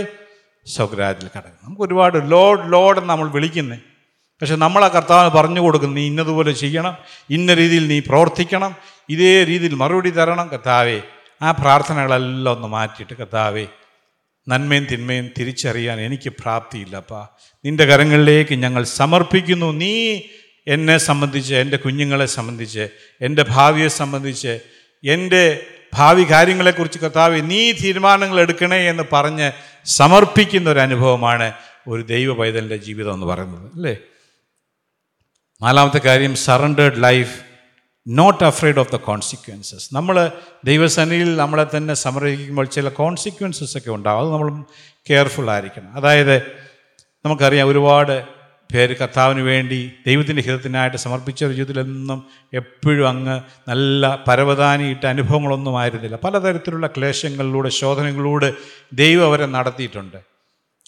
സ്വഗ്രാജിൽ 0.66 1.26
കടക്കും 1.28 1.60
നമുക്ക് 1.64 1.82
ഒരുപാട് 1.82 2.16
ലോഡ് 2.32 2.72
ലോഡ് 2.72 2.98
എന്ന് 2.98 3.10
നമ്മൾ 3.10 3.28
വിളിക്കുന്നത് 3.28 3.80
പക്ഷെ 4.42 4.56
നമ്മൾ 4.56 4.82
ആ 4.84 4.88
കർത്താവിന് 4.88 5.30
പറഞ്ഞു 5.34 5.60
കൊടുക്കും 5.60 5.90
നീ 5.94 6.02
ഇന്നതുപോലെ 6.06 6.52
ചെയ്യണം 6.60 6.94
ഇന്ന 7.30 7.54
രീതിയിൽ 7.54 7.84
നീ 7.88 7.98
പ്രവർത്തിക്കണം 8.06 8.72
ഇതേ 9.08 9.32
രീതിയിൽ 9.44 9.74
മറുപടി 9.74 10.10
തരണം. 10.10 10.46
കർത്താവേ 10.52 10.98
ആ 11.40 11.50
പ്രാർത്ഥനകളെല്ലാം 11.58 12.54
ഒന്ന് 12.54 12.68
മാറ്റിയിട്ട് 12.68 13.14
കർത്താവേ 13.14 13.64
നന്മയും 14.48 14.87
തിന്മയും 14.92 15.31
തിരിച്ചറിയാൻ 15.38 16.00
എനിക്ക് 16.00 16.31
പ്രാപ്തിയില്ലപ്പാ 16.31 17.29
നിന്റെ 17.64 17.85
കരങ്ങളിലേക്ക് 17.85 18.55
ഞങ്ങൾ 18.55 18.85
സമർപ്പിക്കുന്നു. 18.85 19.72
നീ 19.72 20.20
എന്നെ 20.66 20.98
സംബന്ധിച്ച് 20.98 21.55
എന്റെ 21.55 21.76
കുഞ്ഞുങ്ങളെ 21.76 22.26
സംബന്ധിച്ച് 22.26 22.88
എന്റെ 23.20 23.44
ഭാവിയെ 23.48 23.88
സംബന്ധിച്ച് 23.88 24.61
എന്റെ 25.05 25.66
ഭാവി 25.94 26.24
കാര്യങ്ങളെക്കുറിച്ച് 26.31 26.98
കർത്താവ് 26.98 27.50
നീ 27.50 27.72
തീരുമാനങ്ങൾ 27.72 28.40
എടുക്കണേ 28.40 28.88
എന്ന് 28.88 29.03
പറഞ്ഞ് 29.12 29.53
സമർപ്പിക്കുന്ന 29.85 30.70
ഒരു 30.70 30.79
അനുഭവമാണ് 30.79 31.53
ഒരു 31.88 32.03
ദൈവ 32.03 32.33
പൈതലിന്റെ 32.33 32.76
ജീവിതം 32.76 33.14
എന്ന് 33.14 33.26
പറയുന്നത് 33.26 33.70
അല്ലേ? 33.74 33.96
നാലാമത്തെ 35.62 35.98
കാര്യം 35.98 36.37
surrendered 36.37 37.03
life 37.03 37.49
not 38.08 38.44
afraid 38.44 38.78
of 38.78 38.92
the 38.92 38.96
consequences 38.96 39.94
നമ്മൾ 39.94 40.32
ദൈവസന്നിധിയിൽ 40.64 41.36
നമ്മളെ 41.36 41.66
തന്നെ 41.76 41.94
സമർപ്പിക്കുമ്പോൾ 41.94 42.66
ചില 42.66 42.88
കോൺസിക്വൻസസ് 42.88 43.76
ഒക്കെ 43.76 43.90
ഉണ്ടാവും. 43.90 44.20
അത് 44.20 44.32
നമ്മൾ 44.32 44.62
കെയർഫുൾ 45.10 45.50
ആയിരിക്കണം. 45.50 45.92
അതായത് 45.94 46.38
നമുക്കറിയാം 47.24 47.68
ഒരുപാട് 47.68 48.24
പേര് 48.74 48.96
കർത്താവിന് 48.96 49.40
വേണ്ടി 49.40 49.92
ദൈവത്തിന്റെ 50.06 50.42
ഹിതത്തിനായിട്ട് 50.42 50.96
സമർപ്പിച്ച 50.96 51.44
ഒരു 51.44 51.52
ജീവിതത്തിലെന്നും 51.52 52.24
എപ്പോഴും 52.54 53.08
അങ്ങ് 53.08 53.40
നല്ല 53.68 54.24
പരവതാനിയിട്ട 54.28 55.06
അനുഭവങ്ങളൊന്നും 55.06 55.78
ആയിരുന്നില്ല. 55.78 56.16
പലതരത്തിലുള്ള 56.24 56.86
ക്ലേശങ്ങളിലൂടെ 56.86 57.68
ശോധനകളിലൂടെ 57.68 58.52
ദൈവം 58.92 59.26
അവരെ 59.26 59.46
നടത്തിയിട്ടുണ്ട്. 59.46 60.29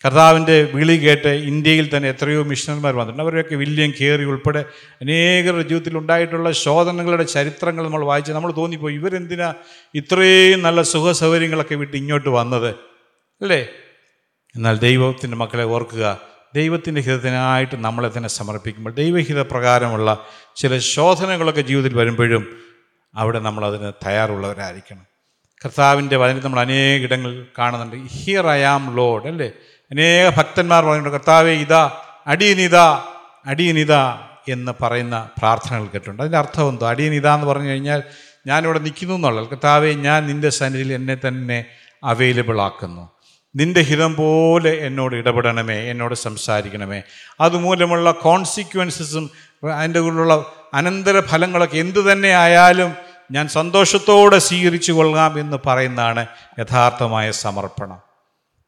കർത്താവിന്റെ 0.04 0.62
വിളി 0.62 0.96
കേട്ട് 0.96 1.28
ഇന്ത്യയിൽ 1.28 1.96
തന്നെ 1.96 2.08
എത്രയോ 2.08 2.42
മിഷണർമാർ 2.42 2.96
വന്നിട്ടുണ്ട്. 2.96 3.22
അവരൊക്കെ 3.22 3.54
വില്യം 3.54 3.94
കയറി 4.00 4.24
ഉൾപ്പെടെ 4.24 4.64
അനേകരുടെ 5.00 5.62
ജീവിതത്തിൽ 5.62 5.98
ഉണ്ടായിട്ടുള്ള 5.98 6.52
ശോധനകളുടെ 6.52 7.22
ചരിത്രങ്ങൾ 7.22 7.84
നമ്മൾ 7.84 8.04
വായിച്ച് 8.04 8.32
നമ്മൾ 8.32 8.52
തോന്നിപ്പോയി. 8.56 8.94
ഇവരെന്തിനാ 8.94 9.54
ഇത്രയും 9.94 10.62
നല്ല 10.62 10.82
സുഖ 10.82 11.12
സൗകര്യങ്ങളൊക്കെ 11.12 11.74
വിട്ട് 11.74 11.96
ഇങ്ങോട്ട് 11.96 12.28
വന്നത്? 12.28 12.70
അല്ലേ? 13.42 13.68
എന്നാൽ 14.56 14.78
ദൈവത്തിന്റെ 14.78 15.36
മക്കളെ 15.36 15.64
ഓർക്കുക 15.64 16.20
ദൈവത്തിന്റെ 16.54 17.00
ഹിതത്തിനായിട്ട് 17.00 17.76
നമ്മളെ 17.76 18.10
തന്നെ 18.16 18.28
സമർപ്പിക്കുമ്പോൾ 18.28 18.90
ദൈവഹിത 18.90 19.40
പ്രകാരമുള്ള 19.42 20.26
ചില 20.56 20.78
ശോധനകളൊക്കെ 20.78 21.60
ജീവിതത്തിൽ 21.60 21.96
വരുമ്പോഴും 21.96 22.60
അവിടെ 23.14 23.38
നമ്മളതിന് 23.38 23.92
തയ്യാറുള്ളവരായിരിക്കണം. 24.06 25.06
കർത്താവിന്റെ 25.64 26.16
വചനത്തിൽ 26.16 26.44
നമ്മൾ 26.44 26.60
അനേക 26.60 27.02
ഇടങ്ങളിൽ 27.02 27.46
കാണുന്നുണ്ട്. 27.58 27.96
ഹിയർ 27.96 28.48
ഐ 28.48 28.60
ആം 28.60 28.96
ലോഡ് 28.96 29.26
അല്ലേ? 29.26 29.50
അനേക 29.92 30.28
ഭക്തന്മാർ 30.28 30.84
പറയുന്നുണ്ട് 30.84 31.18
കർത്താവെ 31.18 31.50
ഇതാ 31.50 31.90
അടിയനിതാ 32.26 33.04
അടിയനിതാ 33.46 34.28
എന്ന് 34.48 34.72
പറയുന്ന 34.82 35.28
പ്രാർത്ഥനകൾ 35.38 35.84
കേട്ടിട്ടുണ്ട്. 35.84 36.22
അതിന്റെ 36.22 36.38
അർത്ഥം 36.38 36.68
എന്തോ? 36.68 36.88
അടിയനിതാ 36.88 37.34
എന്ന് 37.34 37.46
പറഞ്ഞു 37.46 37.68
കഴിഞ്ഞാൽ 37.68 38.02
ഞാനിവിടെ 38.46 38.78
നിൽക്കുന്നു 38.78 39.14
എന്നുള്ളത് 39.14 39.48
കർത്താവെ 39.48 39.92
ഞാൻ 39.92 40.26
നിന്റെ 40.26 40.48
സന്നിധിയിൽ 40.48 40.92
എന്നെ 40.92 41.16
തന്നെ 41.28 41.64
അവൈലബിൾ 42.04 42.60
ആക്കുന്നു. 42.60 43.10
നിന്റെ 43.56 43.80
ഹിതം 43.80 44.14
പോലെ 44.14 44.70
എന്നോട് 44.70 45.16
ഇടപെടണമേ 45.16 45.90
എന്നോട് 45.90 46.14
സംസാരിക്കണമേ. 46.14 47.02
അതുമൂലമുള്ള 47.40 48.10
കോൺസിക്വൻസസും 48.10 49.30
അതിന്റെ 49.74 50.00
കൂടെയുള്ള 50.00 50.44
അനന്തര 50.74 51.20
ഫലങ്ങളൊക്കെ 51.20 51.78
എന്തു 51.78 52.12
തന്നെ 52.12 52.28
ആയാലും 52.28 52.94
ഞാൻ 53.32 53.48
സന്തോഷത്തോടെ 53.48 54.38
സ്വീകരിച്ചു 54.38 54.92
കൊള്ളാം 54.92 55.40
എന്ന് 55.40 55.56
പറയുന്നതാണ് 55.66 56.26
യഥാർത്ഥമായ 56.58 57.30
സമർപ്പണം. 57.30 58.11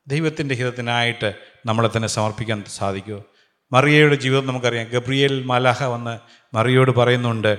ദൈവത്തിന്റെ 0.07 0.55
ഹിതത്തിനായിട്ട് 0.55 1.35
നമ്മളെ 1.67 1.91
തന്നെ 1.97 2.09
സമർപ്പിക്കാൻ 2.09 2.65
സാധിക്കുമോ 2.69 3.25
മറിയയുടെ 3.73 4.15
ജീവിതം 4.15 4.47
നമുക്കറിയാം. 4.47 4.89
ഗബ്രിയേൽ 4.89 5.45
മലഹ 5.45 5.85
വന്ന് 5.85 6.19
മറിയോട് 6.57 6.91
പറയുന്നുണ്ട് 6.91 7.59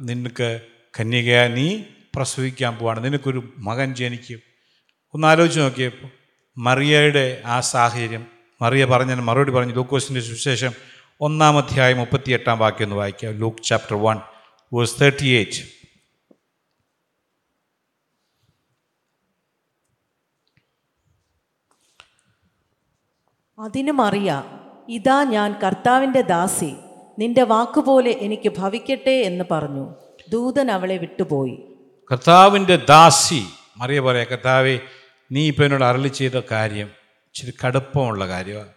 നിനക്ക് 0.00 0.60
കന്യക 1.00 1.46
നീ 1.46 1.82
പ്രസവിക്കാൻ 2.14 2.76
പോവാണ്. 2.76 3.04
നിനക്കൊരു 3.04 3.54
മകൻ 3.58 3.94
ജനിക്കും. 3.94 4.40
ഒന്ന് 5.14 5.26
ആലോചിച്ച് 5.26 5.60
നോക്കിയപ്പോൾ 5.60 6.08
മറിയയുടെ 6.58 7.42
ആ 7.46 7.60
സാഹചര്യം. 7.60 8.26
മറിയ 8.62 8.84
പറഞ്ഞ 8.84 9.14
മറുപടി 9.14 9.50
പറഞ്ഞു 9.50 9.74
ലൂക്കോസിന്റെ 9.74 10.20
സുവിശേഷം 10.20 10.72
ഒന്നാം 11.20 11.58
അധ്യായം 11.58 11.98
മുപ്പത്തിയെട്ടാം 11.98 12.58
വാക്യം 12.58 12.84
ഒന്ന് 12.84 12.96
വായിക്കാം. 12.96 13.32
Luke 13.32 13.62
chapter 13.62 13.96
one 14.02 14.18
verse 14.72 15.00
thirty 15.00 15.26
eight. 15.26 15.81
അതിന് 23.62 23.92
മറിയ 23.92 24.42
ഇതാ 24.88 25.24
ഞാൻ 25.24 25.54
കർത്താവിന്റെ 25.64 26.20
ദാസി 26.20 26.74
നിന്റെ 27.18 27.42
വാക്കുപോലെ 27.42 28.10
എനിക്ക് 28.20 28.48
ഭവിക്കട്ടെ 28.48 29.10
എന്ന് 29.10 29.44
പറഞ്ഞു. 29.50 29.94
ദൂതൻ 30.28 30.70
അവളെ 30.70 30.96
വിട്ടുപോയി. 30.96 31.58
കർത്താവിന്റെ 32.12 32.76
ദാസി 32.76 33.44
മറിയ 33.76 34.00
പറയാം 34.00 34.26
കർത്താവെ 34.32 34.78
നീ 35.32 35.46
ഇപ്പം 35.46 35.64
എന്നോട് 35.64 35.84
അരളി 35.84 36.08
ചെയ്ത 36.08 36.40
കാര്യം 36.50 36.86
ഇച്ചിരി 36.86 37.52
കടുപ്പമുള്ള 37.66 38.28
കാര്യമാണ് 38.28 38.68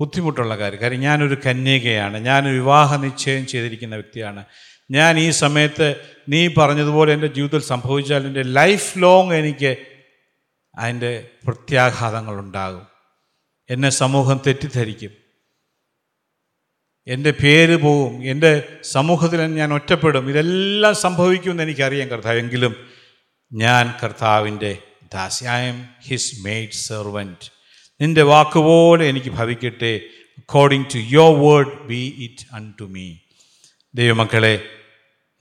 ബുദ്ധിമുട്ടുള്ള 0.00 0.58
കാര്യം. 0.58 0.80
കാര്യം 0.80 1.00
ഞാനൊരു 1.00 1.36
കന്യകയാണ് 1.46 2.16
ഞാൻ 2.18 2.44
വിവാഹ 2.44 2.96
നിശ്ചയം 2.96 3.46
ചെയ്തിരിക്കുന്ന 3.46 3.94
വ്യക്തിയാണ്. 3.94 4.44
ഞാൻ 4.90 5.18
ഈ 5.18 5.30
സമയത്ത് 5.30 5.96
നീ 6.28 6.48
പറഞ്ഞതുപോലെ 6.58 7.12
എന്റെ 7.12 7.26
ജീവിതത്തിൽ 7.26 7.66
സംഭവിച്ചാൽ 7.66 8.26
എന്റെ 8.26 8.42
ലൈഫ് 8.42 8.98
ലോങ് 8.98 9.32
എനിക്ക് 9.32 9.76
അതിന്റെ 10.78 11.28
പ്രത്യാഘാതങ്ങളുണ്ടാകും. 11.46 12.97
എന്നെ 13.70 13.90
സമൂഹം 13.90 14.40
തെറ്റിദ്ധരിക്കും. 14.46 15.10
എന്റെ 17.06 17.30
പേര് 17.30 17.76
പോവും 17.76 18.24
എന്റെ 18.24 18.78
സമൂഹത്തിൽ 18.82 19.40
ഞാൻ 19.40 19.74
ഒറ്റപ്പെടും 19.74 20.30
ഇതെല്ലാം 20.30 20.94
സംഭവിക്കുമെന്ന് 20.94 21.62
എനിക്കറിയാം 21.62 22.08
കർത്താവ്. 22.08 22.38
എങ്കിലും 22.38 22.74
ഞാൻ 23.52 23.94
കർത്താവിന്റെ 24.02 24.78
ദാസി. 25.14 25.44
I 25.44 25.60
am 25.68 25.86
his 26.02 26.40
maid 26.40 26.70
servant 26.70 27.50
നിന്റെ 28.00 28.22
വാക്കുപോലെ 28.22 29.08
എനിക്ക് 29.08 29.30
ഭവിക്കട്ടെ. 29.30 30.00
According 30.38 30.86
to 30.86 30.98
your 30.98 31.40
word 31.40 31.82
be 31.82 32.14
it 32.18 32.54
unto 32.80 32.84
me 32.84 33.14
ദൈവമക്കളെ 33.94 34.64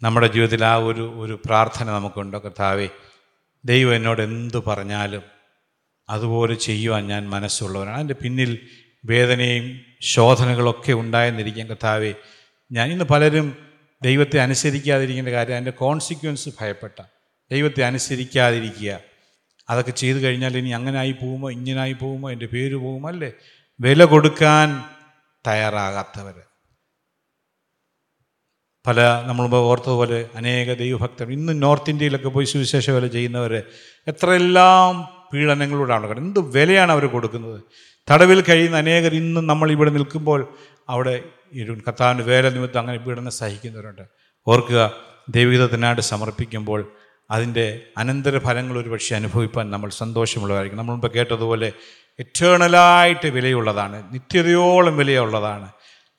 നമ്മുടെ 0.02 0.28
ജീവിതത്തിൽ 0.28 0.66
ആ 0.66 0.76
ഒരു 0.76 1.14
ഒരു 1.20 1.42
പ്രാർത്ഥന 1.46 1.92
നമുക്കുണ്ടോ 1.92 2.40
കർത്താവേ? 2.40 2.90
ദൈവം 3.66 3.96
എന്നോട് 3.96 4.22
എന്തു 4.22 4.64
പറഞ്ഞാലും 4.68 5.37
അതുപോലെ 6.10 6.56
ചെയ്യുവാൻ 6.56 7.08
ഞാൻ 7.08 7.30
മനസ്സുള്ളവനാണ്. 7.30 7.96
അതിന്റെ 7.96 8.14
പിന്നിൽ 8.14 8.68
വേദനയും 9.06 9.80
ശോധനകളൊക്കെ 10.02 10.94
ഉണ്ടായെന്നിരിക്കാം 10.94 11.68
കഥാവേ 11.68 12.14
ഞാൻ 12.72 12.92
ഇന്ന് 12.92 13.06
പലരും 13.06 13.58
ദൈവത്തെ 14.04 14.40
അനുസരിക്കാതിരിക്കേണ്ട 14.40 15.30
കാര്യം 15.30 15.54
അതിന്റെ 15.54 15.72
കോൺസിക്വൻസ് 15.72 16.50
ഭയപ്പെട്ട. 16.62 17.02
ദൈവത്തെ 17.52 17.84
അനുസരിക്കാതിരിക്കുക. 17.84 19.00
അതൊക്കെ 19.70 19.92
ചെയ്തു 19.92 20.18
കഴിഞ്ഞാൽ 20.18 20.58
ഇനി 20.58 20.70
അങ്ങനായി 20.70 21.12
പോകുമോ 21.12 21.52
ഇങ്ങനായി 21.52 21.94
പോകുമോ 21.94 22.32
എന്റെ 22.32 22.46
പേര് 22.46 22.76
പോകുമോ 22.76 23.10
അല്ലേ? 23.10 23.32
വില 23.80 24.04
കൊടുക്കാൻ 24.04 24.84
തയ്യാറാകാത്തവർ 25.48 26.34
പല 28.88 29.24
നമ്മൾ 29.26 29.56
ഓർത്തതുപോലെ 29.56 30.30
അനേക 30.36 30.74
ദൈവഭക്തർ 30.74 31.32
ഇന്ന് 31.32 31.62
നോർത്ത് 31.62 31.90
ഇന്ത്യയിലൊക്കെ 31.90 32.30
പോയി 32.30 32.46
സുവിശേഷ 32.46 32.90
വില 32.90 33.08
ചെയ്യുന്നവർ 33.08 33.64
എത്രയെല്ലാം 34.08 35.17
പീഡനങ്ങളോടാണ് 35.34 36.18
എന്ത് 36.18 36.40
വിലയാണ് 36.40 36.92
അവർ 36.92 37.06
കൊടുക്കുന്നത്? 37.06 37.62
തടവിൽ 38.12 38.42
കഴിയുന്ന 38.42 38.78
അനേകർ 38.78 39.14
ഇന്നും 39.16 39.48
നമ്മൾ 39.48 39.72
ഇവിടെ 39.72 39.90
നിൽക്കുമ്പോൾ 39.90 40.54
അവിടെ 40.90 41.24
ഇരു 41.54 41.78
കർത്താവിന്റെ 41.88 42.24
വേല 42.24 42.50
നിമിത്തം 42.50 42.80
അങ്ങനെ 42.80 42.98
പീഡനം 42.98 43.32
സഹിക്കുന്നവരുണ്ട്. 43.32 44.02
ഓർക്കുക 44.48 44.92
ദൈവഹിതത്തിനായിട്ട് 45.30 46.02
സമർപ്പിക്കുമ്പോൾ 46.02 46.92
അതിന്റെ 47.32 47.82
അനന്തരഫലങ്ങൾ 47.98 48.78
ഒരു 48.78 48.90
പക്ഷേ 48.90 49.16
അനുഭവിപ്പാൻ 49.16 49.72
നമ്മൾ 49.72 49.90
സന്തോഷമുള്ളതായിരിക്കും 49.90 50.78
നമ്മൾ 50.78 50.92
മുമ്പ് 50.92 51.12
കേട്ടതുപോലെ 51.12 51.72
എറ്റേണലായിട്ട് 52.20 53.28
വിലയുള്ളതാണ്. 53.28 54.14
നിത്യതയോളം 54.14 54.98
വിലയുള്ളതാണ്. 54.98 55.70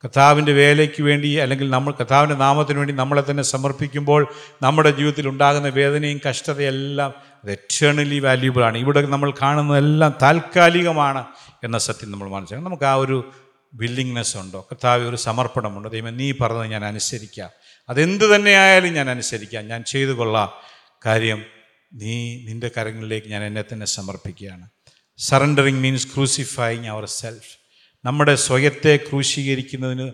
കഥാവിന്റെ 0.07 0.53
വേലയ്ക്ക് 0.53 1.03
വേണ്ടി 1.03 1.29
അല്ലെങ്കിൽ 1.29 1.71
നമ്മൾ 1.71 1.95
കഥാവിന്റെ 2.01 2.35
നാമത്തിന് 2.35 2.79
വേണ്ടി 2.79 2.95
നമ്മളെ 2.95 3.23
തന്നെ 3.31 3.43
സമർപ്പിക്കുമ്പോൾ 3.43 4.29
നമ്മുടെ 4.63 4.91
ജീവിതത്തിൽ 4.91 5.29
ഉണ്ടാകുന്ന 5.29 5.69
വേദനയും 5.69 6.21
കഷ്ടതയെല്ലാം 6.29 7.15
അത് 7.45 7.53
എറ്റേണലി 7.53 8.18
വാല്യൂബിൾ 8.18 8.64
ആണ്. 8.64 8.78
ഇവിടെ 8.78 9.07
നമ്മൾ 9.07 9.30
കാണുന്നതെല്ലാം 9.30 10.14
താൽക്കാലികമാണ് 10.22 11.24
എന്ന 11.64 11.78
സത്യം 11.78 12.11
നമ്മൾ 12.11 12.28
മനസ്സിലാക്കണം. 12.28 12.64
നമുക്ക് 12.64 12.84
ആ 12.84 12.95
ഒരു 12.95 13.32
വില്ലിങ്നെസ് 13.74 14.36
ഉണ്ടോ? 14.36 14.68
കർത്താവ് 14.72 15.09
ഒരു 15.09 15.16
സമർപ്പണമുണ്ടോ? 15.16 15.91
ദൈവം 15.91 16.16
നീ 16.16 16.32
പറഞ്ഞത് 16.32 16.66
ഞാൻ 16.66 16.84
അനുസരിക്കാം. 16.84 17.51
അതെന്ത് 17.89 18.36
തന്നെയായാലും 18.36 18.93
ഞാൻ 18.93 19.11
അനുസരിക്കാം. 19.11 19.68
ഞാൻ 19.68 19.84
ചെയ്തു 19.84 20.11
കൊള്ളാം. 20.11 20.53
കാര്യം 21.07 21.45
നീ 21.95 22.45
നിന്റെ 22.47 22.70
കരങ്ങളിലേക്ക് 22.76 23.26
ഞാൻ 23.26 23.45
എന്നെ 23.45 23.64
തന്നെ 23.72 23.86
സമർപ്പിക്കുകയാണ്. 23.86 24.68
Surrendering 25.18 25.80
means 25.80 26.14
crucifying 26.14 26.86
our 26.86 27.07
self 27.07 27.59
നമ്മുടെ 28.05 28.34
സ്വയത്തെ 28.34 28.97
ക്രൂശീകരിക്കുന്നതിന് 28.97 30.12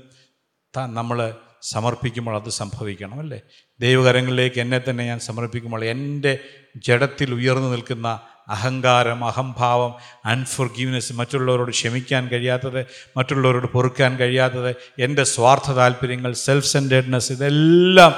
നമ്മൾ 0.78 1.34
സമർപ്പിക്കുമ്പോൾ 1.64 2.36
അത് 2.36 2.50
സംഭവിക്കണം 2.50 3.20
അല്ലേ? 3.20 3.40
ദൈവകരങ്ങളിലേക്ക് 3.80 4.60
എന്നെ 4.60 4.80
തന്നെ 4.90 5.04
ഞാൻ 5.04 5.18
സമർപ്പിക്കുമ്പോൾ 5.18 5.84
എന്റെ 5.84 6.38
ജഡത്തിൽ 6.76 7.34
ഉയർന്നു 7.34 7.68
നിൽക്കുന്ന 7.68 8.20
അഹങ്കാരം 8.48 9.24
അഹംഭാവം 9.24 9.94
അൺഫോർഗീവ്നെസ് 10.24 11.12
മറ്റുള്ളവരോട് 11.12 11.70
ക്ഷമിക്കാൻ 11.70 12.28
കഴിയാത്തത് 12.28 12.86
മറ്റുള്ളവരോട് 13.16 13.66
പൊറുക്കാൻ 13.66 14.16
കഴിയാത്തത് 14.16 14.76
എന്റെ 14.98 15.24
സ്വാർത്ഥ 15.24 15.70
താല്പര്യങ്ങൾ 15.70 16.32
സെൽഫ് 16.32 16.66
സെന്റേഡ്നെസ് 16.66 17.32
ഇതെല്ലാം 17.32 18.12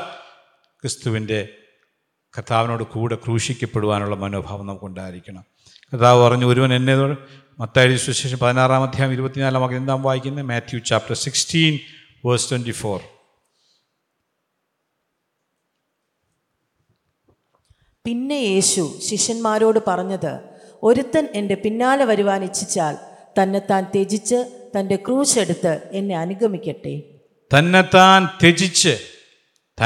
ക്രിസ്തുവിന്റെ 0.82 1.48
കർത്താവിനോട് 2.38 2.82
കൂടെ 2.82 3.14
ക്രൂശിക്കപ്പെടുവാനുള്ള 3.14 4.16
മനോഭാവം 4.16 4.66
നമുക്കുണ്ടായിരിക്കണം. 4.66 5.44
കർത്താവ് 5.92 6.22
പറഞ്ഞു 6.22 6.46
ഒരുവൻ 6.46 6.74
എന്നെ 6.74 6.96
മത്തായി 7.60 7.96
സുശേഷം 7.96 8.38
പതിനാറാം 8.38 8.82
അധ്യായം 8.82 9.12
ഇരുപത്തിനാലാം 9.12 9.62
വാക്യം 9.62 9.78
എന്താ 9.78 9.94
വായിക്കുന്നത്? 9.94 10.44
Matthew 10.44 10.78
chapter 10.78 11.14
sixteen 11.14 11.78
verse 12.24 12.50
twenty 12.50 12.70
four 12.70 13.00
പിന്നെ 18.06 18.34
യേശു 18.34 18.98
ശിഷ്യന്മാരോട് 19.10 19.78
പറഞ്ഞത് 19.86 20.38
ഒരുത്തൻ 20.82 21.28
എന്റെ 21.34 21.54
പിന്നാലെ 21.54 22.04
വരുവാൻ 22.04 22.44
ഇച്ഛിച്ചാൽ 22.44 22.96
തന്നെത്താൻ 23.42 23.84
ത്യജിച്ച് 23.84 24.46
തന്റെ 24.78 24.96
ക്രൂശ് 24.96 25.38
എടുത്ത് 25.38 25.80
എന്നെ 25.92 26.16
അനുഗമിക്കട്ടെ. 26.16 27.02
തന്നെത്താൻ 27.58 28.26
ത്യജിച്ച് 28.40 28.98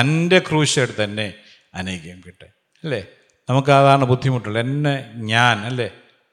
തന്റെ 0.01 0.39
ക്രൂശ് 0.39 0.79
എടുത്ത് 0.79 1.05
തന്നെ 1.05 1.35
അനുഗമിക്കട്ടെ. 1.75 2.47
അല്ലേ? 2.85 3.07
നമുക്ക് 3.51 3.71
അതാണ് 3.71 4.05
ബുദ്ധിമുട്ടുള്ളത്. 4.05 4.63
എന്നെ 4.63 5.11
ഞാൻ 5.15 5.59
അല്ലേ? 5.59 5.91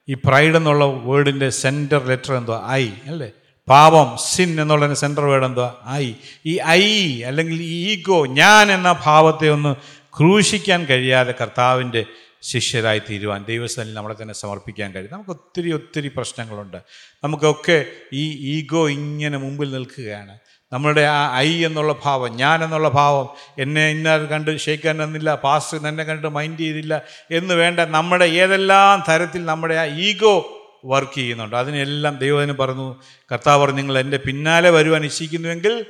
ഈ 0.09 0.13
പ്രൈഡ് 0.13 0.55
എന്നുള്ള 0.55 0.85
വേർഡിന്റെ 0.85 1.49
സെന്റർ 1.49 2.07
ലെറ്റർ 2.07 2.33
എന്തോ? 2.33 2.63
ഐ 2.69 2.89
അല്ലേ? 3.05 3.31
പാപം 3.69 4.17
സിൻ 4.33 4.61
എന്നുള്ളതിന്റെ 4.61 4.99
സെന്റർ 4.99 5.25
വേർഡ് 5.25 5.45
എന്തോ? 5.45 5.79
ഐ 5.89 6.13
ഈ 6.45 6.59
ഐ 6.59 7.21
അല്ലെങ്കിൽ 7.21 7.61
ഈഗോ 7.61 8.25
ഞാൻ 8.25 8.71
എന്ന 8.71 8.95
ഭാവത്തെ 9.03 9.49
ഒന്ന് 9.49 9.75
ക്രൂശിക്കാൻ 10.19 10.85
കഴിയാതെ 10.85 11.33
കർത്താവിന്റെ 11.41 12.05
ശിഷ്യരായി 12.41 12.99
തീരുവാൻ 12.99 13.45
ദൈവസ്ഥാനിൽ 13.45 13.93
നമ്മളെ 13.93 14.15
തന്നെ 14.21 14.33
സമർപ്പിക്കാൻ 14.33 14.91
കഴിയും. 14.91 15.13
നമുക്ക് 15.13 15.29
ഒത്തിരി 15.29 15.71
ഒത്തിരി 15.71 16.07
പ്രശ്നങ്ങളുണ്ട്. 16.07 16.77
നമുക്കൊക്കെ 17.23 17.85
ഈ 18.13 18.55
ഈഗോ 18.57 18.89
ഇങ്ങനെ 18.89 19.37
മുമ്പിൽ 19.37 19.71
നിൽക്കുകയാണ്. 19.71 20.39
നമ്മളുടെ 20.73 21.01
ആ 21.01 21.37
ഐ 21.37 21.65
എന്നുള്ള 21.65 21.95
ഭാവം 22.03 22.35
ഞാൻ 22.35 22.63
എന്നുള്ള 22.63 22.89
ഭാവം 22.89 23.29
എന്നെ 23.59 23.89
ഇന്ന 23.89 24.17
കണ്ട് 24.17 24.57
ഷെയ്ക്കാൻ 24.57 25.03
തന്നില്ല 25.03 25.35
പാസ്റ്റ് 25.35 25.87
എന്നെ 25.87 26.03
കണ്ട് 26.03 26.27
മൈൻഡ് 26.27 26.59
ചെയ്തില്ല 26.59 27.01
എന്ന് 27.31 27.53
വേണ്ട 27.53 27.79
നമ്മുടെ 27.79 28.25
ഏതെല്ലാം 28.25 29.03
തരത്തിൽ 29.09 29.45
നമ്മുടെ 29.45 29.75
ആ 29.75 29.85
ഈഗോ 29.85 30.53
വർക്ക് 30.85 31.15
ചെയ്യുന്നുണ്ട്. 31.15 31.55
അതിനെല്ലാം 31.55 32.17
ദൈവത്തിന് 32.17 32.57
പറഞ്ഞു. 32.57 32.95
കർത്താവ് 33.31 33.61
പറഞ്ഞു 33.61 33.77
നിങ്ങൾ 33.77 33.99
എന്റെ 33.99 34.17
പിന്നാലെ 34.17 34.69
വരുവാൻ 34.69 35.05
ഇച്ഛിക്കുന്നുവെങ്കിൽ 35.05 35.85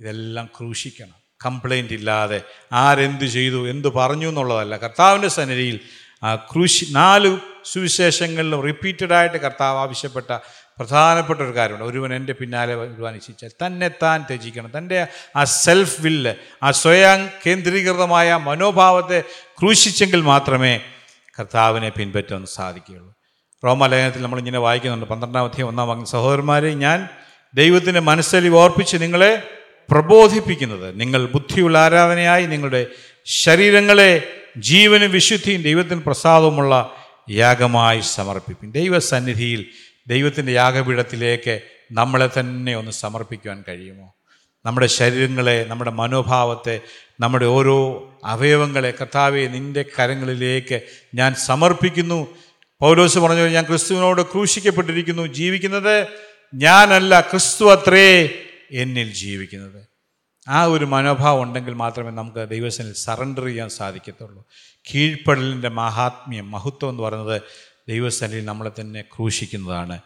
ഇതെല്ലാം 0.00 0.48
ക്രൂശിക്കണം. 0.58 1.23
കംപ്ലൈന്റ് 1.44 1.92
ഇല്ലാതെ 1.92 2.42
ആരെന്ത് 2.72 3.24
ചെയ്തു 3.24 3.70
എന്ത് 3.70 3.88
പറഞ്ഞു 3.88 4.28
എന്നുള്ളതല്ല. 4.28 4.76
കർത്താവിന്റെ 4.76 5.28
സന്നിധിയിൽ 5.28 5.80
ക്രൂശി 6.34 6.86
നാല് 6.90 7.38
സുവിശേഷങ്ങളിലും 7.64 8.60
റിപ്പീറ്റഡായിട്ട് 8.60 9.36
കർത്താവ് 9.36 9.78
ആവശ്യപ്പെട്ട 9.78 10.38
പ്രധാനപ്പെട്ട 10.78 11.40
ഒരു 11.40 11.54
കാര്യമുണ്ട്. 11.56 11.84
ഒരുവൻ 11.84 12.14
എന്റെ 12.14 12.32
പിന്നാലെ 12.32 12.74
വരുവാൻ 12.74 13.14
ഇച്ഛിച്ചാൽ 13.14 13.50
തന്നെ 13.66 13.88
താൻ 13.88 14.22
ത്യജിക്കണം. 14.22 14.70
തന്റെ 14.78 15.06
ആ 15.36 15.44
സെൽഫ് 15.44 16.00
വില്ല് 16.00 16.34
ആ 16.62 16.70
സ്വയം 16.70 17.28
കേന്ദ്രീകൃതമായ 17.46 18.34
മനോഭാവത്തെ 18.34 19.22
ക്രൂശിച്ചെങ്കിൽ 19.60 20.20
മാത്രമേ 20.20 20.80
കർത്താവിനെ 21.38 21.88
പിൻപറ്റാൻ 21.88 22.46
സാധിക്കുകയുള്ളൂ. 22.46 23.14
റോമലേഖനത്തിൽ 23.64 24.22
നമ്മളിങ്ങനെ 24.22 24.58
വായിക്കുന്നുണ്ട്. 24.58 25.06
പന്ത്രണ്ടാമത്തെ 25.06 25.62
ഒന്നാം 25.62 25.88
വാക്യം 25.88 26.06
സഹോദരന്മാരെ 26.06 26.74
ഞാൻ 26.74 27.08
ദൈവത്തിന്റെ 27.54 28.00
മനസ്സലി 28.00 28.48
ഓർപ്പിച്ച് 28.48 28.96
നിങ്ങളെ 28.96 29.42
പ്രബോധിപ്പിക്കുന്നത്. 29.90 31.00
നിങ്ങൾ 31.00 31.26
ബുദ്ധിയുള്ള 31.26 31.78
ആരാധനയായി 31.78 32.46
നിങ്ങളുടെ 32.46 32.86
ശരീരങ്ങളെ 33.26 34.28
ജീവനും 34.56 35.10
വിശുദ്ധിയും 35.10 35.62
ദൈവത്തിന് 35.62 36.00
പ്രസാദവുമുള്ള 36.00 36.90
യാഗമായി 37.30 38.00
സമർപ്പിക്കും 38.00 38.70
ദൈവസന്നിധിയിൽ 38.70 39.66
ദൈവത്തിന്റെ 40.06 40.52
യാഗപീഠത്തിലേക്ക് 40.52 41.60
നമ്മളെ 41.92 42.30
തന്നെ 42.40 42.76
ഒന്ന് 42.76 42.90
സമർപ്പിക്കുവാൻ 42.90 43.64
കഴിയുമോ? 43.68 44.14
നമ്മുടെ 44.66 44.86
ശരീരങ്ങളെ 44.86 45.66
നമ്മുടെ 45.68 45.90
മനോഭാവത്തെ 45.90 46.80
നമ്മുടെ 47.20 47.46
ഓരോ 47.46 48.10
അവയവങ്ങളെ 48.24 48.90
കർത്താവെ 48.90 49.46
നിന്റെ 49.46 49.84
കരങ്ങളിലേക്ക് 49.98 50.80
ഞാൻ 51.14 51.34
സമർപ്പിക്കുന്നു. 51.34 52.28
പൗലോസ് 52.80 53.18
പറഞ്ഞു 53.18 53.48
ഞാൻ 53.48 53.64
ക്രിസ്തുവിനോട് 53.64 54.22
ക്രൂശിക്കപ്പെട്ടിരിക്കുന്നു. 54.22 55.26
ജീവിക്കുന്നത് 55.26 56.06
ഞാനല്ല 56.54 57.20
ക്രിസ്തു 57.20 57.72
അത്രേ. 57.72 58.30
എന്നിൽ 58.70 59.12
ജീവിക്കുന്നത്. 59.12 59.86
ആ 60.48 60.64
ഒരു 60.64 60.84
മനോഭാവം 60.84 61.42
ഉണ്ടെങ്കിൽ 61.42 61.72
മാത്രമേ 61.72 62.10
നമുക്ക് 62.10 62.48
ദൈവസനിൽ 62.48 62.92
സറണ്ടർ 62.92 63.44
ചെയ്യാൻ 63.44 63.68
സാധിക്കത്തുള്ളൂ. 63.68 64.44
കീഴ്പ്പെടലിന്റെ 64.94 65.68
മഹാത്മ്യം 65.68 66.50
മഹത്വം 66.50 66.90
എന്ന് 66.90 67.02
പറയുന്നത് 67.02 67.42
ദൈവസനിൽ 67.88 68.44
നമ്മളെ 68.44 68.70
തന്നെ 68.80 69.02
ക്രൂശിക്കുന്നതാണ്. 69.02 70.00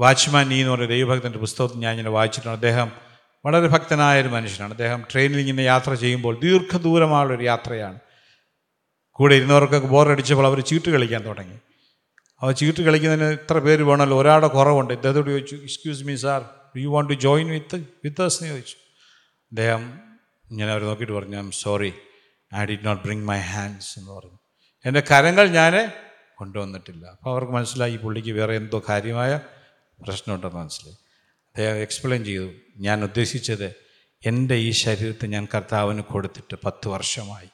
വാച്ച്മാൻ 0.00 0.48
നീ 0.48 0.60
എന്ന് 0.60 0.72
പറയുന്ന 0.72 0.94
ദൈവഭക്തന്റെ 0.94 1.38
പുസ്തകത്തിൽ 1.38 1.78
ഞാൻ 1.78 1.92
ഇങ്ങനെ 1.92 2.10
വായിച്ചിട്ടുണ്ട്. 2.10 2.54
അദ്ദേഹം 2.54 2.92
വളരെ 3.46 3.66
ഭക്തനായ 3.66 4.20
ഒരു 4.20 4.28
മനുഷ്യനാണ്. 4.28 4.70
അദ്ദേഹം 4.70 5.04
ട്രെയിനിൽ 5.12 5.38
ഇങ്ങനെ 5.38 5.62
യാത്ര 5.62 5.94
ചെയ്യുമ്പോൾ 5.94 6.40
ദീർഘദൂരമായുള്ളൊരു 6.40 7.44
യാത്രയാണ്. 7.44 8.00
കൂടെ 9.12 9.34
ഇരുന്നവർക്കൊക്കെ 9.34 9.88
ബോറടിച്ചപ്പോൾ 9.88 10.46
അവർ 10.46 10.60
ചീട്ട് 10.60 10.90
കളിക്കാൻ 10.90 11.26
തുടങ്ങി. 11.26 11.56
അവർ 12.40 12.52
ചീട്ട് 12.52 12.80
കളിക്കുന്നതിന് 12.80 13.24
ഇത്ര 13.24 13.58
പേര് 13.58 13.82
വേണമല്ലോ? 13.82 14.20
ഒരാളുടെ 14.20 14.46
കുറവുണ്ട്. 14.46 14.94
ഇദ്ദേഹത്തോട് 14.94 15.30
ചോദിച്ചു 15.30 15.56
excuse 15.56 16.04
me 16.04 16.16
sir 16.16 16.44
you 16.76 16.88
want 16.88 17.10
to 17.10 17.14
join 17.14 17.48
with 17.48 17.76
with 17.76 18.22
എന്ന് 18.22 18.46
ചോദിച്ചു. 18.46 18.74
അദ്ദേഹം 19.42 20.00
ഇങ്ങനെ 20.50 20.72
അവർ 20.72 20.82
നോക്കിയിട്ട് 20.82 21.12
പറഞ്ഞു 21.12 21.36
I 21.36 21.38
am 21.38 21.50
sorry 21.50 21.92
I 22.54 22.64
did 22.64 22.86
not 22.86 23.02
bring 23.02 23.24
my 23.24 23.38
hands 23.38 23.98
എന്ന് 23.98 24.12
പറഞ്ഞു. 24.12 24.38
എന്റെ 24.86 25.00
കരങ്ങൾ 25.00 25.46
ഞാൻ 25.46 25.92
കൊണ്ടുവന്നിട്ടില്ല. 26.34 27.06
അപ്പോൾ 27.06 27.30
അവർക്ക് 27.30 27.52
മനസ്സിലായി 27.52 27.92
ഈ 27.92 27.96
പുള്ളിക്ക് 27.96 28.32
വേറെ 28.32 28.56
എന്തോ 28.56 28.82
കാര്യമായ 28.88 29.40
പ്രശ്നമുണ്ടെന്ന് 30.02 30.56
മനസ്സിലായി. 30.56 30.96
അദ്ദേഹം 31.46 31.76
എക്സ്പ്ലെയിൻ 31.76 32.24
ചെയ്തു 32.24 32.50
ഞാൻ 32.76 33.02
ഉദ്ദേശിച്ചത് 33.02 33.74
എന്റെ 34.26 34.54
ഈ 34.54 34.70
ശരീരത്തെ 34.70 35.26
ഞാൻ 35.26 35.48
കർത്താവിന് 35.54 36.02
കൊടുത്തിട്ട് 36.02 36.56
പത്ത് 36.64 36.88
വർഷമായി. 36.88 37.48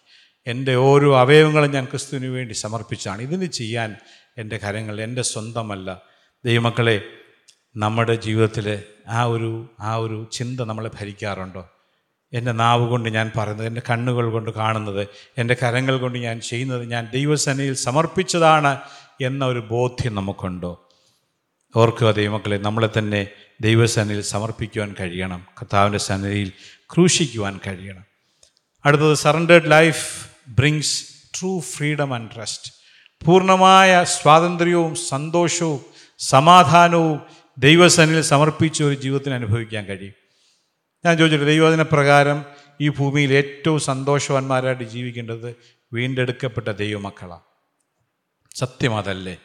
എന്റെ 0.47 0.75
ഓരോ 0.75 1.19
അവയവങ്ങളും 1.19 1.71
ഞാൻ 1.71 1.85
ക്രിസ്തുവിന് 1.85 2.27
വേണ്ടി 2.27 2.55
സമർപ്പിച്ചാണ്. 2.55 3.23
ഇതിന് 3.23 3.47
ചെയ്യാൻ 3.47 3.97
എന്റെ 4.39 4.57
കരങ്ങൾ 4.57 5.01
എന്റെ 5.01 5.23
സ്വന്തമല്ല. 5.23 6.03
ദൈവമക്കളെ 6.45 7.03
നമ്മുടെ 7.77 8.14
ജീവിതത്തിൽ 8.14 8.83
ആ 9.09 9.22
ഒരു 9.22 9.70
ആ 9.81 9.95
ഒരു 9.95 10.29
ചിന്ത 10.33 10.61
നമ്മളെ 10.61 10.91
ഭരിക്കാറുണ്ടോ? 11.01 11.68
എന്റെ 12.33 12.53
നാവ് 12.53 12.89
കൊണ്ട് 12.89 13.09
ഞാൻ 13.09 13.33
പറയുന്നത് 13.39 13.66
എന്റെ 13.66 13.83
കണ്ണുകൾ 13.91 14.31
കൊണ്ട് 14.31 14.51
കാണുന്നത് 14.51 15.09
എന്റെ 15.39 15.57
കരങ്ങൾ 15.62 15.99
കൊണ്ട് 15.99 16.18
ഞാൻ 16.18 16.41
ചെയ്യുന്നത് 16.41 16.91
ഞാൻ 16.91 17.09
ദൈവസേനയിൽ 17.14 17.74
സമർപ്പിച്ചതാണ് 17.74 18.81
എന്ന 19.20 19.45
ഒരു 19.45 19.59
ബോധ്യം 19.59 20.14
നമുക്കുണ്ടോ? 20.14 20.89
ഓർക്കുക 21.77 22.11
ദൈവമക്കളെ 22.11 22.57
നമ്മളെ 22.57 22.89
തന്നെ 22.99 23.29
ദൈവസേനയിൽ 23.61 24.20
സമർപ്പിക്കുവാൻ 24.20 24.95
കഴിയണം. 25.01 25.47
കർത്താവിന്റെ 25.59 25.99
സേനയിൽ 25.99 26.53
ക്രൂശിക്കുവാൻ 26.95 27.61
കഴിയണം. 27.66 28.05
അടുത്തത് 28.85 29.14
surrendered 29.14 29.70
life 29.70 30.27
brings 30.49 31.05
true 31.41 31.61
freedom 31.61 32.14
and 32.14 32.31
trust 32.35 32.72
പൂർണമായ 33.27 34.05
സ്വാതന്ത്ര്യവും 34.05 34.95
സന്തോഷവും 34.95 35.81
സമാധാനവും 36.18 37.45
ദൈവസേനയിൽ 37.59 38.20
സമർപ്പിച്ച 38.20 38.82
ഒരു 38.82 38.94
ജീവിതത്തിന് 38.94 39.34
അനുഭവിക്കാൻ 39.34 39.84
കഴിയും. 39.84 40.14
ഞാൻ 41.04 41.18
ചോദിച്ചിട്ട് 41.18 41.46
ദൈവദിന 41.46 41.82
പ്രകാരം 41.82 42.44
ഈ 42.80 42.88
ഭൂമിയിൽ 42.88 43.32
ഏറ്റവും 43.32 43.80
സന്തോഷവാന്മാരായിട്ട് 43.80 44.84
ജീവിക്കേണ്ടത് 44.84 45.57
വീണ്ടെടുക്കപ്പെട്ട 45.92 46.68
ദൈവമക്കളാണ് 46.68 47.40
സത്യം 48.54 48.98
അതല്ലേ? 48.98 49.36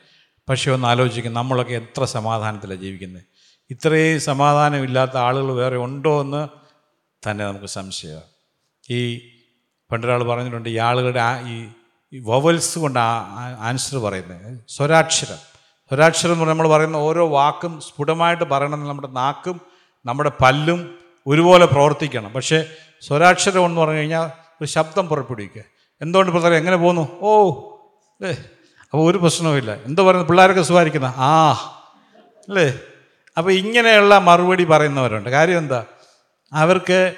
പക്ഷേ 0.49 0.71
ഒന്ന് 0.71 0.87
ആലോചിക്കും 0.87 1.33
നമ്മളൊക്കെ 1.33 1.73
എത്ര 1.73 2.03
സമാധാനത്തിലാണ് 2.05 2.79
ജീവിക്കുന്നത് 2.79 3.23
ഇത്രയും 3.71 4.19
സമാധാനമില്ലാത്ത 4.19 5.17
ആളുകൾ 5.17 5.53
വേറെ 5.53 5.77
ഉണ്ടോ 5.77 6.21
എന്ന് 6.21 6.47
തന്നെ 7.29 7.45
നമുക്ക് 7.45 7.65
സംശയമാണ് 7.65 8.23
ഈ 8.89 9.21
പണ്ടൊരാൾ 9.91 10.23
പറഞ്ഞിട്ടുണ്ട് 10.23 10.69
ഈ 10.69 10.77
ആളുകളുടെ 10.77 11.21
ഈ 11.47 11.71
വൊവൽസ് 12.19 12.79
കൊണ്ട് 12.79 12.99
ആൻസർ 13.59 13.97
പറയുന്നത് 13.97 14.59
സ്വരാക്ഷരം. 14.69 15.50
സ്വരാക്ഷരം 15.91 16.31
എന്ന് 16.31 16.39
പറഞ്ഞാൽ 16.39 16.53
നമ്മൾ 16.53 16.67
പറയുന്ന 16.67 16.97
ഓരോ 16.97 17.27
വാക്കും 17.27 17.81
സ്ഫുടമായിട്ട് 17.81 18.43
പറയണമെന്ന് 18.43 18.89
നമ്മുടെ 18.89 19.07
നാക്കും 19.07 19.61
നമ്മുടെ 20.05 20.31
പല്ലും 20.41 20.99
ഒരുപോലെ 21.27 21.65
പ്രവർത്തിക്കണം. 21.65 22.33
പക്ഷേ 22.33 22.65
സ്വരാക്ഷരം 23.01 23.65
എന്ന് 23.65 23.81
പറഞ്ഞു 23.81 23.97
കഴിഞ്ഞാൽ 23.97 24.29
ഒരു 24.61 24.65
ശബ്ദം 24.65 25.07
പുറപ്പെടുവിക്കുക. 25.07 25.63
എന്തുകൊണ്ട് 26.01 26.31
പ്രധാനം 26.31 26.55
എങ്ങനെ 26.55 26.75
പോകുന്നു? 26.75 27.19
ഓ 27.21 27.49
അല്ലേ 28.21 28.31
അപ്പോൾ 28.91 29.11
ഒരു 29.11 29.17
പ്രശ്നവുമില്ല 29.17 29.73
എന്തോ 29.73 30.03
പറയുന്നത് 30.03 30.29
പിള്ളേരൊക്കെ 30.29 30.61
സുഖമായിരിക്കുന്ന? 30.61 31.13
ആ 31.17 31.51
അല്ലേ 32.49 32.79
അപ്പോൾ 33.37 33.51
ഇങ്ങനെയുള്ള 33.51 34.17
മറുപടി 34.17 34.63
പറയുന്നവരുണ്ട്. 34.63 35.29
കാര്യം 35.29 35.57
എന്താ? 35.57 35.85
അവർക്ക് 36.53 37.15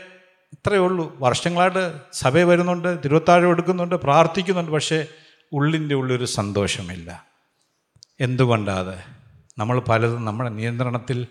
ഇത്രയേ 0.53 0.79
ഉള്ളൂ. 0.79 1.15
വർഷങ്ങളായിട്ട് 1.19 1.93
സഭയിൽ 2.13 2.45
വരുന്നുണ്ട് 2.45 3.03
തിരുവത്താഴം 3.05 3.49
എടുക്കുന്നുണ്ട് 3.49 3.95
പ്രാർത്ഥിക്കുന്നുണ്ട് 3.95 4.71
പക്ഷേ 4.71 5.05
ഉള്ളിന്റെ 5.53 5.95
ഒരു 5.95 6.25
സന്തോഷമില്ല. 6.25 7.32
എന്തുകൊണ്ടാത്? 8.19 8.95
നമ്മൾ 9.57 9.79
പലതും 9.79 10.25
നമ്മുടെ 10.25 10.49
നിയന്ത്രണത്തിൽ 10.49 11.27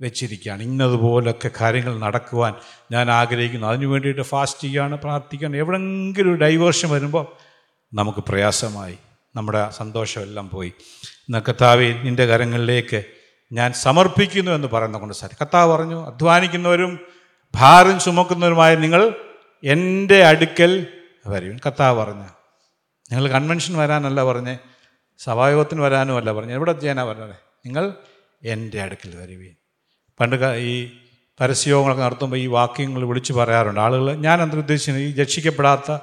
വെച്ചിരിക്കുകയാണ്. 0.00 0.62
ഇന്നതുപോലൊക്കെ 0.62 1.50
കാര്യങ്ങൾ 1.60 1.98
നടക്കുവാൻ 1.98 2.54
ഞാൻ 2.92 3.10
ആഗ്രഹിക്കുന്നു. 3.10 3.66
അതിനു 3.66 3.86
വേണ്ടിയിട്ട് 3.86 4.20
ഫാസ്റ്റ് 4.20 4.62
ചെയ്യുകയാണ് 4.62 4.98
പ്രാർത്ഥിക്കുകയാണ്. 4.98 5.56
എവിടെയെങ്കിലും 5.56 6.28
ഒരു 6.28 6.40
ഡൈവേർഷൻ 6.40 6.90
വരുമ്പോൾ 6.90 7.26
നമുക്ക് 7.94 8.18
പ്രയാസമായി. 8.18 8.98
നമ്മുടെ 9.36 9.70
സന്തോഷമെല്ലാം 9.70 10.48
പോയി. 10.48 10.72
എന്നാൽ 11.14 11.42
കർത്താവെ 11.48 12.00
നിന്റെ 12.02 12.26
കരങ്ങളിലേക്ക് 12.26 13.04
ഞാൻ 13.52 13.72
സമർപ്പിക്കുന്നു 13.72 14.50
എന്ന് 14.50 14.68
പറയുന്ന 14.68 14.98
കൊണ്ട് 14.98 15.14
സാർ 15.14 15.30
കർത്താവ് 15.32 15.72
പറഞ്ഞു 15.72 16.06
അധ്വാനിക്കുന്നവരും 16.06 16.98
ഭാരം 17.54 18.00
ചുമക്കുന്നവരുമായ 18.00 18.74
നിങ്ങൾ 18.74 19.14
എന്റെ 19.64 20.24
അടുക്കൽ 20.24 20.86
വരും. 21.26 21.58
കർത്താവ് 21.66 21.98
പറഞ്ഞു 21.98 22.24
നിങ്ങൾ 23.12 23.28
കൺവെൻഷൻ 23.28 23.76
വരാനല്ല 23.76 24.24
പറഞ്ഞ്. 24.24 24.56
സഭായോഗത്തിന് 25.18 25.80
വരാനും 25.80 26.16
അല്ല 26.16 26.32
പറഞ്ഞു. 26.32 26.52
എവിടെ 26.52 26.72
ചെയ്യാനാണ് 26.72 27.08
പറഞ്ഞത്? 27.08 27.36
നിങ്ങൾ 27.66 27.94
എന്റെ 28.44 28.82
അടുക്കൽ 28.82 29.16
വരുവീൻ. 29.16 29.54
പണ്ട് 30.20 30.56
ഈ 30.56 30.90
പരസ്യയോഗങ്ങളൊക്കെ 31.40 32.04
നടത്തുമ്പോൾ 32.04 32.36
ഈ 32.36 32.46
വാക്യങ്ങൾ 32.46 33.04
വിളിച്ച് 33.04 33.32
പറയാറുണ്ട്. 33.32 33.80
ആളുകൾ 33.80 34.14
ഞാൻ 34.14 34.42
എന്താ 34.42 34.58
ഉദ്ദേശിക്കുന്നത് 34.58 35.04
ഈ 35.04 35.14
രക്ഷിക്കപ്പെടാത്ത 35.14 35.98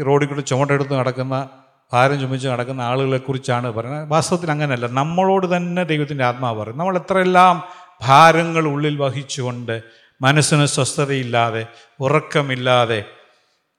ഈ 0.00 0.02
റോഡിൽ 0.02 0.26
കൂടി 0.26 0.40
ചുമടെടുത്ത് 0.40 0.94
നടക്കുന്ന 0.94 1.48
ഭാരം 1.92 2.20
ചുമച്ച് 2.20 2.48
നടക്കുന്ന 2.48 2.82
ആളുകളെക്കുറിച്ചാണ് 2.82 3.70
പറയുന്നത്. 3.70 4.08
വാസ്തവത്തിൽ 4.08 4.50
അങ്ങനെയല്ല. 4.50 4.86
നമ്മളോട് 4.86 5.56
തന്നെ 5.56 5.82
ദൈവത്തിന്റെ 5.82 6.24
ആത്മാവ് 6.24 6.60
പറയും. 6.60 6.78
നമ്മൾ 6.78 6.96
എത്രയെല്ലാം 6.96 7.62
ഭാരങ്ങൾ 8.02 8.64
ഉള്ളിൽ 8.64 8.96
വഹിച്ചുകൊണ്ട് 8.96 9.82
മനസ്സിന് 10.22 10.66
സ്വസ്ഥതയില്ലാതെ 10.66 11.66
ഉറക്കമില്ലാതെ 12.00 13.04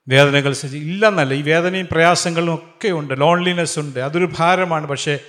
വേദനകൾ 0.07 0.53
സഹി- 0.53 0.81
ഇല്ലെന്നല്ല 0.81 1.33
ഈ 1.33 1.41
വേദനയും 1.41 1.87
പ്രയാസങ്ങളും 1.91 2.53
ഒക്കെ 2.53 2.87
ഉണ്ട് 2.87 3.21
ലോൺലിനെസ് 3.21 3.79
ഉണ്ട് 3.79 3.99
അതൊരു 3.99 4.29
ഭാരമാണ്. 4.37 4.87
പക്ഷേ 4.87 5.19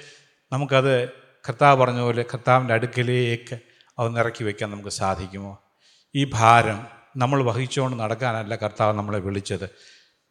നമുക്കത് 0.53 1.09
കർത്താവ് 1.49 1.81
പറഞ്ഞ 1.81 2.01
പോലെ 2.01 2.23
കർത്താവിന്റെ 2.23 2.75
അടുക്കലേക്ക് 2.75 3.59
അത് 3.99 4.19
ഇറക്കി 4.19 4.45
വയ്ക്കാൻ 4.45 4.71
നമുക്ക് 4.71 4.89
സാധിക്കുമോ? 4.89 5.63
ഈ 6.15 6.31
ഭാരം 6.35 6.87
നമ്മൾ 7.17 7.43
വഹിച്ചുകൊണ്ട് 7.43 7.97
നടക്കാനല്ല 7.97 8.57
കർത്താവ് 8.57 8.99
നമ്മളെ 8.99 9.19
വിളിച്ചത്. 9.19 9.69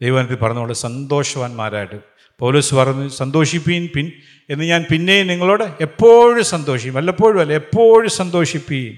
ദൈവത്തിൽ 0.02 0.36
പറഞ്ഞുകൊണ്ട് 0.36 0.74
സന്തോഷവാന്മാരായിട്ട്. 0.74 2.00
പോലീസ് 2.40 2.76
പറഞ്ഞു 2.76 3.10
സന്തോഷിപ്പീൻ 3.10 3.90
പിൻ 3.96 4.12
എന്ന് 4.50 4.66
ഞാൻ 4.66 4.86
പിന്നെയും 4.92 5.28
നിങ്ങളോട് 5.28 5.64
എപ്പോഴും 5.82 6.46
സന്തോഷിക്കും. 6.46 6.94
വല്ലപ്പോഴും 6.94 7.40
അല്ല 7.40 7.54
എപ്പോഴും 7.54 8.10
സന്തോഷിപ്പീൻ. 8.10 8.98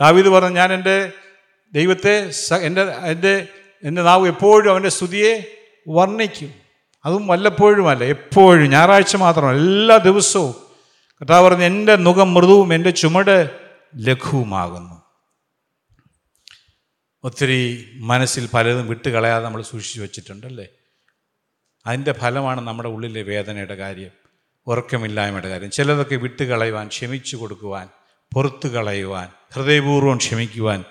ദാവീദ് 0.00 0.26
പറഞ്ഞു 0.26 0.56
ഞാൻ 0.56 0.72
എന്റെ 0.72 1.12
ദൈവത്തെ 1.72 2.30
എന്റെ 2.60 2.82
എന്റെ 2.82 3.46
എന്റെ 3.84 4.02
നാവ് 4.02 4.28
എപ്പോഴും 4.28 4.70
അവന്റെ 4.70 4.88
സ്തുതിയെ 4.88 5.62
വർണിക്കും. 5.88 6.54
അതും 7.04 7.26
വല്ലപ്പോഴുമല്ല 7.26 8.04
എപ്പോഴും. 8.04 8.70
ഞായറാഴ്ച 8.70 9.16
മാത്രമല്ല 9.16 9.58
എല്ലാ 9.58 9.96
ദിവസവും. 9.96 10.54
കർത്താവ് 11.20 11.50
പറഞ്ഞ് 11.50 11.64
എന്റെ 11.64 11.96
മുഖം 11.96 12.34
മൃദുവും 12.34 12.74
എന്റെ 12.74 12.90
ചുമട് 12.90 13.50
ലഘുവുമാകുന്നു. 13.96 15.02
ഒത്തിരി 17.24 17.90
മനസ്സിൽ 17.94 18.48
പലതും 18.54 18.88
വിട്ടുകളയാതെ 18.88 19.44
നമ്മൾ 19.44 19.62
സൂക്ഷിച്ചു 19.62 20.00
വച്ചിട്ടുണ്ടല്ലേ? 20.00 20.66
അതിന്റെ 21.86 22.12
ഫലമാണ് 22.12 22.60
നമ്മുടെ 22.60 22.88
ഉള്ളിലെ 22.88 23.22
വേദനയുടെ 23.22 23.74
കാര്യം 23.74 24.10
ഉറക്കമില്ലായ്മയുടെ 24.66 25.48
കാര്യം. 25.48 25.70
ചിലതൊക്കെ 25.70 26.16
വിട്ടുകളയുവാൻ 26.16 26.88
ക്ഷമിച്ചു 26.88 27.36
കൊടുക്കുവാൻ 27.36 27.88
പുറത്തു 28.34 28.68
കളയുവാൻ 28.68 29.28
ഹൃദയപൂർവം 29.54 30.16
ക്ഷമിക്കുവാൻ 30.16 30.84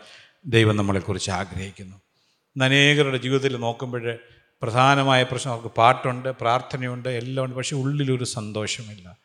ദൈവം 0.46 0.78
നമ്മളെക്കുറിച്ച് 0.78 1.32
ആഗ്രഹിക്കുന്നു. 1.32 2.07
അനേകരുടെ 2.64 3.18
ജീവിതത്തിൽ 3.18 3.56
നോക്കുമ്പോൾ 3.58 4.18
പ്രധാനമായ 4.62 5.24
പ്രശ്നം 5.24 5.54
അവർക്ക് 5.54 5.76
പാട്ടുണ്ട് 5.76 6.30
പ്രാർത്ഥനയുണ്ട് 6.30 7.10
എല്ലാം 7.10 7.46
ഉണ്ട്. 7.46 7.56
പക്ഷേ 7.56 7.76
ഉള്ളിലൊരു 7.76 8.24
സന്തോഷമില്ല. 8.24 9.18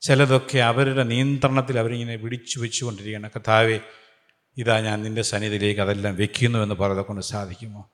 ചിലതൊക്കെ 0.00 0.58
അവരുടെ 0.58 1.02
നിയന്ത്രണത്തിൽ 1.02 1.78
അവരിങ്ങനെ 1.78 2.16
പിടിച്ചു 2.16 2.60
വെച്ചുകൊണ്ടിരിക്കുകയാണ്. 2.60 3.30
കഥാവെ 3.36 3.80
ഇതാ 4.56 4.80
ഞാൻ 4.80 5.02
നിന്റെ 5.02 5.22
സന്നിധിയിലേക്ക് 5.22 5.80
അതെല്ലാം 5.80 6.16
വെക്കുന്നു 6.16 6.58
എന്ന് 6.58 6.74
പറയുന്നത് 6.74 7.06
കൊണ്ട് 7.06 7.22
സാധിക്കുമോ? 7.22 7.90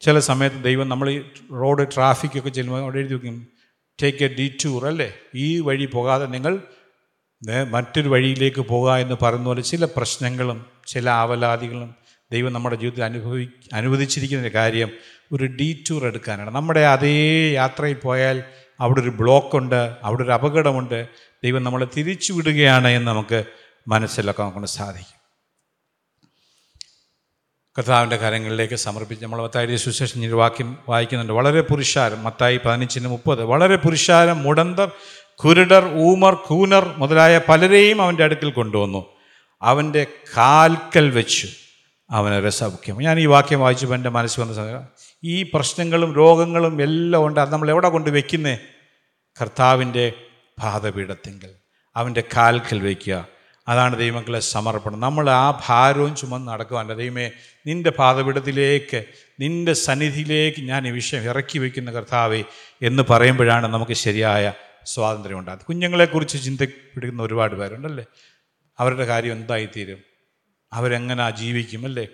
ചില 0.00 0.18
സമയത്ത് 0.18 0.64
ദൈവം 0.64 0.88
നമ്മൾ 0.88 1.10
ഈ 1.10 1.22
റോഡ് 1.52 1.86
ട്രാഫിക്കൊക്കെ 1.94 2.50
ചെല്ലുമ്പോൾ 2.50 2.82
അവിടെ 2.82 2.98
എഴുതി 2.98 3.14
വെക്കും 3.14 3.48
ടേക്ക് 4.02 4.24
എ 4.24 4.28
ഡി 4.28 4.56
ടൂർ 4.64 4.86
അല്ലേ? 4.86 5.12
ഈ 5.34 5.60
വഴി 5.60 5.84
പോകാതെ 5.84 6.26
നിങ്ങൾ 6.26 6.62
മറ്റൊരു 7.70 8.08
വഴിയിലേക്ക് 8.08 8.60
പോകുക 8.60 8.96
എന്ന് 8.96 9.14
പറയുന്ന 9.22 9.46
പോലെ 9.46 9.62
ചില 9.62 9.84
പ്രശ്നങ്ങളും 9.84 10.66
ചില 10.86 11.10
ആവലാതികളും 11.10 11.94
ദൈവം 12.34 12.52
നമ്മുടെ 12.52 12.76
ജീവിതത്തിൽ 12.76 13.04
അനുഭവി 13.04 13.48
അനുവദിച്ചിരിക്കുന്ന 13.72 14.48
കാര്യം 14.48 14.90
ഒരു 15.32 15.44
ഡീ 15.44 15.74
ടൂർ 15.90 16.06
എടുക്കാനാണ്. 16.06 16.50
നമ്മുടെ 16.50 16.80
അതേ 16.80 17.52
യാത്രയിൽ 17.52 17.94
പോയാൽ 17.94 18.44
അവിടെ 18.80 19.00
ഒരു 19.00 19.10
ബ്ലോക്കുണ്ട് 19.10 19.96
അവിടെ 20.02 20.22
ഒരു 20.22 20.30
അപകടമുണ്ട്. 20.30 21.08
ദൈവം 21.44 21.64
നമ്മളെ 21.64 21.86
തിരിച്ചു 21.96 22.32
വിടുകയാണ് 22.32 22.88
എന്ന് 22.88 23.08
നമുക്ക് 23.08 23.44
മനസ്സിലാക്കാൻ 23.88 24.50
കൊണ്ട് 24.50 24.68
സാധിക്കും. 24.68 25.24
കർത്താവിന്റെ 27.78 28.16
കാര്യങ്ങളിലേക്ക് 28.16 28.74
സമർപ്പിച്ച് 28.74 29.24
നമ്മൾ 29.24 29.42
മത്തായി 29.42 29.76
സുശേഷൻ 29.76 30.26
ഒരു 30.26 30.34
വാക്യം 30.34 30.78
വായിക്കുന്നുണ്ട്. 30.88 31.32
വളരെ 31.32 31.60
പുരുഷാരം 31.60 32.24
മത്തായി 32.24 32.56
പതിനഞ്ചിന് 32.56 33.08
മുപ്പത്. 33.08 33.42
വളരെ 33.42 33.76
പുരുഷാരം 33.76 34.42
മുടന്തർ 34.42 34.90
കുരുടർ 35.44 35.94
ഊമർ 35.94 36.34
കൂനർ 36.34 36.94
മുതലായ 36.98 37.40
പലരെയും 37.48 38.02
അവന്റെ 38.02 38.24
അടുക്കൽ 38.24 38.50
കൊണ്ടുവന്നു. 38.50 39.06
അവന്റെ 39.62 40.06
കാൽക്കൽ 40.36 41.10
വെച്ചു. 41.10 41.48
അവനെ 42.10 42.40
രസമുഖ്യം 42.40 43.02
ഞാൻ 43.02 43.18
ഈ 43.18 43.26
വാക്യം 43.26 43.60
വായിച്ചപ്പോൾ 43.60 43.94
എന്റെ 43.94 44.10
മനസ്സിൽ 44.10 44.40
വന്ന 44.40 44.54
സമയം 44.54 44.82
ഈ 45.24 45.42
പ്രശ്നങ്ങളും 45.42 46.14
രോഗങ്ങളും 46.14 46.82
എല്ലാം 46.82 47.26
ഉണ്ട്. 47.26 47.40
അത് 47.40 47.52
നമ്മൾ 47.52 47.70
എവിടെ 47.70 47.88
കൊണ്ട് 47.88 48.10
വയ്ക്കുന്നേ 48.10 48.58
കർത്താവിന്റെ 49.40 50.12
പാതപീഠത്തെങ്കിൽ 50.62 51.50
അവന്റെ 51.96 52.22
കാൽക്കൽ 52.36 52.80
വയ്ക്കുക. 52.80 53.28
അതാണ് 53.68 53.98
ദൈവങ്ങളെ 53.98 54.40
സമർപ്പണം. 54.40 55.00
നമ്മൾ 55.00 55.30
ആ 55.30 55.62
ഭാരവും 55.66 56.16
ചുമന്ന് 56.16 56.48
നടക്കുവാന്റെ 56.48 56.94
ദൈവമേ 56.94 57.30
നിന്റെ 57.66 57.90
പാതപീഠത്തിലേക്ക് 57.90 59.04
നിന്റെ 59.40 59.72
സന്നിധിയിലേക്ക് 59.72 60.62
ഞാൻ 60.62 60.88
ഈ 60.88 60.90
വിഷയം 60.90 61.22
ഇറക്കി 61.22 61.58
വയ്ക്കുന്ന 61.58 61.90
കർത്താവെ 61.90 62.42
എന്ന് 62.82 63.02
പറയുമ്പോഴാണ് 63.10 63.66
നമുക്ക് 63.66 63.92
ശരിയായ 63.92 64.52
സ്വാതന്ത്ര്യം 64.86 65.38
ഉണ്ടാകുന്നത്. 65.38 65.66
കുഞ്ഞുങ്ങളെക്കുറിച്ച് 65.66 66.44
ചിന്തപ്പെടുന്ന 66.44 67.22
ഒരുപാട് 67.22 67.54
പേരുണ്ടല്ലേ? 67.54 68.04
അവരുടെ 68.78 69.04
കാര്യം 69.04 69.32
എന്തായിത്തീരും? 69.32 70.13
അവരെങ്ങനെ 70.74 71.30
ജീവിക്കും 71.30 71.84
അല്ലേ? 71.84 72.06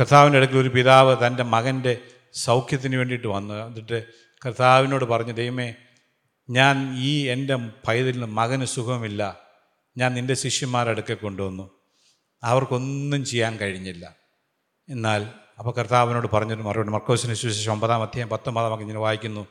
കർത്താവിന്റെ 0.00 0.38
അടുക്കൽ 0.38 0.58
ഒരു 0.58 0.68
പിതാവ് 0.68 1.26
തന്റെ 1.26 1.42
മകന്റെ 1.42 1.98
സൗഖ്യത്തിന് 2.32 2.96
വേണ്ടിയിട്ട് 2.96 3.26
വന്നു 3.26 3.54
എന്നിട്ട് 3.54 4.06
കർത്താവിനോട് 4.46 5.04
പറഞ്ഞു 5.04 5.32
ദൈവമേ 5.32 5.74
ഞാൻ 6.50 6.96
ഈ 6.98 7.26
എന്റെ 7.26 7.56
പൈതലിന് 7.56 8.24
മകന് 8.24 8.64
സുഖമില്ല. 8.64 9.38
ഞാൻ 9.96 10.14
നിന്റെ 10.14 10.34
ശിഷ്യന്മാരുടെ 10.34 10.90
അടുക്കെ 10.90 11.14
കൊണ്ടുവന്നു. 11.14 11.70
അവർക്കൊന്നും 12.42 13.24
ചെയ്യാൻ 13.24 13.56
കഴിഞ്ഞില്ല. 13.56 14.16
എന്നാൽ 14.88 15.26
അപ്പോൾ 15.58 15.74
കർത്താവിനോട് 15.74 16.26
പറഞ്ഞൊരു 16.26 16.62
മറുപടി 16.62 16.88
മർക്കോസിന് 16.88 17.34
സുവിശേഷം 17.34 17.72
ഒമ്പതാം 17.72 18.02
അധ്യായം 18.02 18.28
പത്തൊമ്പതാം 18.28 18.70
വാക്യം 18.70 18.84
ഇങ്ങനെ 18.84 19.00
വായിക്കുന്നു? 19.00 19.46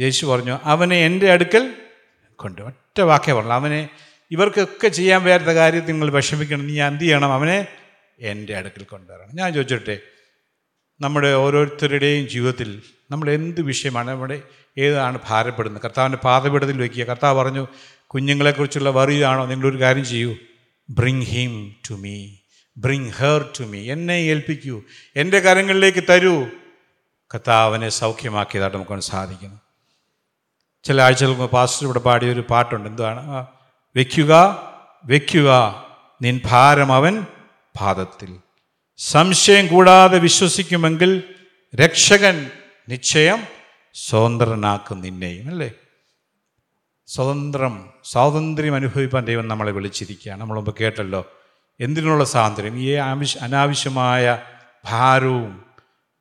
യേശു 0.00 0.26
പറഞ്ഞു 0.26 0.58
അവനെ 0.62 0.96
എന്റെ 0.96 1.32
അടുക്കൽ 1.32 1.76
കൊണ്ട് 2.36 2.62
ഒറ്റ 2.62 3.00
വാക്കേ 3.00 3.32
പറഞ്ഞു 3.32 3.52
അവനെ 3.52 3.88
ഇവർക്കൊക്കെ 4.30 4.88
ചെയ്യാൻ 4.88 5.24
വരാത്ത 5.24 5.42
കാര്യം 5.42 5.86
നിങ്ങൾ 5.86 6.10
വിഷമിക്കണം. 6.10 6.66
നീ 6.66 6.80
എന്ത് 6.80 7.00
ചെയ്യണം? 7.00 7.32
അവനെ 7.32 7.66
എന്റെ 8.20 8.56
അടുക്കൽ 8.56 8.84
കൊണ്ടുവരണം. 8.84 9.28
ഞാൻ 9.34 9.52
ചോദിച്ചോട്ടെ 9.52 9.98
നമ്മുടെ 11.00 11.34
ഓരോരുത്തരുടെയും 11.34 12.28
ജീവിതത്തിൽ 12.28 12.82
നമ്മൾ 13.10 13.30
എന്ത് 13.30 13.60
വിഷയമാണ് 13.60 14.10
നമ്മുടെ 14.10 14.42
ഏതാണ് 14.78 15.18
ഭാരപ്പെടുന്നത്? 15.28 15.82
കർത്താവിന്റെ 15.82 16.18
പാതപീഠത്തിൽ 16.18 16.80
വയ്ക്കുക. 16.80 17.04
കർത്താവ് 17.04 17.38
പറഞ്ഞു 17.38 17.68
കുഞ്ഞുങ്ങളെക്കുറിച്ചുള്ള 18.06 18.90
വറിയാണോ? 18.90 19.46
നിങ്ങളൊരു 19.46 19.80
കാര്യം 19.80 20.04
ചെയ്യൂ. 20.04 20.36
Bring 20.90 21.22
him 21.22 21.76
to 21.90 21.94
me 21.94 22.28
bring 22.76 23.10
her 23.10 23.50
to 23.60 23.64
me 23.64 23.92
എന്നെ 23.92 24.12
ഏൽപ്പിക്കൂ. 24.12 24.82
എന്റെ 25.16 25.38
കരങ്ങളിലേക്ക് 25.38 26.04
തരൂ. 26.10 26.44
കർത്താവിനെ 27.34 27.88
സൗഖ്യമാക്കിയതായിട്ട് 27.88 28.76
നമുക്ക് 28.76 29.00
സാധിക്കുന്നു. 29.00 29.60
ചില 30.84 31.02
ആഴ്ചകൾക്ക് 31.02 31.42
പാസ്റ്റർ 31.42 31.86
ഇവിടെ 31.86 31.98
പാടിയൊരു 31.98 32.44
പാട്ടുണ്ട്. 32.50 32.88
എന്താണ് 32.88 33.46
വയ്ക്കുക 33.96 34.62
വെക്കുക. 35.04 35.82
നിൻ 36.22 36.40
ഭാരം 36.44 36.92
അവൻ 36.92 37.26
പാദത്തിൽ. 37.80 38.36
സംശയം 38.96 39.66
കൂടാതെ 39.66 40.18
വിശ്വസിക്കുമെങ്കിൽ 40.18 41.22
രക്ഷകൻ 41.74 42.50
നിശ്ചയം 42.88 43.42
സ്വതന്ത്രനാക്കും 43.94 45.00
നിന്നെയും 45.00 45.48
അല്ലേ? 45.48 45.70
സ്വതന്ത്രം 47.06 47.92
സ്വാതന്ത്ര്യം 48.04 48.74
അനുഭവിപ്പാൻ 48.74 49.24
ദൈവം 49.24 49.48
നമ്മളെ 49.48 49.72
വിളിച്ചിരിക്കുകയാണ്. 49.72 50.40
നമ്മൾ 50.40 50.54
മുമ്പ് 50.54 50.74
കേട്ടല്ലോ. 50.80 51.32
എന്തിനുള്ള 51.80 52.24
സ്വാതന്ത്ര്യം? 52.24 52.78
ഈ 52.78 52.92
ആവശ്യ 52.92 53.38
അനാവശ്യമായ 53.38 54.42
ഭാരവും 54.84 55.66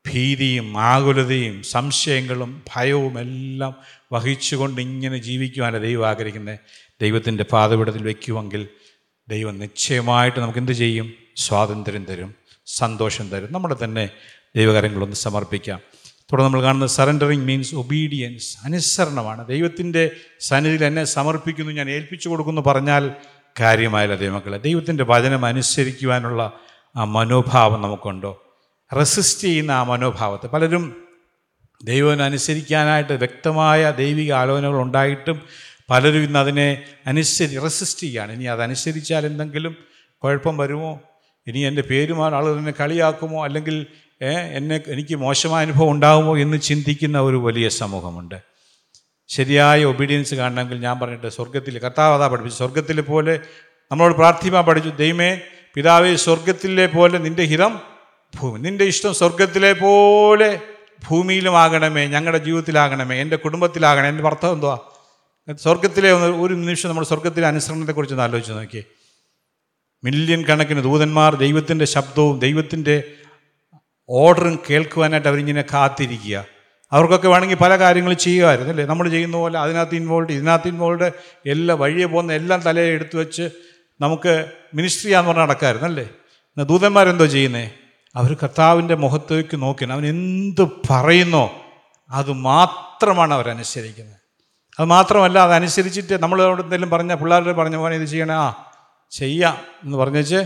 ഭീതിയും 0.07 0.77
ആകുലതയും 0.77 1.63
സംശയങ്ങളും 1.63 2.63
ഭയവും 2.75 3.19
എല്ലാം 3.19 3.75
വഹിച്ചുകൊണ്ട് 4.13 4.81
ഇങ്ങനെ 4.81 5.17
ജീവിക്കുവാനാണ് 5.17 5.83
ദൈവം 5.83 6.09
ആഗ്രഹിക്കുന്നത്? 6.09 6.59
ദൈവത്തിന്റെ 7.01 7.43
പാതപീഠത്തിൽ 7.43 8.03
വയ്ക്കുമെങ്കിൽ 8.03 8.67
ദൈവം 9.29 9.59
നിശ്ചയമായിട്ട് 9.59 10.39
നമുക്ക് 10.39 10.59
എന്ത് 10.59 10.71
ചെയ്യും? 10.71 11.13
സ്വാതന്ത്ര്യം 11.35 12.05
തരും 12.05 12.35
സന്തോഷം 12.65 13.29
തരും. 13.29 13.53
നമ്മുടെ 13.53 13.75
തന്നെ 13.83 14.09
ദൈവകാര്യങ്ങളൊന്ന് 14.55 15.15
സമർപ്പിക്കാം. 15.15 15.79
തുടർന്ന് 16.03 16.43
നമ്മൾ 16.43 16.63
കാണുന്നത് 16.63 16.89
സറണ്ടറിങ് 16.89 17.45
മീൻസ് 17.45 17.75
ഒബീഡിയൻസ് 17.75 18.57
അനുസരണമാണ്. 18.63 19.47
ദൈവത്തിന്റെ 19.47 20.11
സന്നിധിയിൽ 20.39 20.85
എന്നെ 20.85 21.03
സമർപ്പിക്കുന്നു 21.03 21.71
ഞാൻ 21.71 21.89
ഏൽപ്പിച്ചു 21.89 22.29
കൊടുക്കുന്നു 22.29 22.61
പറഞ്ഞാൽ 22.61 23.11
കാര്യമായല്ല 23.59 24.15
ദൈവമക്കളെ. 24.15 24.57
ദൈവത്തിന്റെ 24.57 25.03
വചനം 25.03 25.45
അനുസരിക്കുവാനുള്ള 25.45 26.53
ആ 26.95 27.03
മനോഭാവം 27.03 27.81
നമുക്കുണ്ടോ? 27.81 28.43
റെസിസ്റ്റ് 28.97 29.47
ചെയ്യുന്ന 29.47 29.71
ആ 29.71 29.83
മനോഭാവത്തെ. 29.83 30.47
പലരും 30.47 31.03
ദൈവം 31.83 32.23
അനുസരിക്കാനായിട്ട് 32.23 33.13
വ്യക്തമായ 33.13 33.91
ദൈവിക 33.91 34.33
ആലോചനകൾ 34.33 34.81
ഉണ്ടായിട്ടും 34.81 35.41
പലരും 35.89 36.23
ഇന്ന് 36.23 36.39
അതിനെ 36.39 36.83
അനുസരി 37.07 37.59
റെസിസ്റ്റ് 37.59 38.01
ചെയ്യുകയാണ് 38.01 38.31
ഇനി 38.31 38.43
അതനുസരിച്ചാൽ 38.43 39.25
എന്തെങ്കിലും 39.25 39.75
കുഴപ്പം 40.23 40.57
വരുമോ? 40.57 41.01
ഇനി 41.47 41.59
എന്റെ 41.59 41.81
പേരുമാൻ 41.81 42.35
ആളുകൾ 42.35 42.57
എന്നെ 42.57 42.73
കളിയാക്കുമോ? 42.79 43.43
അല്ലെങ്കിൽ 43.43 43.85
എന്നെ 44.21 44.79
എനിക്ക് 44.87 45.15
മോശമായ 45.15 45.65
അനുഭവം 45.65 45.91
ഉണ്ടാകുമോ 45.91 46.37
എന്ന് 46.37 46.57
ചിന്തിക്കുന്ന 46.57 47.19
ഒരു 47.19 47.37
വലിയ 47.37 47.69
സമൂഹമുണ്ട്. 47.69 48.35
ശരിയായ 49.27 49.85
ഒബീഡിയൻസ് 49.85 50.35
കാണണമെങ്കിൽ 50.35 50.79
ഞാൻ 50.79 50.99
പറഞ്ഞിട്ട് 50.99 51.27
സ്വർഗത്തിൽ 51.27 51.79
കർത്താവ് 51.79 52.29
പഠിപ്പിച്ചു 52.29 52.57
സ്വർഗത്തിലെ 52.57 53.01
പോലെ 53.01 53.39
നമ്മളോട് 53.91 54.15
പ്രാർത്ഥിക്കാൻ 54.15 54.65
പഠിച്ചു 54.65 54.89
ദൈവമേ 54.89 55.41
പിതാവേ 55.75 56.15
സ്വർഗത്തിലെ 56.15 56.85
പോലെ 56.85 57.17
നിന്റെ 57.17 57.43
ഹിതം 57.43 57.79
ഭൂമി 58.39 58.59
നിന്റെ 58.59 58.83
ഇഷ്ടം 58.83 59.13
സ്വർഗത്തിലെ 59.13 59.73
പോലെ 59.73 60.61
ഭൂമിയിലും 61.09 61.59
ആകണമേ 61.59 62.05
ഞങ്ങളുടെ 62.05 62.37
ജീവിതത്തിലാകണമേ 62.37 63.21
എന്റെ 63.21 63.35
കുടുംബത്തിലാകണമേ. 63.35 64.09
എന്റെ 64.09 64.23
ഭർത്താവ് 64.23 64.53
എന്തുവാ? 64.53 64.77
സ്വർഗത്തിലെ 65.53 66.11
ഒരു 66.11 66.53
നിമിഷം 66.53 66.89
നമ്മൾ 66.89 67.03
സ്വർഗത്തിലെ 67.03 67.47
അനുസരണത്തെക്കുറിച്ച് 67.47 68.13
ഒന്ന് 68.13 68.23
ആലോചിച്ച് 68.23 68.51
നോക്കിയേ. 68.51 68.83
മില്യൺ 70.03 70.45
കണക്കിന് 70.45 70.83
ദൂതന്മാർ 70.83 71.35
ദൈവത്തിന്റെ 71.35 71.85
ശബ്ദവും 71.85 72.39
ദൈവത്തിന്റെ 72.39 73.03
ഓർഡറും 74.09 74.59
കേൾക്കുവാനായിട്ട് 74.69 75.27
അവരിങ്ങനെ 75.27 75.61
കാത്തിരിക്കുക. 75.61 76.45
അവർക്കൊക്കെ 76.91 77.27
വേണമെങ്കിൽ 77.27 77.55
പല 77.55 77.77
കാര്യങ്ങളും 77.77 78.17
ചെയ്യുമായിരുന്നു 78.17 78.69
അല്ലേ? 78.69 78.85
നമ്മൾ 78.85 79.09
ചെയ്യുന്ന 79.09 79.37
പോലെ 79.37 79.59
അതിനകത്ത് 79.59 79.95
ഇൻവോൾവ് 79.95 80.31
ഇതിനകത്ത് 80.31 80.67
ഇൻവോൾവ് 80.67 81.11
എല്ലാ 81.45 81.75
വഴിയെ 81.75 82.05
പോകുന്ന 82.05 82.33
എല്ലാം 82.33 82.59
തലയെ 82.59 82.83
എടുത്തു 82.83 83.17
വെച്ച് 83.17 83.49
നമുക്ക് 84.01 84.45
മിനിസ്ട്രി 84.73 85.11
എന്ന് 85.11 85.27
പറഞ്ഞാൽ 85.27 85.45
നടക്കാമായിരുന്നു 85.45 85.87
അല്ലേ? 85.87 86.03
എന്നാൽ 86.03 86.65
ദൂതന്മാരെന്തോ 86.65 87.25
ചെയ്യുന്നേ? 87.25 87.71
അവർ 88.15 88.33
കർത്താവിന്റെ 88.33 88.95
മുഖത്തേക്ക് 88.95 89.61
നോക്കി 89.61 89.85
അവൻ 89.85 90.07
എന്ത് 90.07 90.67
പറയുന്നോ 90.89 91.53
അത് 92.09 92.31
മാത്രമാണ് 92.31 93.33
അവരനുസരിക്കുന്നത്. 93.33 94.24
അത് 94.79 94.85
മാത്രമല്ല 94.85 95.39
അതനുസരിച്ചിട്ട് 95.39 96.23
നമ്മൾ 96.23 96.41
അവിടെ 96.41 96.61
എന്തെങ്കിലും 96.61 96.89
പറഞ്ഞ 96.89 97.13
പിള്ളേരുടെ 97.13 97.51
പറഞ്ഞ 97.51 97.75
പോലെ 97.75 97.95
ഇത് 97.95 98.05
ചെയ്യണേ. 98.05 98.33
ആ 98.33 98.71
ചെയ്യാം 99.11 99.57
എന്ന് 99.83 99.97
പറഞ്ഞേച്ച് 99.97 100.45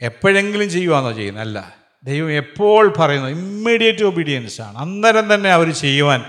എപ്പോഴെങ്കിലും 0.00 0.70
ചെയ്യുവാന്നോ 0.70 1.12
ചെയ്യുന്നത്? 1.12 1.44
അല്ല. 1.44 1.76
ദൈവം 2.04 2.32
എപ്പോൾ 2.32 2.94
പറയുന്നു? 2.98 3.28
ഇമ്മീഡിയറ്റ് 3.28 4.04
ഒബീഡിയൻസ് 4.04 4.60
ആണ്. 4.60 4.78
അന്നേരം 4.78 5.34
തന്നെ 5.34 5.50
അവർ 5.50 5.72
ചെയ്യുവാൻ 5.72 6.24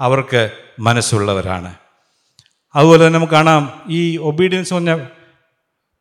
അവർക്ക് 0.00 0.50
മനസ്സുള്ളവരാണ്. 0.78 1.74
അതുപോലെ 2.74 3.06
തന്നെ 3.06 3.18
നമുക്ക് 3.18 3.32
കാണാം 3.32 3.86
ഈ 3.90 4.16
ഒബീഡിയൻസ് 4.16 4.74
പറഞ്ഞ 4.74 5.06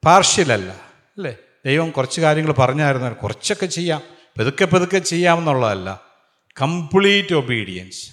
പാർഷ്യലല്ല 0.06 0.72
അല്ലേ? 0.72 1.36
ദൈവം 1.66 1.92
കുറച്ച് 1.92 2.22
കാര്യങ്ങൾ 2.22 2.52
പറഞ്ഞായിരുന്നു. 2.52 3.14
കുറച്ചൊക്കെ 3.14 3.66
ചെയ്യാം. 3.66 4.02
പെതുക്കെ 4.40 4.66
പെതുക്കെ 4.66 5.00
ചെയ്യാമെന്നുള്ളതല്ല. 5.00 6.02
കംപ്ലീറ്റ് 6.62 7.36
ഒബീഡിയൻസ് 7.36 8.10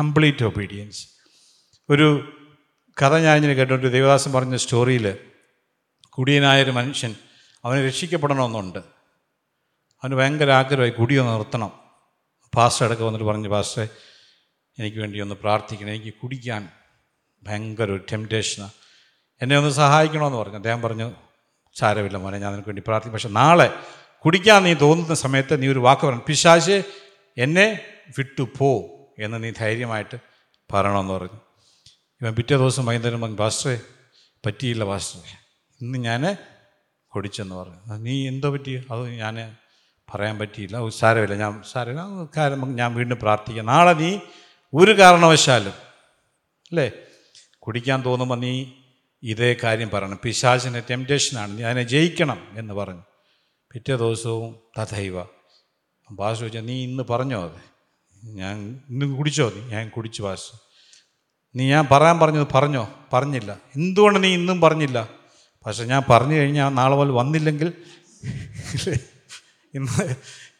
കംപ്ലീറ്റ് 0.00 0.44
ഒബീഡിയൻസ് 0.44 1.11
ഒരു 1.92 2.06
കഥ 3.02 3.12
ഞാൻ 3.12 3.22
ഞാനിങ്ങനെ 3.22 3.54
കേട്ടോണ്ട് 3.54 3.92
ദേവദാസൻ 3.92 4.32
പറഞ്ഞ 4.32 4.56
സ്റ്റോറിയിൽ 4.56 5.18
കുടിയനായൊരു 6.08 6.70
മനുഷ്യൻ 6.70 7.16
അവനെ 7.64 7.86
രക്ഷിക്കപ്പെടണമെന്നുണ്ട്. 7.86 8.78
അവന് 10.02 10.14
ഭയങ്കര 10.14 10.50
ആഗ്രഹമായി 10.50 10.90
കുടിയൊന്ന് 10.90 11.32
നിർത്തണം. 11.32 11.72
പാസ്റ്റർ 12.56 12.86
അടക്കം 12.86 13.06
വന്നിട്ട് 13.06 13.26
പറഞ്ഞു 13.26 13.48
പാസ്റ്ററെ 13.48 13.88
എനിക്ക് 14.78 14.98
വേണ്ടി 14.98 15.20
ഒന്ന് 15.20 15.34
പ്രാർത്ഥിക്കണം. 15.34 15.88
എനിക്ക് 15.88 16.14
കുടിക്കാൻ 16.14 16.68
ഭയങ്കര 17.42 17.84
ഒരു 17.84 18.04
ടെംപ്റ്റേഷനാണ് 18.12 18.70
എന്നെ 19.42 19.58
ഒന്ന് 19.58 19.70
സഹായിക്കണമെന്ന് 19.70 20.38
പറഞ്ഞു. 20.38 20.56
അദ്ദേഹം 20.56 20.82
പറഞ്ഞു 20.82 21.12
സാരമില്ല 21.74 22.16
മോനെ 22.16 22.38
ഞാൻ 22.38 22.52
നിനക്ക് 22.52 22.68
വേണ്ടി 22.68 22.82
പ്രാർത്ഥിക്കും. 22.86 23.12
പക്ഷെ 23.12 23.28
നാളെ 23.28 23.68
കുടിക്കാൻ 24.18 24.62
നീ 24.62 24.74
തോന്നുന്ന 24.74 25.14
സമയത്ത് 25.14 25.62
നീ 25.62 25.68
ഒരു 25.68 25.78
വാക്ക് 25.78 26.02
പറയണം. 26.02 26.22
പിശാശ് 26.26 26.82
എന്നെ 27.38 27.80
വിട്ടു 28.18 28.48
പോ 28.58 28.70
എന്ന് 29.18 29.44
നീ 29.44 29.50
ധൈര്യമായിട്ട് 29.50 30.18
പറയണമെന്ന് 30.72 31.14
പറഞ്ഞു. 31.14 31.41
ഇവൻ 32.22 32.34
പിറ്റേ 32.34 32.56
ദിവസം 32.56 32.86
വൈകുന്നേരം 32.86 33.20
പറഞ്ഞു 33.20 33.36
പാസ്റ്ററെ 33.36 33.80
പറ്റിയില്ല 34.46 34.84
പാസ്റ്ററെ. 34.84 35.36
ഇന്ന് 35.80 35.98
ഞാൻ 35.98 36.36
കുടിച്ചെന്ന് 37.14 37.54
പറഞ്ഞു. 37.54 37.96
നീ 37.96 38.28
എന്തോ 38.28 38.52
പറ്റി? 38.52 38.84
അത് 38.90 39.08
ഞാൻ 39.08 39.56
പറയാൻ 40.14 40.38
പറ്റിയില്ല. 40.38 40.76
"ഓ, 40.76 40.88
സാരമില്ല. 40.88 41.34
ഞാൻ 41.34 41.62
സാരമില്ല. 41.72 42.00
കാരണം 42.36 42.76
ഞാൻ 42.76 42.94
വീണ്ടും 42.94 43.18
പ്രാർത്ഥിക്കാം. 43.18 43.66
നാളെ 43.66 43.92
നീ 43.92 44.18
ഒരു 44.74 44.98
കാരണവശാലും 44.98 45.72
അല്ലേ? 46.70 46.90
കുടിക്കാൻ 47.58 48.04
തോന്നുമ്പോൾ 48.04 48.38
നീ 48.38 48.66
ഇതേ 49.22 49.56
കാര്യം 49.62 49.90
പറയണം. 49.90 50.18
പിശാചിന്റെ 50.24 50.82
ടെംപ്റ്റേഷനാണ് 50.90 51.58
നീ 51.58 51.64
അതിനെ 51.64 51.82
ജയിക്കണം 51.82 52.46
എന്ന് 52.58 52.74
പറഞ്ഞു. 52.74 53.02
പിറ്റേ 53.72 53.96
ദിവസവും 53.96 54.56
തഥൈവ. 54.78 55.22
ഭാഷ 56.10 56.38
ചോദിച്ചാൽ 56.38 56.66
നീ 56.66 56.82
ഇന്ന് 56.82 57.02
പറഞ്ഞോ 57.02 57.44
അത്? 57.44 57.60
ഞാൻ 58.24 58.80
ഇന്ന് 58.90 59.16
കുടിച്ചോ 59.16 59.50
നീ? 59.50 59.60
ഞാൻ 59.60 59.88
കുടിച്ചു 59.88 60.22
ഭാഷ 60.22 60.38
നീ 61.56 61.68
ഞാൻ 61.68 61.88
പറയാൻ 61.90 62.18
പറഞ്ഞത് 62.18 62.46
പറഞ്ഞോ? 62.54 62.88
പറഞ്ഞില്ല. 63.12 63.56
എന്തുകൊണ്ട് 63.76 64.22
നീ 64.22 64.34
ഇന്നും 64.34 64.60
പറഞ്ഞില്ല? 64.60 65.08
പക്ഷെ 65.66 65.84
ഞാൻ 65.84 66.02
പറഞ്ഞു 66.10 66.34
കഴിഞ്ഞാൽ 66.34 66.68
നാളെ 66.68 66.96
പോലെ 66.96 67.10
വന്നില്ലെങ്കിൽ? 67.10 67.72
ഇന്ന് 69.74 70.14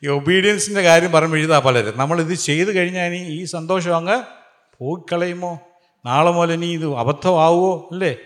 ഈ 0.05 0.07
ഒബീഡിയൻസിന്റെ 0.07 0.81
കാര്യം 0.81 1.13
പറയുമ്പോൾ 1.13 1.39
എഴുതാ 1.39 1.59
പലരും. 1.59 1.99
നമ്മളിത് 1.99 2.35
ചെയ്തു 2.35 2.71
കഴിഞ്ഞാൽ 2.71 3.15
ഈ 3.15 3.45
സന്തോഷം 3.45 3.97
അങ്ങ് 3.97 4.23
പോയിക്കളയുമോ? 4.79 5.61
നാളെ 6.07 6.31
മുതൽ 6.31 6.53
ഇനി 6.53 6.67
ഇത് 6.67 6.95
അബദ്ധമാവുമോ? 6.97 7.89
അല്ലേ? 7.93 8.17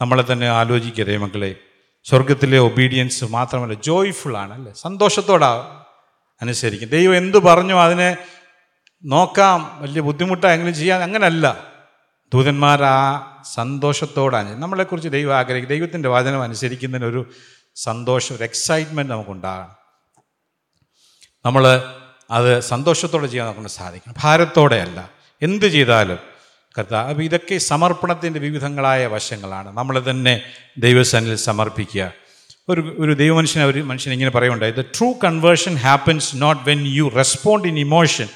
നമ്മളെ 0.00 0.24
തന്നെ 0.32 0.48
ആലോചിക്കരുതേ 0.48 1.16
മക്കളെ. 1.16 1.54
സ്വർഗത്തിലെ 2.04 2.58
ഒബീഡിയൻസ് 2.58 3.24
മാത്രമല്ല 3.24 3.74
ജോയ്ഫുൾ 3.74 4.36
ആണ് 4.36 4.52
അല്ലേ? 4.52 4.72
സന്തോഷത്തോടാ 4.72 5.82
അനുസരിക്കും. 6.42 6.88
ദൈവം 6.88 7.16
എന്തു 7.16 7.38
പറഞ്ഞു 7.38 7.74
അതിനെ 7.74 8.16
നോക്കാം. 9.04 9.78
വലിയ 9.82 10.00
ബുദ്ധിമുട്ടായെങ്കിലും 10.00 10.74
ചെയ്യാൻ 10.74 11.02
അങ്ങനല്ല. 11.02 11.71
ദൂതന്മാർ 12.32 12.82
ആ 12.82 13.28
സന്തോഷത്തോടാണ്. 13.54 14.62
നമ്മളെക്കുറിച്ച് 14.62 15.08
ദൈവം 15.08 15.36
ആഗ്രഹിക്കും. 15.36 15.68
ദൈവത്തിന്റെ 15.68 16.08
വചനം 16.08 16.42
അനുസരിക്കുന്നതിന് 16.42 17.06
ഒരു 17.06 17.26
സന്തോഷം 17.74 18.36
ഒരു 18.36 18.42
എക്സൈറ്റ്മെന്റ് 18.42 19.12
നമുക്കുണ്ടാകണം. 19.12 19.76
നമ്മൾ 21.46 21.82
അത് 22.30 22.60
സന്തോഷത്തോടെ 22.60 23.26
ചെയ്യാൻ 23.26 23.52
നമുക്ക് 23.52 23.68
സാധിക്കണം. 23.68 24.14
ഭാരത്തോടെ 24.22 24.76
അല്ല 24.76 25.10
എന്ത് 25.42 25.66
ചെയ്താലും 25.66 26.18
കർത്താവ് 26.78 27.08
അപ്പോൾ 27.08 27.22
ഇതൊക്കെ 27.22 27.58
സമർപ്പണത്തിന്റെ 27.58 28.40
വിവിധങ്ങളായ 28.40 29.06
വശങ്ങളാണ്. 29.06 29.68
നമ്മൾ 29.76 30.04
തന്നെ 30.10 30.42
ദൈവസനിൽ 30.78 31.36
സമർപ്പിക്കുക. 31.36 32.12
ഒരു 32.68 32.96
ഒരു 32.98 33.12
ദൈവമനുഷ്യനെ 33.12 33.66
ഒരു 33.66 33.80
മനുഷ്യൻ 33.80 34.12
ഇങ്ങനെ 34.12 34.30
പറയുണ്ടായി 34.30 34.70
the 34.70 34.80
true 34.80 35.12
conversion 35.24 35.74
happens 35.74 36.30
not 36.34 36.68
when 36.68 36.86
you 36.86 37.12
respond 37.16 37.68
in 37.68 37.78
emotion 37.78 38.28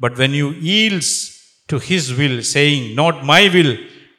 but 0.00 0.20
when 0.20 0.36
you 0.36 0.54
yields 0.60 1.33
to 1.68 1.76
his 1.76 2.12
will 2.12 2.40
saying 2.42 2.98
not 2.98 3.18
my 3.24 3.48
will 3.48 3.72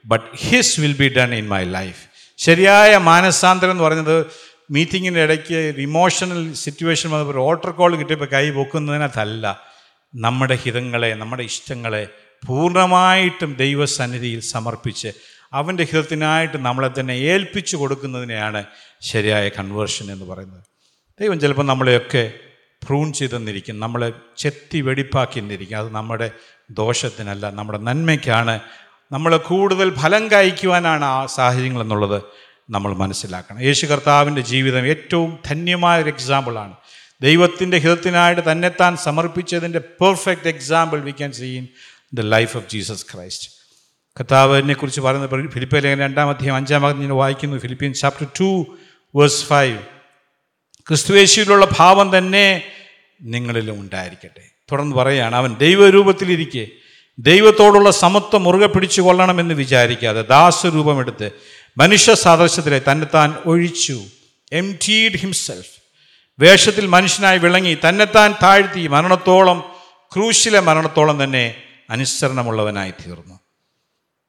but 0.06 0.26
his 0.38 0.80
will 0.80 0.96
be 0.98 1.10
done 1.10 1.34
in 1.36 1.48
my 1.48 1.64
life 1.64 2.02
ശരിയായ 2.38 2.98
മാനസാന്തരം 2.98 3.72
എന്ന് 3.72 3.84
പറയുന്നത് 3.84 4.26
മീറ്റിങ്ങിന്റെ 4.72 5.24
ഇടയ്ക്ക് 5.24 5.58
ഇമോഷണൽ 5.78 6.54
സിറ്റുവേഷൻ 6.54 7.12
വന്നപ്പോൾ 7.12 7.39
ഓട്ടർ 7.39 7.72
call 7.72 7.96
കിട്ടിയപ്പോൾ 7.96 8.26
കൈ 8.26 8.50
പൊക്കുന്നതിനകത്തല്ല. 8.50 9.62
നമ്മുടെ 10.16 10.56
ഹിതങ്ങളെ 10.56 11.14
നമ്മുടെ 11.14 11.43
ഇഷ്ടങ്ങളെ 11.43 12.04
പൂർണമായിട്ടും 12.48 13.56
ദൈവസന്നിധിയിൽ 13.56 14.39
സമർപ്പിച്ച് 14.39 15.12
അവന്റെ 15.54 15.84
ഹിതത്തിനായിട്ട് 15.84 16.58
നമ്മളെ 16.58 16.89
തന്നെ 17.00 17.16
ഏൽപ്പിച്ചു 17.18 17.78
കൊടുക്കുന്നതിനെയാണ് 17.78 18.66
ശരിയായ 19.02 19.50
കൺവേർഷൻ 19.50 20.12
എന്ന് 20.12 20.26
പറയുന്നത്. 20.26 20.64
ദൈവം 21.20 21.39
ചിലപ്പോൾ 21.39 21.66
നമ്മളെയൊക്കെ 21.66 22.34
പ്രൂൺ 22.88 23.14
ചെയ്തെന്നിരിക്കും 23.14 23.80
നമ്മളെ 23.80 24.14
ചെത്തി 24.38 24.82
വെടിപ്പാക്കി 24.82 25.39
എന്നിരിക്കും 25.39 25.78
അത് 25.78 25.89
നമ്മുടെ 25.89 26.32
ദോഷത്തിനല്ല 26.70 27.49
നമ്മുടെ 27.49 27.78
നന്മയ്ക്കാണ്. 27.78 28.59
നമ്മൾ 29.11 29.38
കൂടുതൽ 29.38 29.95
ഫലം 29.95 30.32
കായ്ക്കുവാനാണ് 30.32 31.05
ആ 31.05 31.26
സാഹചര്യങ്ങൾ 31.26 31.82
എന്നുള്ളത് 31.82 32.22
നമ്മൾ 32.70 32.93
മനസ്സിലാക്കണം. 32.93 33.63
യേശു 33.63 33.86
കർത്താവിന്റെ 33.86 34.41
ജീവിതം 34.41 34.88
ഏറ്റവും 34.88 35.39
ധന്യമായ 35.45 36.01
ഒരു 36.01 36.09
എക്സാമ്പിളാണ് 36.09 36.74
ദൈവത്തിന്റെ 37.22 37.78
ഹിതത്തിനായിട്ട് 37.78 38.51
തന്നെത്താൻ 38.51 38.97
സമർപ്പിച്ചതിന്റെ 38.97 39.80
perfect 39.80 40.47
example 40.47 41.01
we 41.01 41.11
can 41.11 41.32
see 41.32 41.57
in 41.57 41.68
the 42.13 42.20
life 42.20 42.57
of 42.57 42.70
Jesus 42.70 43.05
Christ 43.13 43.49
കർത്താവിനെ 44.20 44.74
കുറിച്ച് 44.74 45.01
പറയുന്നത് 45.01 45.49
ഫിലിപ്പ 45.49 45.78
ലേഖനം 45.78 45.99
രണ്ടാം 45.99 46.30
അധ്യായം 46.30 46.55
അഞ്ചാം 46.55 46.82
ഭാഗത്ത് 46.82 47.01
ഞാൻ 47.01 47.09
വായിക്കുന്നു. 47.09 47.57
Philippian 47.57 47.93
chapter 47.93 48.28
two 48.39 48.78
verse 49.16 49.45
five 49.45 49.78
ക്രിസ്തുവേശിയിലുള്ള 50.88 51.68
ഭാവം 51.78 52.18
തന്നെ 52.18 52.63
നിങ്ങളിലും 53.22 53.80
ഉണ്ടായിരിക്കട്ടെ. 53.80 54.55
തുടർന്ന് 54.72 54.95
പറയുകയാണ് 54.95 55.36
അവൻ 55.36 55.55
ദൈവരൂപത്തിലിരിക്കെ 55.55 56.68
ദൈവത്തോടുള്ള 57.20 57.91
സമത്വം 57.91 58.43
മുറുകെ 58.43 58.66
പിടിച്ചു 58.66 59.01
കൊള്ളണമെന്ന് 59.01 59.53
വിചാരിക്കാതെ 59.53 60.22
ദാസരൂപമെടുത്ത് 60.22 61.32
മനുഷ്യ 61.78 62.13
സാദൃശ്യത്തിലെ 62.13 62.82
തന്നെത്താൻ 62.91 63.34
ഒഴിച്ചു 63.45 63.99
എം 64.53 64.78
ടീഡ് 64.88 65.18
ഹിംസെൽഫ് 65.18 65.72
വേഷത്തിൽ 66.39 66.86
മനുഷ്യനായി 66.88 67.38
വിളങ്ങി 67.38 67.78
തന്നെത്താൻ 67.89 68.36
താഴ്ത്തി 68.43 68.88
മരണത്തോളം 68.88 69.63
ക്രൂശിലെ 70.13 70.59
മരണത്തോളം 70.59 71.24
തന്നെ 71.24 71.61
അനുസരണമുള്ളവനായി 71.89 72.91
തീർന്നു 72.91 73.39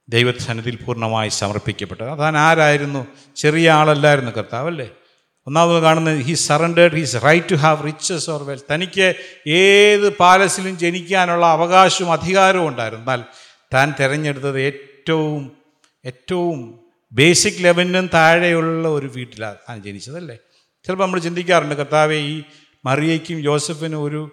ദൈവസന്നിധിയിൽ 0.09 0.76
പൂർണമായി 0.76 1.28
സമർപ്പിക്കപ്പെട്ടത് 1.28 2.11
അതാൻ 2.11 2.37
ആരായിരുന്നു? 2.37 3.07
ചെറിയ 3.37 3.70
ആളല്ലായിരുന്നു 3.70 4.30
കർത്താവല്ലേ? 4.30 4.91
ഒന്നാമത് 5.47 5.82
കാണുന്നത് 5.82 6.18
he 6.18 6.34
surrendered 6.34 6.92
his 6.92 7.16
right 7.24 7.51
to 7.51 7.55
have 7.55 7.86
riches 7.86 8.30
or 8.30 8.42
wealth 8.42 8.61
തനിക്ക് 8.74 9.14
ഏത് 9.51 10.16
പാലസിലും 10.16 10.78
ജനിക്കാനുള്ള 10.78 11.47
അവകാശവും 11.47 12.12
അധികാരവും 12.12 12.68
ഉണ്ടായിരുന്നു. 12.68 13.03
എന്നാൽ 13.03 13.24
താൻ 13.74 13.94
തിരഞ്ഞെടുത്തത് 14.01 14.61
ഏറ്റവും 14.61 15.53
ഏറ്റവും 16.05 16.78
ബേസിക് 17.12 17.64
ലെവലിനും 17.64 18.11
താഴെയുള്ള 18.14 18.88
ഒരു 18.88 19.07
വീട്ടിലാണ് 19.07 19.55
താൻ 19.55 19.82
ജനിച്ചതല്ലേ? 19.82 20.38
ചിലപ്പോൾ 20.86 21.05
നമ്മൾ 21.05 21.20
ചിന്തിക്കാറുണ്ട് 21.20 21.74
കർത്താവെ 21.74 22.14
ഈ 22.14 22.42
മറിയയ്ക്കും 22.84 23.42
ജോസഫിനും 23.42 24.03
ഒരു 24.03 24.30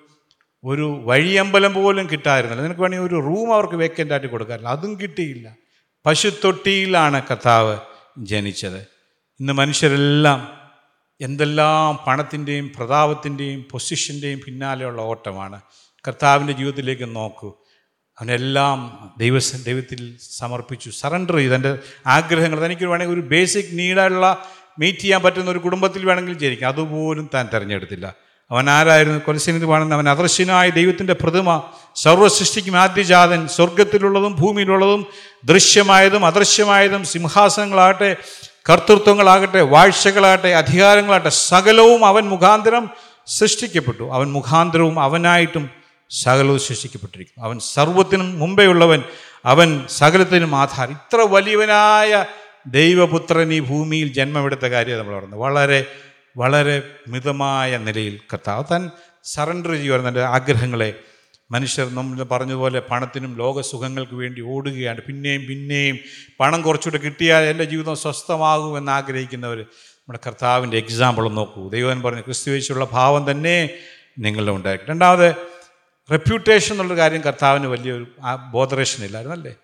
ഒരു 0.64 1.02
വഴിയമ്പലം 1.04 1.74
പോലും 1.74 2.10
കിട്ടായിരുന്നില്ല 2.12 2.64
നിനക്ക് 2.64 2.82
വേണമെങ്കിൽ 2.82 3.08
ഒരു 3.08 3.16
റൂം 3.16 3.54
അവർക്ക് 3.54 3.74
വേക്കന്റ് 3.74 4.14
ആയിട്ട് 4.14 4.28
കൊടുക്കാറില്ല. 4.28 4.68
അതും 4.68 5.00
കിട്ടിയില്ല. 5.02 5.56
പശുത്തൊട്ടിയിലാണ് 6.06 7.22
കർത്താവ് 7.32 7.78
ജനിച്ചത്. 8.18 8.78
ഇന്ന് 9.40 9.54
മനുഷ്യരെല്ലാം 9.54 10.63
എന്തെല്ലാം 11.24 12.00
പണത്തിന്റെയും 12.08 12.72
പ്രതാപത്തിന്റെയും 12.78 13.66
പൊസിഷന്റെയും 13.72 14.40
പിന്നാലെയുള്ള 14.46 15.02
ഓട്ടമാണ്. 15.02 15.62
കർത്താവിന്റെ 16.08 16.54
ജീവിതത്തിലേക്ക് 16.54 17.16
നോക്കൂ. 17.16 17.54
അവനെല്ലാം 18.20 19.12
ദൈവ 19.20 19.40
ദൈവത്തിൽ 19.40 20.18
സമർപ്പിച്ചു. 20.32 20.90
സറണ്ടർ 20.90 21.36
ചെയ്തു. 21.36 21.54
എന്റെ 21.54 21.80
ആഗ്രഹങ്ങൾ 22.08 22.66
തനിക്ക് 22.66 22.86
വേണമെങ്കിൽ 22.86 23.14
ഒരു 23.14 23.22
ബേസിക് 23.22 23.66
നീഡായുള്ള 23.72 24.46
മീറ്റ് 24.80 25.00
ചെയ്യാൻ 25.00 25.22
പറ്റുന്ന 25.22 25.52
ഒരു 25.52 25.60
കുടുംബത്തിൽ 25.60 26.06
വേണമെങ്കിൽ 26.06 26.34
ജയിക്കും 26.34 26.68
അതുപോലും 26.68 27.30
താൻ 27.34 27.50
തിരഞ്ഞെടുത്തില്ല. 27.54 28.16
അവൻ 28.52 28.70
ആരായിരുന്നു? 28.70 29.20
കൊലസിനിത് 29.20 29.66
വേണമെന്ന് 29.66 29.96
അവൻ 29.96 30.10
അദർശ്യനായ 30.10 30.70
ദൈവത്തിന്റെ 30.70 31.14
പ്രതിമ 31.14 31.64
സർവസൃഷ്ടിക്കും 31.96 32.78
ആദ്യജാതൻ 32.78 33.48
സ്വർഗത്തിലുള്ളതും 33.48 34.36
ഭൂമിയിലുള്ളതും 34.36 35.06
ദൃശ്യമായതും 35.46 36.26
അദൃശ്യമായതും 36.26 37.06
സിംഹാസനങ്ങളാകട്ടെ 37.06 38.16
കർത്തൃത്വങ്ങളാകട്ടെ 38.70 39.62
വാഴ്ചകളാകട്ടെ 39.62 40.50
അധികാരങ്ങളാകട്ടെ 40.50 41.30
സകലവും 41.30 42.06
അവൻ 42.06 42.24
മുഖാന്തരം 42.30 42.90
സൃഷ്ടിക്കപ്പെട്ടു. 43.28 44.04
അവൻ 44.14 44.32
മുഖാന്തരവും 44.32 45.00
അവനായിട്ടും 45.00 45.70
സകലവും 46.10 46.60
സൃഷ്ടിക്കപ്പെട്ടിരിക്കും 46.60 47.44
അവൻ 47.44 47.60
സർവത്തിനും 47.60 48.40
മുമ്പേ 48.40 48.66
ഉള്ളവൻ 48.66 49.04
അവൻ 49.46 49.86
സകലത്തിനും 49.90 50.56
ആധാരം. 50.56 50.92
ഇത്ര 50.92 51.22
വലിയവനായ 51.22 52.26
ദൈവപുത്രൻ 52.68 53.54
ഈ 53.54 53.60
ഭൂമിയിൽ 53.60 54.14
ജന്മമെടുത്ത 54.14 54.66
കാര്യം 54.66 55.00
നമ്മൾ 55.00 55.16
പറഞ്ഞു 55.16 55.36
വളരെ 55.36 55.86
വളരെ 56.38 56.82
മിതമായ 57.08 57.78
നിലയിൽ 57.78 58.20
കർത്താവ് 58.34 58.64
താൻ 58.72 58.92
സറണ്ടർ 59.24 59.72
ചെയ്യുവാൻ 59.72 60.08
തന്റെ 60.08 60.22
ആഗ്രഹങ്ങളെ 60.22 60.94
മനുഷ്യർ 61.54 61.88
നമ്മൾ 61.90 62.24
പറഞ്ഞതുപോലെ 62.24 62.80
പണത്തിനും 62.80 63.38
ലോകസുഖങ്ങൾക്ക് 63.38 64.16
വേണ്ടി 64.16 64.42
ഓടുകയാണ്. 64.42 65.02
പിന്നെയും 65.02 65.46
പിന്നെയും 65.50 65.98
പണം 66.40 66.62
കുറച്ചുകൂടെ 66.62 67.00
കിട്ടിയാൽ 67.04 67.44
എന്റെ 67.44 67.64
ജീവിതം 67.64 67.96
സ്വസ്ഥമാകുമെന്ന് 67.96 68.92
ആഗ്രഹിക്കുന്നവർ 68.92 69.58
നമ്മുടെ 69.58 70.20
കർത്താവിന്റെ 70.28 70.78
എക്സാമ്പിൾ 70.78 71.30
നോക്കൂ. 71.30 71.70
ദൈവൻ 71.70 72.02
പറഞ്ഞു 72.02 72.22
ക്രിസ്തുവേശുള്ള 72.22 72.86
ഭാവം 72.92 73.32
തന്നെ 73.32 73.70
നിങ്ങളുടെ 74.20 74.52
ഉണ്ടായിരിക്കും. 74.52 74.90
രണ്ടാമത് 74.90 75.36
റെപ്യൂട്ടേഷൻ 76.12 76.74
എന്നുള്ള 76.74 76.96
കാര്യം 76.96 77.22
കർത്താവിന് 77.22 77.68
വലിയൊരു 77.68 78.08
ബോധറേഷൻ 78.52 79.06
ഇല്ലായിരുന്നല്ലേ 79.06 79.56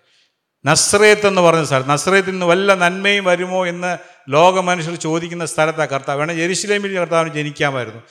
നസ്രയത്ത് 0.66 1.26
എന്ന് 1.26 1.40
പറഞ്ഞ 1.40 1.64
സ്ഥലം. 1.64 1.88
നസ്രയത്തിൽ 1.88 2.30
നിന്ന് 2.30 2.46
വല്ല 2.46 2.74
നന്മയും 2.74 3.24
വരുമോ 3.24 3.66
എന്ന് 3.66 3.98
ലോക 4.32 4.58
മനുഷ്യർ 4.60 4.94
ചോദിക്കുന്ന 4.94 5.44
സ്ഥലത്താണ് 5.46 5.88
കർത്താവ്. 5.88 6.18
വേണം 6.18 6.36
ജെറുസലേമിൽ 6.36 6.98
കർത്താവിന് 6.98 7.34
ജനിക്കാമായിരുന്നു. 7.34 8.02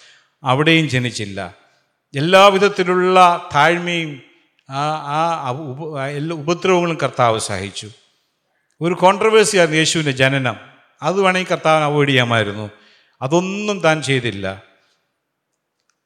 അവിടെയും 0.44 0.90
ജനിച്ചില്ല. 0.90 1.40
എല്ലാ 2.18 2.48
വിധത്തിലുള്ള 2.48 3.50
താഴ്മയും 3.56 4.22
ആ 4.70 4.90
ആ 5.98 6.08
എല്ലാ 6.08 6.38
ഉപദ്രവങ്ങളും 6.38 6.98
കർത്താവ് 7.04 7.40
സഹിച്ചു. 7.40 7.90
ഒരു 8.82 8.94
കോൺട്രവേഴ്സിയായിരുന്നു 8.94 9.78
യേശുവിന്റെ 9.78 10.12
ജനനം. 10.12 10.56
അത് 11.02 11.22
വേണമെങ്കിൽ 11.22 11.52
കർത്താവിന് 11.52 11.86
അവോയ്ഡ് 11.86 12.10
ചെയ്യാമായിരുന്നു. 12.10 12.70
അതൊന്നും 13.22 13.80
താൻ 13.80 14.02
ചെയ്തില്ല. 14.02 14.64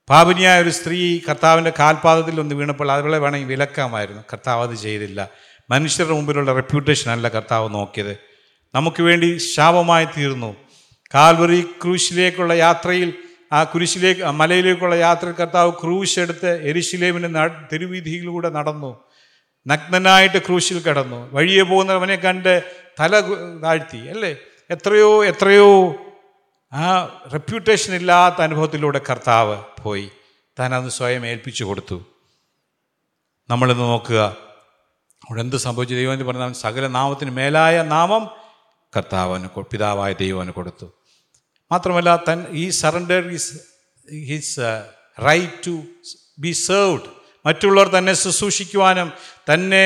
പാപിനിയായ 0.10 0.62
ഒരു 0.62 0.70
സ്ത്രീ 0.70 1.20
കർത്താവിന്റെ 1.30 1.74
കാൽപാദത്തിൽ 1.80 2.40
ഒന്ന് 2.40 2.56
വീണപ്പോൾ 2.56 2.92
അവളെ 2.92 3.18
വേണമെങ്കിൽ 3.18 3.48
വിലക്കാമായിരുന്നു. 3.48 4.22
കർത്താവ് 4.22 4.70
അത് 4.70 4.76
ചെയ്തില്ല. 4.76 5.30
മനുഷ്യരുടെ 5.70 6.14
മുമ്പിലുള്ള 6.14 6.54
റെപ്യൂട്ടേഷൻ 6.54 7.12
അല്ല 7.12 7.28
കർത്താവ് 7.28 7.74
നോക്കിയത്. 7.74 8.18
നമുക്ക് 8.76 9.04
വേണ്ടി 9.04 9.38
ശാപമായി 9.38 10.06
തീർന്നു. 10.06 10.56
കാൽവറി 11.14 11.62
ക്രൂശിലേക്കുള്ള 11.62 12.54
യാത്രയിൽ 12.54 13.14
ആ 13.54 13.64
കുരിശിലേക്ക് 13.64 14.22
മലയിലേക്കുള്ള 14.26 14.96
യാത്ര 14.96 15.28
കർത്താവ് 15.32 15.72
ക്രൂശ് 15.72 16.20
എടുത്ത് 16.20 16.50
എരിശിലേമിന്റെ 16.64 17.48
തെരുവീതിയിലൂടെ 17.48 18.50
നടന്നു. 18.50 18.92
നഗ്നനായിട്ട് 19.68 20.38
ക്രൂശിൽ 20.38 20.80
കിടന്നു. 20.80 21.30
വഴിയെ 21.34 21.64
പോകുന്നവനെ 21.64 22.16
കണ്ട് 22.16 22.54
തല 23.00 23.20
താഴ്ത്തി 23.64 23.98
അല്ലേ? 23.98 24.32
എത്രയോ 24.70 25.26
എത്രയോ 25.26 25.96
ആ 26.74 26.84
റെപ്യൂട്ടേഷൻ 27.34 27.96
ഇല്ലാത്ത 27.96 28.42
അനുഭവത്തിലൂടെ 28.42 29.02
കർത്താവ് 29.10 29.64
പോയി. 29.84 30.12
താൻ 30.60 30.76
അത് 30.76 30.90
സ്വയം 30.90 31.26
ഏൽപ്പിച്ചു 31.26 31.64
കൊടുത്തു. 31.64 32.06
നമ്മളിന്ന് 33.50 33.84
നോക്കുക 33.84 34.38
അവിടെ 35.30 35.42
എന്ത് 35.42 35.56
സംഭവിച്ചു? 35.56 35.96
ദൈവം 35.96 36.14
എന്ന് 36.14 36.26
പറഞ്ഞാൽ 36.26 36.54
സകല 36.54 36.88
നാമത്തിന് 36.88 37.32
മേലായ 37.32 37.82
നാമം 37.82 38.30
കർത്താവിന് 38.98 39.48
പിതാവായ 39.72 40.14
ദൈവന് 40.14 40.52
കൊടുത്തു. 40.52 40.92
മാത്രമല്ല 41.74 42.12
തൻ 42.30 42.40
ഈ 42.62 42.70
surrender 42.82 43.24
is 43.38 43.52
his 44.30 44.60
right 45.28 45.60
to 45.68 45.76
be 46.40 46.52
served 46.68 47.10
മറ്റുള്ളവർ 47.46 47.88
തന്നെ 47.88 48.14
ശുശ്രൂഷിക്കുവാനും 48.14 49.08
തന്നെ 49.54 49.86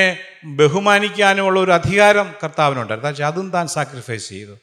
ബഹുമാനിക്കാനുമുള്ള 0.60 1.58
ഒരു 1.60 1.72
അധികാരം 1.78 2.28
കർത്താവിനുണ്ടായിരുന്നു. 2.44 3.10
പക്ഷേ 3.10 3.24
അതും 3.24 3.46
താൻ 3.50 3.66
സാക്രിഫൈസ് 3.76 4.28
ചെയ്തു. 4.28 4.54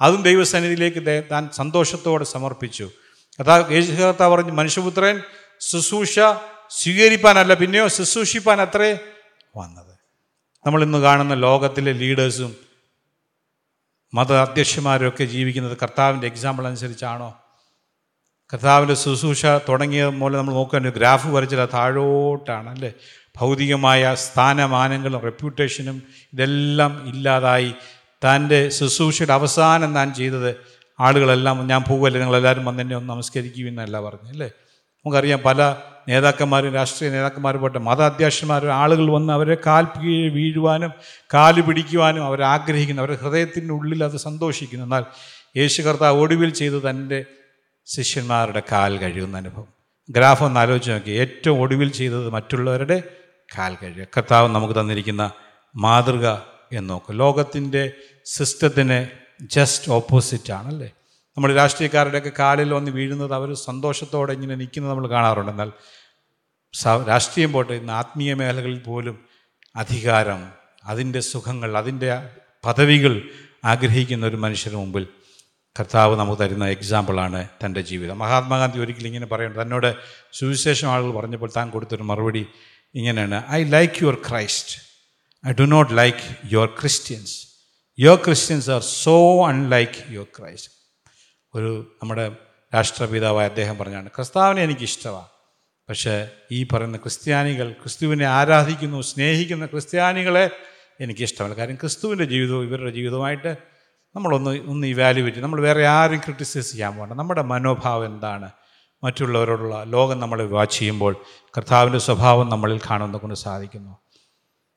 അതും 0.00 0.22
ദൈവസന്നിധിയിലേക്ക് 0.22 1.02
താൻ 1.30 1.42
സന്തോഷത്തോടെ 1.60 2.24
സമർപ്പിച്ചു. 2.24 2.86
കർത്താവ് 3.38 3.72
യേശു 3.74 3.92
കർത്താവ് 3.92 4.30
പറഞ്ഞു 4.34 4.52
മനുഷ്യപുത്രൻ 4.60 5.16
ശുശ്രൂഷ 5.60 6.18
സ്വീകരിപ്പാനല്ല 6.70 7.54
പിന്നെയോ 7.54 7.86
ശുശ്രൂഷിപ്പാൻ 7.88 8.58
അത്രേ 8.62 8.90
വന്നത് 9.56 9.92
നമ്മളിന്ന് 10.66 10.98
കാണുന്ന 10.98 11.34
ലോകത്തിലെ 11.34 11.92
ലീഡേഴ്സും 11.92 12.52
മത 14.14 14.32
അധ്യക്ഷന്മാരൊക്കെ 14.32 15.24
ജീവിക്കുന്നത് 15.24 15.76
കർത്താവിന്റെ 15.82 16.26
എക്സാമ്പിൾ 16.26 16.66
അനുസരിച്ചാണോ? 16.66 17.34
കർത്താവിന്റെ 18.52 18.94
ശുശ്രൂഷ 18.94 19.46
തുടങ്ങിയ 19.46 20.06
മൂലം 20.06 20.38
നമ്മൾ 20.38 20.54
നോക്കാൻ 20.54 20.88
ഗ്രാഫ് 20.88 21.26
വരച്ചില്ല 21.26 21.64
താഴോട്ടാണ് 21.64 22.70
അല്ലേ? 22.70 22.92
ഭൗതികമായ 23.36 24.14
സ്ഥാനമാനങ്ങളും 24.14 25.20
റെപ്യൂട്ടേഷനും 25.20 26.02
ഇതെല്ലാം 26.32 27.08
ഇല്ലാതായി. 27.08 27.74
തന്റെ 28.22 28.68
ശുശ്രൂഷയുടെ 28.68 29.32
അവസാനം 29.32 29.94
താൻ 29.94 30.14
ചെയ്തത് 30.14 30.56
ആളുകളെല്ലാം 31.00 31.68
ഞാൻ 31.68 31.82
പോകുമല്ലേ 31.82 32.20
നിങ്ങളെല്ലാവരും 32.20 32.64
വന്ന് 32.64 32.82
എന്നെ 32.82 32.96
ഒന്ന് 32.96 33.08
നമസ്കരിക്കുമെന്നല്ല 33.08 34.00
പറഞ്ഞു 34.00 34.28
അല്ലേ? 34.28 34.50
നമുക്കറിയാം 35.04 35.40
പല 35.40 35.76
നേതാക്കന്മാരും 36.08 36.74
രാഷ്ട്രീയ 36.74 37.10
നേതാക്കന്മാരും 37.10 37.60
പോട്ടെ 37.60 37.78
മത 37.78 38.02
അധ്യക്ഷന്മാരും 38.02 38.72
ആളുകൾ 38.72 39.10
വന്ന് 39.10 39.32
അവരെ 39.32 39.56
കാൽ 39.66 39.86
വീഴുവാനും 40.30 40.92
കാൽ 41.34 41.60
പിടിക്കുവാനും 41.60 42.24
അവർ 42.24 42.42
ആഗ്രഹിക്കുന്നു. 42.42 43.02
അവരുടെ 43.02 43.18
ഹൃദയത്തിന്റെ 43.22 43.74
ഉള്ളിൽ 43.74 44.04
അത് 44.04 44.16
സന്തോഷിക്കുന്നു. 44.16 44.84
എന്നാൽ 44.84 45.04
യേശു 45.56 45.82
കർത്താവ് 45.82 46.20
ഒടുവിൽ 46.20 46.50
ചെയ്ത് 46.50 46.90
തന്റെ 46.90 47.24
ശിഷ്യന്മാരുടെ 47.86 48.62
കാൽ 48.72 48.96
കഴിയുന്ന 48.96 49.36
അനുഭവം. 49.36 49.66
ഗ്രാഫ് 50.10 50.42
ഒന്ന് 50.42 50.60
ആലോചിച്ച് 50.60 50.90
നോക്കി 50.90 51.10
ഏറ്റവും 51.10 51.60
ഒടുവിൽ 51.60 51.90
ചെയ്തത് 51.90 52.30
മറ്റുള്ളവരുടെ 52.30 53.02
കാൽ 53.58 53.76
കഴിയുക 53.82 54.06
കർത്താവ് 54.16 54.54
നമുക്ക് 54.54 54.80
തന്നിരിക്കുന്ന 54.80 55.32
മാതൃക 55.76 56.28
എന്ന് 56.72 56.90
നോക്കുക 56.90 57.14
ലോകത്തിന്റെ 57.14 57.90
സിസ്റ്റത്തിന് 58.24 59.06
ജസ്റ്റ് 59.42 59.92
ഓപ്പോസിറ്റ് 59.92 60.52
ആണല്ലേ? 60.52 60.90
നമ്മൾ 61.36 61.54
രാഷ്ട്രീയക്കാരുടെയൊക്കെ 61.54 62.32
കാലിൽ 62.38 62.72
വന്ന് 62.74 62.90
വീഴുന്നത് 62.90 63.34
അവർ 63.34 63.54
സന്തോഷത്തോടെ 63.54 64.32
ഇങ്ങനെ 64.32 64.54
നിൽക്കുന്നത് 64.54 64.90
നമ്മൾ 64.92 65.06
കാണാറുണ്ട്. 65.08 65.52
എന്നാൽ 65.52 65.70
രാഷ്ട്രീയം 67.08 67.52
പോട്ടെ 67.52 67.74
ഇന്ന് 67.74 67.92
ആത്മീയ 67.92 68.34
മേഖലകളിൽ 68.34 68.80
പോലും 68.88 69.16
അധികാരം 69.76 70.40
അതിന്റെ 70.84 71.20
സുഖങ്ങൾ 71.20 71.76
അതിന്റെ 71.80 72.08
പദവികൾ 72.66 73.14
ആഗ്രഹിക്കുന്ന 73.64 74.26
ഒരു 74.26 74.36
മനുഷ്യന് 74.36 74.74
മുമ്പിൽ 74.74 75.06
കർത്താവ് 75.78 76.16
നമുക്ക് 76.20 76.42
തരുന്ന 76.42 76.64
എക്സാമ്പിളാണ് 76.68 77.48
തന്റെ 77.62 77.80
ജീവിതം. 77.80 78.18
മഹാത്മാഗാന്ധി 78.18 78.78
ഒരിക്കലും 78.78 79.06
ഇങ്ങനെ 79.06 79.26
പറയുന്നത് 79.26 79.62
തന്നോട് 79.62 79.88
സുവിശേഷം 80.32 80.88
ആളുകൾ 80.88 81.12
പറഞ്ഞപ്പോൾ 81.18 81.50
താൻ 81.56 81.70
കൊടുത്തൊരു 81.70 82.02
മറുപടി 82.02 82.46
ഇങ്ങനെയാണ് 82.94 83.38
I 83.50 83.60
like 83.76 83.94
your 84.02 84.18
Christ 84.28 84.74
I 85.46 85.52
do 85.52 85.66
not 85.76 85.96
like 85.96 86.52
your 86.52 86.70
Christians 86.80 87.34
your 87.98 88.20
Christians 88.24 88.70
are 88.70 88.80
so 88.80 89.46
unlike 89.48 89.98
your 90.10 90.28
Christ. 90.38 90.81
ഒരു 91.54 91.96
നമ്മുടെ 92.02 92.32
രാഷ്ട്രപിതാവായ 92.74 93.46
അദ്ദേഹം 93.46 93.78
പറഞ്ഞാണ് 93.78 94.08
ക്രിസ്താവിനെ 94.08 94.62
എനിക്കിഷ്ടമാണ് 94.62 95.28
പക്ഷേ 95.88 96.28
ഈ 96.52 96.64
പറയുന്ന 96.64 96.96
ക്രിസ്ത്യാനികൾ 96.96 97.72
ക്രിസ്തുവിനെ 97.72 98.26
ആരാധിക്കുന്നു 98.26 99.00
സ്നേഹിക്കുന്ന 99.00 99.66
ക്രിസ്ത്യാനികളെ 99.66 100.50
എനിക്കിഷ്ടമല്ല. 101.00 101.54
കാര്യം 101.54 101.76
ക്രിസ്തുവിന്റെ 101.76 102.24
ജീവിതവും 102.24 102.64
ഇവരുടെ 102.64 102.90
ജീവിതവുമായിട്ട് 102.90 103.56
നമ്മളൊന്ന് 104.16 104.50
ഒന്ന് 104.50 104.86
ഇവാലുവേറ്റ് 104.86 105.36
നമ്മൾ 105.36 105.60
വേറെ 105.60 105.86
ആരും 105.86 106.18
ക്രിട്ടിസൈസ് 106.18 106.72
ചെയ്യാൻ 106.72 106.96
പോകണ്ട. 106.96 107.12
നമ്മുടെ 107.12 107.42
മനോഭാവം 107.42 108.06
എന്താണ്? 108.06 108.50
മറ്റുള്ളവരോടുള്ള 109.04 109.84
ലോകം 109.84 110.20
നമ്മളെ 110.20 110.44
വാച്ച് 110.44 110.78
ചെയ്യുമ്പോൾ 110.78 111.16
കർത്താവിന്റെ 111.56 111.98
സ്വഭാവം 111.98 112.48
നമ്മളിൽ 112.48 112.80
കാണുന്ന 112.90 113.16
കൊണ്ട് 113.16 113.34
സാധിക്കുന്നു. 113.34 113.98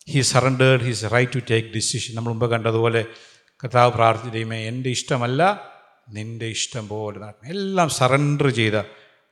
He 0.10 0.22
surrendered 0.22 0.82
his 0.82 1.06
right 1.14 1.36
to 1.36 1.40
take 1.50 1.70
decision 1.76 2.16
നമ്മൾ 2.16 2.30
മുമ്പ് 2.30 2.52
കണ്ടതുപോലെ 2.52 3.06
കർത്താവ് 3.64 3.92
പ്രാർത്ഥിക്കുകയുമേ 3.92 4.68
എന്റെ 4.68 4.90
ഇഷ്ടമല്ല 4.90 5.72
നിന്റെ 6.10 6.46
ഇഷ്ടം 6.46 6.88
പോലെ 6.88 7.20
നടക്കണം 7.20 7.50
എല്ലാം 7.50 7.90
സറണ്ടർ 7.90 8.50
ചെയ്ത 8.50 8.74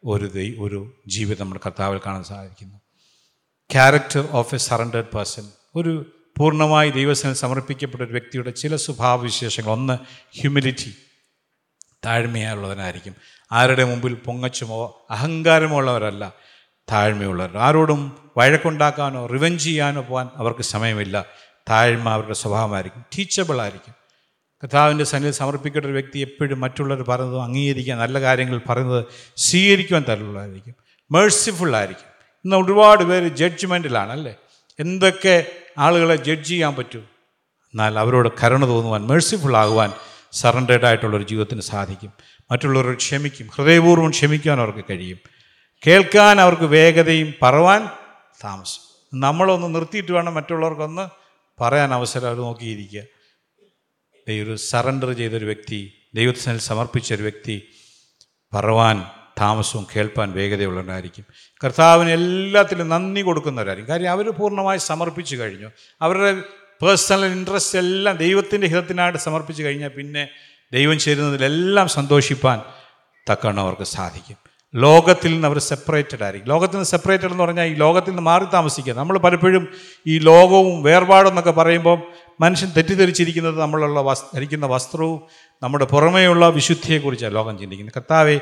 ഒരു 0.06 0.56
ഒരു 0.60 0.92
ജീവിതം 1.08 1.40
നമ്മുടെ 1.40 1.62
കർത്താവിൽ 1.66 2.02
കാണാൻ 2.06 2.24
സാധിക്കുന്നു. 2.24 2.78
Character 3.72 4.28
of 4.32 4.56
a 4.56 4.58
surrendered 4.58 5.06
person 5.06 5.44
ഒരു 5.76 6.06
പൂർണമായി 6.38 6.90
ദൈവസേന 6.90 7.34
സമർപ്പിക്കപ്പെട്ട 7.34 8.04
ഒരു 8.04 8.12
വ്യക്തിയുടെ 8.12 8.52
ചില 8.52 8.76
സ്വഭാവവിശേഷങ്ങൾ. 8.76 9.70
ഒന്ന് 9.70 9.98
ഹ്യൂമിലിറ്റി 10.40 10.96
താഴ്മയുള്ളവനായിരിക്കും 12.06 13.16
ആരുടെ 13.52 13.84
മുമ്പിൽ 13.84 14.14
പൊങ്ങച്ചുമോ 14.14 15.08
അഹങ്കാരമോ 15.10 15.78
ഉള്ളവരല്ല 15.78 16.34
താഴ്മയുള്ളവർ. 16.92 17.58
ആരോടും 17.58 18.32
വഴക്കുണ്ടാക്കാനോ 18.38 19.26
റിവെഞ്ച് 19.26 19.64
ചെയ്യാനോ 19.64 20.02
പോകാൻ 20.02 20.30
അവർക്ക് 20.36 20.62
സമയമില്ല. 20.62 21.26
താഴ്മ 21.70 22.10
അവരുടെ 22.10 22.34
സ്വഭാവമായിരിക്കും. 22.34 23.06
ടീച്ചബിൾ 23.18 23.62
ആയിരിക്കും. 23.62 24.03
കർത്താവിന്റെ 24.64 25.04
സന്നിധി 25.04 25.32
സമർപ്പിക്കേണ്ട 25.32 25.86
ഒരു 25.86 25.94
വ്യക്തി 25.94 26.20
എപ്പോഴും 26.20 26.60
മറ്റുള്ളവർ 26.60 27.04
പറയുന്നത് 27.04 27.42
അംഗീകരിക്കാൻ 27.42 27.98
നല്ല 27.98 28.22
കാര്യങ്ങൾ 28.22 28.62
പറയുന്നത് 28.70 29.06
സ്വീകരിക്കുവാൻ 29.38 30.06
തല്ലുള്ളതായിരിക്കും 30.10 30.76
മേഴ്സിഫുൾ 31.12 31.76
ആയിരിക്കും. 31.76 32.14
ഇന്ന് 32.46 32.56
ഒരുപാട് 32.56 33.04
പേര് 33.04 33.28
ജഡ്ജ്മെന്റിലാണ് 33.28 34.12
അല്ലേ? 34.12 34.36
എന്തൊക്കെ 34.80 35.46
ആളുകളെ 35.78 36.16
ജഡ്ജ് 36.16 36.50
ചെയ്യാൻ 36.50 36.76
പറ്റും? 36.76 37.00
എന്നാൽ 37.64 38.00
അവരോട് 38.00 38.30
കരുണ 38.44 38.68
തോന്നുവാൻ 38.68 39.08
മേഴ്സിഫുൾ 39.08 39.58
ആകുവാൻ 39.58 39.92
സറണ്ടേഡ് 40.32 40.86
ആയിട്ടുള്ളൊരു 40.86 41.24
ജീവിതത്തിന് 41.24 41.62
സാധിക്കും. 41.62 42.14
മറ്റുള്ളവരോട് 42.52 42.98
ക്ഷമിക്കും 42.98 43.50
ഹൃദയപൂർവം 43.56 44.10
ക്ഷമിക്കാൻ 44.10 44.60
അവർക്ക് 44.60 44.86
കഴിയും. 44.90 45.20
കേൾക്കാൻ 45.88 46.42
അവർക്ക് 46.42 46.64
വേഗതയും 46.64 47.34
പറവാൻ 47.42 47.90
താമസം. 48.44 49.04
നമ്മളൊന്ന് 49.20 49.76
നിർത്തിയിട്ട് 49.76 50.12
വേണം 50.12 50.34
മറ്റുള്ളവർക്കൊന്ന് 50.34 51.08
പറയാൻ 51.62 51.94
അവസരം 51.94 52.28
അവർ 52.28 52.38
നോക്കിയിരിക്കുക. 52.38 53.02
ദൈവം 54.28 54.58
സറണ്ടർ 54.58 55.14
ചെയ്തൊരു 55.14 55.46
വ്യക്തി 55.46 55.94
ദൈവത്തിന് 56.16 56.58
സമർപ്പിച്ച 56.58 57.14
ഒരു 57.14 57.22
വ്യക്തി 57.22 57.64
പറവാൻ 58.54 59.06
താമസവും 59.42 59.88
കേൾപ്പാൻ 59.96 60.32
വേഗതയുള്ളവരായിരിക്കും 60.32 61.26
കർത്താവിന് 61.64 62.10
എല്ലാത്തിലും 62.10 62.90
നന്ദി 62.90 63.22
കൊടുക്കുന്നവരായിരിക്കും. 63.22 63.92
കാര്യം 63.92 64.12
അവർ 64.12 64.30
പൂർണമായി 64.30 64.78
സമർപ്പിച്ചു 64.78 65.36
കഴിഞ്ഞു. 65.36 65.70
അവരുടെ 66.02 66.34
പേഴ്സണൽ 66.82 67.26
ഇൻട്രസ്റ്റ് 67.26 67.80
എല്ലാം 67.80 68.16
ദൈവത്തിന്റെ 68.16 68.68
ഹിതത്തിനായിട്ട് 68.68 69.20
സമർപ്പിച്ചു 69.20 69.64
കഴിഞ്ഞാൽ 69.64 69.90
പിന്നെ 69.90 70.28
ദൈവം 70.74 71.00
ചേരുന്നതിലെല്ലാം 71.00 71.88
സന്തോഷിപ്പാൻ 71.88 72.62
തക്കവണ്ണം 73.32 73.64
അവർക്ക് 73.64 73.84
സാധിക്കും. 73.84 74.38
ലോകത്തിൽ 74.76 75.34
നിന്ന് 75.34 75.48
അവർ 75.48 75.60
സെപ്പറേറ്റഡ് 75.60 76.24
ആയിരിക്കും. 76.24 76.50
ലോകത്തിൽ 76.50 76.74
നിന്ന് 76.74 76.90
സെപ്പറേറ്റഡ് 76.90 77.28
എന്ന് 77.28 77.44
പറഞ്ഞാൽ 77.44 77.66
ഈ 77.66 77.74
ലോകത്തിൽ 77.74 78.10
നിന്ന് 78.10 78.22
മാറി 78.22 78.46
താമസിക്കുക. 78.54 78.94
നമ്മൾ 78.94 79.18
പലപ്പോഴും 79.18 79.74
ഈ 80.08 80.20
ലോകവും 80.20 80.84
വേർപാടും 80.84 81.30
എന്നൊക്കെ 81.30 81.52
പറയുമ്പോൾ 81.52 82.12
മനുഷ്യൻ 82.42 82.72
തെറ്റിദ്ധരിച്ചിരിക്കുന്നത് 82.78 83.62
നമ്മളുള്ള 83.62 84.02
വസ് 84.02 84.24
ധരിക്കുന്ന 84.36 84.66
വസ്ത്രവും 84.66 85.22
നമ്മുടെ 85.64 85.86
പുറമേയുള്ള 85.86 86.50
വിശുദ്ധിയെക്കുറിച്ചാണ് 86.50 87.36
ലോകം 87.36 87.58
ചിന്തിക്കുന്നത്. 87.58 87.94
കർത്താവെ 87.96 88.40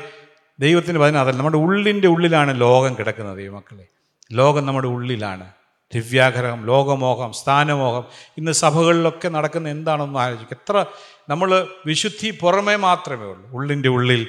ദൈവത്തിന് 0.58 0.98
പതിനാറല്ല 0.98 1.38
നമ്മുടെ 1.38 1.56
ഉള്ളിന്റെ 1.56 2.08
ഉള്ളിലാണ് 2.08 2.60
ലോകം 2.60 2.94
കിടക്കുന്നത് 2.98 3.38
ദൈവമക്കളെ. 3.38 3.84
ലോകം 4.32 4.66
നമ്മുടെ 4.66 4.88
ഉള്ളിലാണ്. 4.88 5.50
ദിവ്യാഗ്രഹം 5.94 6.66
ലോകമോഹം 6.66 7.32
സ്ഥാനമോഹം 7.32 8.04
ഇന്ന് 8.38 8.52
സഭകളിലൊക്കെ 8.52 9.28
നടക്കുന്ന 9.28 9.68
എന്താണെന്ന് 9.68 10.18
ആലോചിക്കും. 10.18 10.56
എത്ര 10.60 10.86
നമ്മൾ 11.28 11.66
വിശുദ്ധി 11.86 12.38
പുറമേ 12.40 12.76
മാത്രമേ 12.76 13.24
ഉള്ളൂ. 13.24 13.50
ഉള്ളിന്റെ 13.50 13.88
ഉള്ളിൽ 13.88 14.26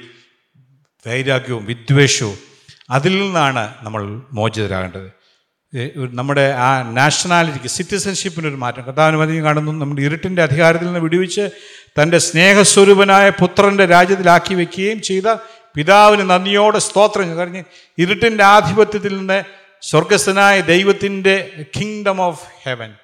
വൈരാഗ്യവും 1.06 1.64
വിദ്വേഷവും 1.64 2.38
അതിൽ 2.90 3.18
നിന്നാണ് 3.18 3.74
നമ്മൾ 3.82 4.22
മോചിതരാകേണ്ടത്. 4.32 5.23
നമ്മുടെ 6.12 6.52
ആ 6.52 6.90
നാഷണാലിറ്റിക്ക് 6.92 7.66
സിറ്റിസൺഷിപ്പിനൊരു 7.66 8.54
മാറ്റം. 8.54 9.18
മതി 9.18 9.42
കാണുന്നു. 9.42 9.72
നമ്മുടെ 9.72 10.02
ഇരുട്ടിന്റെ 10.02 10.42
അധികാരത്തിൽ 10.42 10.84
നിന്ന് 10.84 11.00
വിടുവിച്ച് 11.00 11.48
തന്റെ 12.02 12.18
സ്നേഹസ്വരൂപനായ 12.18 13.30
പുത്രന്റെ 13.30 13.86
രാജ്യത്തിലാക്കി 13.86 14.54
വെക്കുകയും 14.54 15.02
ചെയ്ത 15.02 15.36
പിതാവിന് 15.74 16.30
നന്ദിയോടെ 16.30 16.78
സ്തോത്രം. 16.78 17.36
കഴിഞ്ഞ് 17.36 17.64
ഇരുട്ടിന്റെ 17.98 18.44
ആധിപത്യത്തിൽ 18.44 19.18
നിന്ന് 19.18 19.42
സ്വർഗസ്ഥനായ 19.82 20.60
ദൈവത്തിന്റെ 20.60 21.64
കിങ്ഡം 21.76 22.20
ഓഫ് 22.20 22.44
ഹെവൻ 22.62 22.94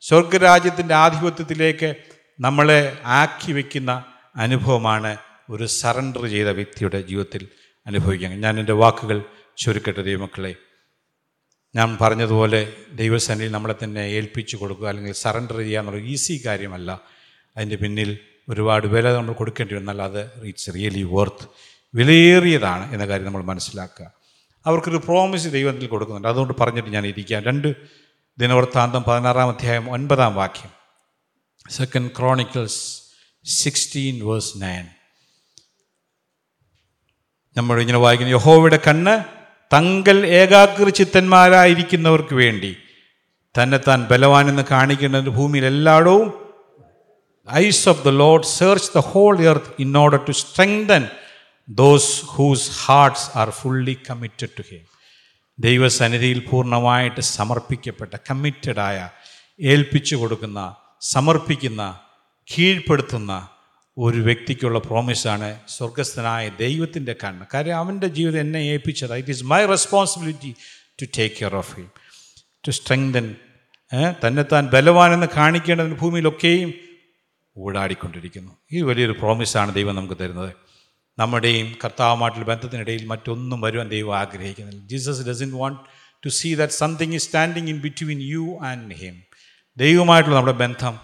സ്വർഗരാജ്യത്തിന്റെ 0.00 0.94
ആധിപത്യത്തിലേക്ക് 0.94 1.94
നമ്മളെ 2.40 2.96
ആക്കി 3.04 3.52
വയ്ക്കുന്ന 3.52 4.04
അനുഭവമാണ് 4.36 5.16
ഒരു 5.50 5.66
സറണ്ടർ 5.66 6.26
ചെയ്ത 6.26 6.48
വ്യക്തിയുടെ 6.48 7.02
ജീവിതത്തിൽ 7.02 7.48
അനുഭവിക്കുന്നത് 7.86 8.42
ഞാൻ 8.42 8.60
എന്റെ 8.60 8.72
വാക്കുകൾ 8.72 9.22
ചുരുക്കട്ടെ 9.58 10.02
ദൈവമക്കളെ. 10.02 10.54
ഞാൻ 11.78 11.98
പറഞ്ഞതുപോലെ 12.00 12.72
ദൈവസേനയിൽ 12.92 13.50
നമ്മളെ 13.50 13.74
തന്നെ 13.84 14.00
ഏൽപ്പിച്ചു 14.00 14.56
കൊടുക്കുക 14.56 14.88
അല്ലെങ്കിൽ 14.88 15.12
സറണ്ടർ 15.12 15.58
ചെയ്യുക 15.58 15.78
എന്നുള്ള 15.78 16.00
ഈസി 16.00 16.42
കാര്യമല്ല. 16.46 17.00
അതിന്റെ 17.56 17.76
പിന്നിൽ 17.76 18.18
ഒരുപാട് 18.48 18.86
വില 18.86 19.12
നമ്മൾ 19.12 19.32
കൊടുക്കേണ്ടി 19.32 19.74
വന്നാൽ 19.74 20.02
അത് 20.02 20.42
ഇറ്റ്സ് 20.42 20.70
റിയലി 20.74 21.02
വർത്ത് 21.02 21.46
വിലയേറിയതാണ് 21.94 22.92
എന്ന 22.92 23.06
കാര്യം 23.06 23.26
നമ്മൾ 23.26 23.42
മനസ്സിലാക്കുക. 23.42 24.12
അവർക്കൊരു 24.66 24.96
പ്രോമിസ് 24.96 25.48
ദൈവത്തിൽ 25.48 25.86
കൊടുക്കുന്നുണ്ട്. 25.86 26.28
അതുകൊണ്ട് 26.28 26.54
പറഞ്ഞിട്ട് 26.60 26.88
ഞാൻ 26.88 27.06
ഇരിക്കാം 27.06 27.42
രണ്ട് 27.42 27.76
ദിനവൃത്താന്തം 28.38 29.02
പതിനാറാം 29.02 29.48
അധ്യായം 29.48 29.90
ഒൻപതാം 29.90 30.34
വാക്യം. 30.34 30.70
Second 31.70 32.10
Chronicles 32.18 33.02
sixteen 33.44 34.26
verse 34.26 34.52
nine 34.56 34.86
നമ്മൾ 37.56 37.80
ഇങ്ങനെ 37.80 37.98
വായിക്കുന്നു. 37.98 38.32
യഹോവയുടെ 38.32 38.80
കണ്ണ് 38.86 39.37
തങ്കൽ 39.72 40.26
ഏകാഗ്ര 40.26 40.88
ചിത്തന്മാരായിരിക്കുന്നവർക്ക് 40.88 42.34
വേണ്ടി 42.34 42.76
തന്നെത്താൻ 43.58 44.06
ബലവാനെന്ന് 44.06 44.64
കാണിക്കേണ്ടതിന് 44.70 45.30
ഭൂമിയിൽ 45.30 45.64
എല്ലായിടവും 45.64 46.32
eyes 47.48 47.88
of 47.88 48.04
the 48.04 48.08
Lord 48.08 48.44
search 48.44 48.90
the 48.96 48.98
whole 48.98 49.42
earth 49.42 49.72
in 49.78 49.98
order 49.98 50.20
to 50.28 50.32
strengthen 50.32 51.08
those 51.68 52.24
whose 52.24 52.70
hearts 52.86 53.30
are 53.36 53.50
fully 53.50 53.98
committed 54.10 54.50
to 54.58 54.62
him 54.70 54.84
ദൈവസന്നിധിയിൽ 55.58 56.40
പൂർണമായിട്ട് 56.50 57.20
സമർപ്പിക്കപ്പെട്ട 57.20 58.14
കമ്മിറ്റഡായ 58.30 59.08
ഏൽപ്പിച്ചു 59.60 60.16
കൊടുക്കുന്ന 60.16 60.74
സമർപ്പിക്കുന്ന 61.00 61.98
കീഴ്പ്പെടുത്തുന്ന 62.48 63.48
ഒരു 64.00 64.18
വ്യക്തിക്കുള്ള 64.18 64.78
പ്രോമിസാണ് 64.78 65.60
സ്വർഗസ്ഥനായ 65.68 66.48
ദൈവത്തിന്റെ 66.48 67.16
കണ്ണ്. 67.24 67.46
കാര്യം 67.54 67.76
അവന്റെ 67.76 68.06
ജീവിതം 68.06 68.40
എന്നെ 68.40 68.58
ഏൽപ്പിച്ചത്. 68.58 69.14
It 69.14 69.30
is 69.30 69.44
my 69.44 69.66
responsibility 69.66 70.54
to 71.02 71.06
take 71.18 71.34
care 71.40 71.56
of 71.56 71.76
him 71.76 71.90
to 72.66 72.70
strengthen 72.70 73.36
തന്നെത്താൻ 74.26 74.66
ബലവാനെന്ന് 74.66 75.26
കാണിക്കേണ്ടതിന് 75.36 75.94
ഭൂമിയിലൊക്കെയും 75.94 76.74
ഊടാടിക്കൊണ്ടിരിക്കുന്നു. 77.58 78.52
ഈ 78.72 78.80
വലിയൊരു 78.80 79.12
പ്രോമിസാണ് 79.12 79.74
ദൈവം 79.74 79.94
നമുക്ക് 79.94 80.14
തരുന്നത്. 80.20 80.52
നമ്മുടെയും 81.18 81.76
കർത്താവുമായിട്ടുള്ള 81.84 82.46
ബന്ധത്തിനിടയിൽ 82.46 83.06
മറ്റൊന്നും 83.06 83.60
വരുവാൻ 83.60 83.88
ദൈവം 83.88 84.18
ആഗ്രഹിക്കുന്നില്ല. 84.18 84.86
Jesus 84.86 85.26
doesn't 85.28 85.52
want 85.52 85.80
to 86.24 86.28
see 86.28 86.54
that 86.54 86.72
something 86.72 87.14
is 87.14 87.24
standing 87.24 87.68
in 87.68 87.80
between 87.80 88.18
you 88.22 88.58
and 88.64 88.94
him 88.94 89.22
ദൈവമായിട്ടുള്ള 89.76 90.36
നമ്മുടെ 90.36 90.58
ബന്ധം 90.58 90.98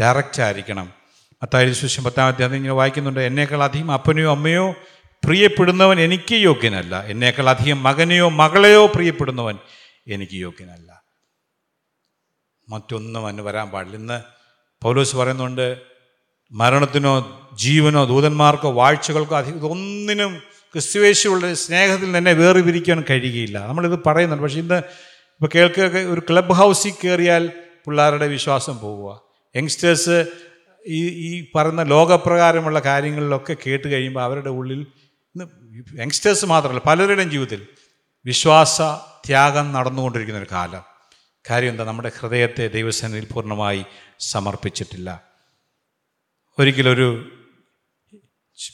ഡയറക്റ്റ് 0.00 0.42
ആയിരിക്കണം. 0.42 1.01
മത്തായി 1.42 1.72
ശേഷം 1.72 2.04
പത്താമത്തെ 2.04 2.44
അത് 2.44 2.56
ഇങ്ങനെ 2.56 2.74
വായിക്കുന്നുണ്ട് 2.74 3.20
എന്നേക്കാൾ 3.20 3.62
അധികം 3.62 3.92
അപ്പനെയോ 3.92 4.30
അമ്മയോ 4.30 4.74
പ്രിയപ്പെടുന്നവൻ 5.24 6.00
എനിക്ക് 6.00 6.34
യോഗ്യനല്ല. 6.34 7.04
എന്നേക്കാൾ 7.04 7.50
അധികം 7.50 7.82
മകനെയോ 7.82 8.28
മകളെയോ 8.28 8.86
പ്രിയപ്പെടുന്നവൻ 8.86 9.58
എനിക്ക് 10.08 10.34
യോഗ്യനല്ല. 10.34 11.02
മറ്റൊന്നും 12.68 13.20
അവന് 13.20 13.40
വരാൻ 13.40 13.70
പാടില്ല. 13.70 13.96
ഇന്ന് 13.96 14.20
പൗലോസ് 14.82 15.16
പറയുന്നുണ്ട് 15.16 15.78
മരണത്തിനോ 16.52 17.40
ജീവനോ 17.54 18.04
ദൂതന്മാർക്കോ 18.04 18.72
വാഴ്ചകൾക്കോ 18.72 19.36
അധികം 19.36 19.56
ഇതൊന്നിനും 19.56 20.36
ക്രിസ്തുവേശുള്ള 20.72 21.54
സ്നേഹത്തിൽ 21.54 22.18
തന്നെ 22.18 22.32
വേറി 22.32 22.60
പിരിക്കാൻ 22.60 23.04
കഴിയുകയില്ല. 23.10 23.66
നമ്മളിത് 23.66 23.98
പറയുന്നുണ്ട്. 24.06 24.42
പക്ഷേ 24.42 24.58
ഇന്ന് 24.58 24.74
ഇപ്പോൾ 24.74 25.48
കേൾക്കുക 25.54 25.84
ഒരു 25.84 26.22
ക്ലബ് 26.30 26.52
ഹൗസിൽ 26.52 26.92
കയറിയാൽ 27.04 27.52
പിള്ളേരുടെ 27.86 28.26
വിശ്വാസം 28.26 28.78
പോവുക. 28.78 29.20
യങ്സ്റ്റേഴ്സ് 29.56 30.24
ഈ 30.88 31.08
ഈ 31.08 31.46
പറയുന്ന 31.54 31.82
ലോകപ്രകാരമുള്ള 31.82 32.80
കാര്യങ്ങളിലൊക്കെ 32.80 33.56
കേട്ട് 33.66 33.88
കഴിയുമ്പോൾ 33.88 34.22
അവരുടെ 34.22 34.50
ഉള്ളിൽ 34.50 34.86
യങ്സ്റ്റേഴ്സ് 35.98 36.46
മാത്രമല്ല 36.46 36.80
പലരുടെയും 36.86 37.30
ജീവിതത്തിൽ 37.30 37.66
വിശ്വാസ 38.24 38.82
ത്യാഗം 39.26 39.72
നടന്നുകൊണ്ടിരിക്കുന്ന 39.72 40.40
ഒരു 40.40 40.46
കാലം. 40.52 40.82
കാര്യം 41.50 41.70
എന്താ? 41.70 41.84
നമ്മുടെ 41.84 42.12
ഹൃദയത്തെ 42.20 42.68
ദൈവസേനയിൽ 42.68 43.24
പൂർണമായി 43.24 43.84
സമർപ്പിച്ചിട്ടില്ല. 44.20 45.22
ഒരിക്കലൊരു 46.58 47.32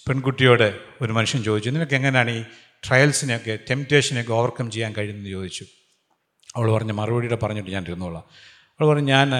പെൺകുട്ടിയോട് 0.09 0.81
ഒരു 1.01 1.13
മനുഷ്യൻ 1.13 1.43
ചോദിച്ചു 1.43 1.71
നിനക്ക് 1.71 1.95
എങ്ങനെയാണ് 1.95 2.31
ഈ 2.31 2.43
ട്രയൽസിനെയൊക്കെ 2.89 3.59
ടെംപ്റ്റേഷനെയൊക്കെ 3.71 4.33
ഓവർകം 4.33 4.71
ചെയ്യാൻ 4.71 4.93
കഴിയുമെന്ന് 4.93 5.31
ചോദിച്ചു? 5.31 5.67
അവൾ 6.57 6.73
പറഞ്ഞ 6.73 6.93
മറുപടിയുടെ 6.93 7.37
പറഞ്ഞിട്ട് 7.37 7.71
ഞാൻ 7.71 7.83
ഇരുന്നോളാം. 7.83 8.25
അവൾ 8.81 8.89
പറഞ്ഞു 8.89 9.09
ഞാൻ 9.09 9.31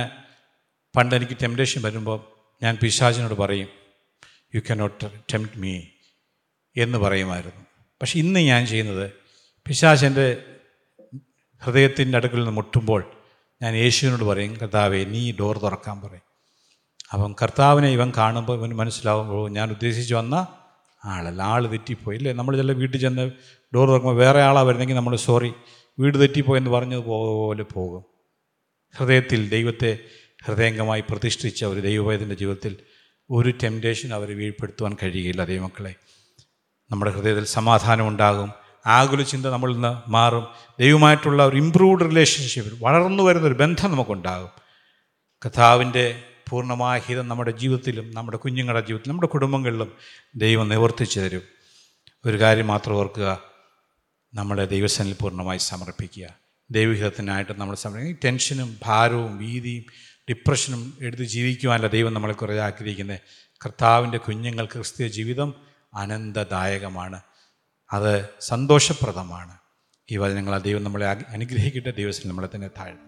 പണ്ട് 0.97 1.15
എനിക്ക് 1.15 1.37
ടെംപ്റ്റേഷൻ 1.43 1.83
വരുമ്പോൾ 1.83 2.38
ഞാൻ 2.63 2.79
പിശാചിനോട് 2.83 3.35
പറയും 3.35 3.69
യു 4.55 4.61
കനോട്ട് 4.71 5.11
ടെംപ്റ്റ് 5.35 5.59
മീ 5.59 5.81
എന്ന് 6.77 6.99
പറയുമായിരുന്നു. 6.99 7.67
പക്ഷെ 8.03 8.19
ഇന്ന് 8.19 8.41
ഞാൻ 8.41 8.67
ചെയ്യുന്നത് 8.67 9.13
പിശാചന്റെ 9.67 10.45
ഹൃദയത്തിന്റെ 11.63 12.19
അടുക്കിൽ 12.19 12.37
നിന്ന് 12.37 12.51
മുട്ടുമ്പോൾ 12.51 13.11
ഞാൻ 13.63 13.75
യേശുവിനോട് 13.75 14.25
പറയും 14.25 14.57
കർത്താവെ 14.57 15.05
നീ 15.05 15.33
ഡോർ 15.33 15.59
തുറക്കാൻ 15.59 16.01
പറയും. 16.01 16.23
അപ്പം 17.13 17.37
കർത്താവിനെ 17.43 17.89
ഇവൻ 17.89 18.13
കാണുമ്പോൾ 18.17 18.59
ഇവൻ 18.59 18.77
മനസ്സിലാവുമ്പോൾ 18.77 19.51
ഞാൻ 19.51 19.71
ഉദ്ദേശിച്ച് 19.71 20.15
വന്ന 20.15 20.47
ആളല്ല. 21.05 21.43
ആൾ 21.43 21.71
തെറ്റിപ്പോയി. 21.71 22.17
അല്ലേ 22.17 22.33
നമ്മൾ 22.33 22.57
ചില 22.57 22.73
വീട്ടിൽ 22.73 23.01
ചെന്ന് 23.01 23.31
ഡോർ 23.75 23.89
തുറക്കുമ്പോൾ 23.89 24.17
വേറെ 24.17 24.43
ആളാണ് 24.43 24.67
വരുന്നെങ്കിൽ 24.67 24.95
നമ്മൾ 24.95 25.17
സോറി 25.17 25.53
വീട് 25.99 26.21
തെറ്റിപ്പോയെന്ന് 26.21 26.71
പറഞ്ഞതുപോലെ 26.71 27.63
പോകും. 27.63 28.05
ഹൃദയത്തിൽ 28.97 29.49
ദൈവത്തെ 29.49 29.99
ഹൃദയംഗമായി 30.45 31.01
പ്രതിഷ്ഠിച്ച 31.01 31.65
ഒരു 31.65 31.81
ദൈവവേദന്റെ 31.81 32.35
ജീവിതത്തിൽ 32.35 32.77
ഒരു 33.31 33.51
ടെംപ്റ്റേഷൻ 33.51 34.15
അവരെ 34.15 34.35
വീഴ്പ്പെടുത്തുവാൻ 34.35 34.97
കഴിയുകയില്ല 35.03 35.45
ദൈവമക്കളെ. 35.45 35.95
നമ്മുടെ 36.91 37.11
ഹൃദയത്തിൽ 37.11 37.45
സമാധാനം 37.45 38.09
ഉണ്ടാകും. 38.09 38.53
ആകുല 38.87 39.23
ചിന്ത 39.23 39.47
നമ്മളിൽ 39.47 39.75
നിന്ന് 39.75 40.11
മാറും. 40.11 40.47
ദൈവമായിട്ടുള്ള 40.81 41.47
ഒരു 41.47 41.57
ഇംപ്രൂവ്ഡ് 41.57 42.11
റിലേഷൻഷിപ്പ് 42.11 42.85
വളർന്നു 42.85 43.23
വരുന്നൊരു 43.23 43.55
ബന്ധം 43.55 43.93
നമുക്കുണ്ടാകും. 43.93 44.49
കഥാവിന്റെ 45.47 46.23
പൂർണമായ 46.51 46.99
ഹിതം 46.99 47.29
നമ്മുടെ 47.29 47.51
ജീവിതത്തിലും 47.51 48.15
നമ്മുടെ 48.15 48.37
കുഞ്ഞുങ്ങളുടെ 48.37 48.87
ജീവിതത്തിലും 48.87 49.13
നമ്മുടെ 49.13 49.27
കുടുംബങ്ങളിലും 49.27 49.93
ദൈവം 50.37 50.69
നിവർത്തിച്ചു 50.69 51.21
തരും. 51.21 51.43
ഒരു 52.27 52.41
കാര്യം 52.41 52.67
മാത്രം 52.67 52.95
ഓർക്കുക. 52.95 53.43
നമ്മളെ 54.35 54.67
ദൈവസനിൽ 54.67 55.17
പൂർണമായി 55.21 55.59
സമർപ്പിക്കുക. 55.59 56.29
ദൈവഹിതത്തിനായിട്ട് 56.71 57.61
നമ്മൾ 57.61 57.75
സമർപ്പിക്കുക. 57.75 58.17
ടെൻഷനും 58.25 58.77
ഭാരവും 58.83 59.39
ഭീതിയും 59.39 59.85
ഡിപ്രഷനും 60.31 60.99
എടുത്ത് 61.01 61.23
ജീവിക്കുവാനല്ല 61.23 61.87
ദൈവം 61.87 62.15
നമ്മളെ 62.15 62.35
കുറേ 62.35 62.59
ആഗ്രഹിക്കുന്നത് 62.59 63.21
കർത്താവിന്റെ 63.65 64.19
കുഞ്ഞുങ്ങൾക്ക് 64.19 64.73
ക്രിസ്തീയ 64.73 65.09
ജീവിതം 65.09 65.55
അനന്തദായകമാണ്. 65.95 67.21
അത് 67.93 68.29
സന്തോഷപ്രദമാണ്. 68.41 69.59
ഈ 70.11 70.17
വചനങ്ങൾ 70.17 70.59
ദൈവം 70.59 70.85
നമ്മളെ 70.85 71.07
അനുഗ്രഹിക്കട്ടെ. 71.07 71.91
ദൈവത്തിൽ 71.91 72.29
നമ്മളെ 72.29 72.49
തന്നെ 72.55 72.69
താഴ്ന്നു 72.69 73.08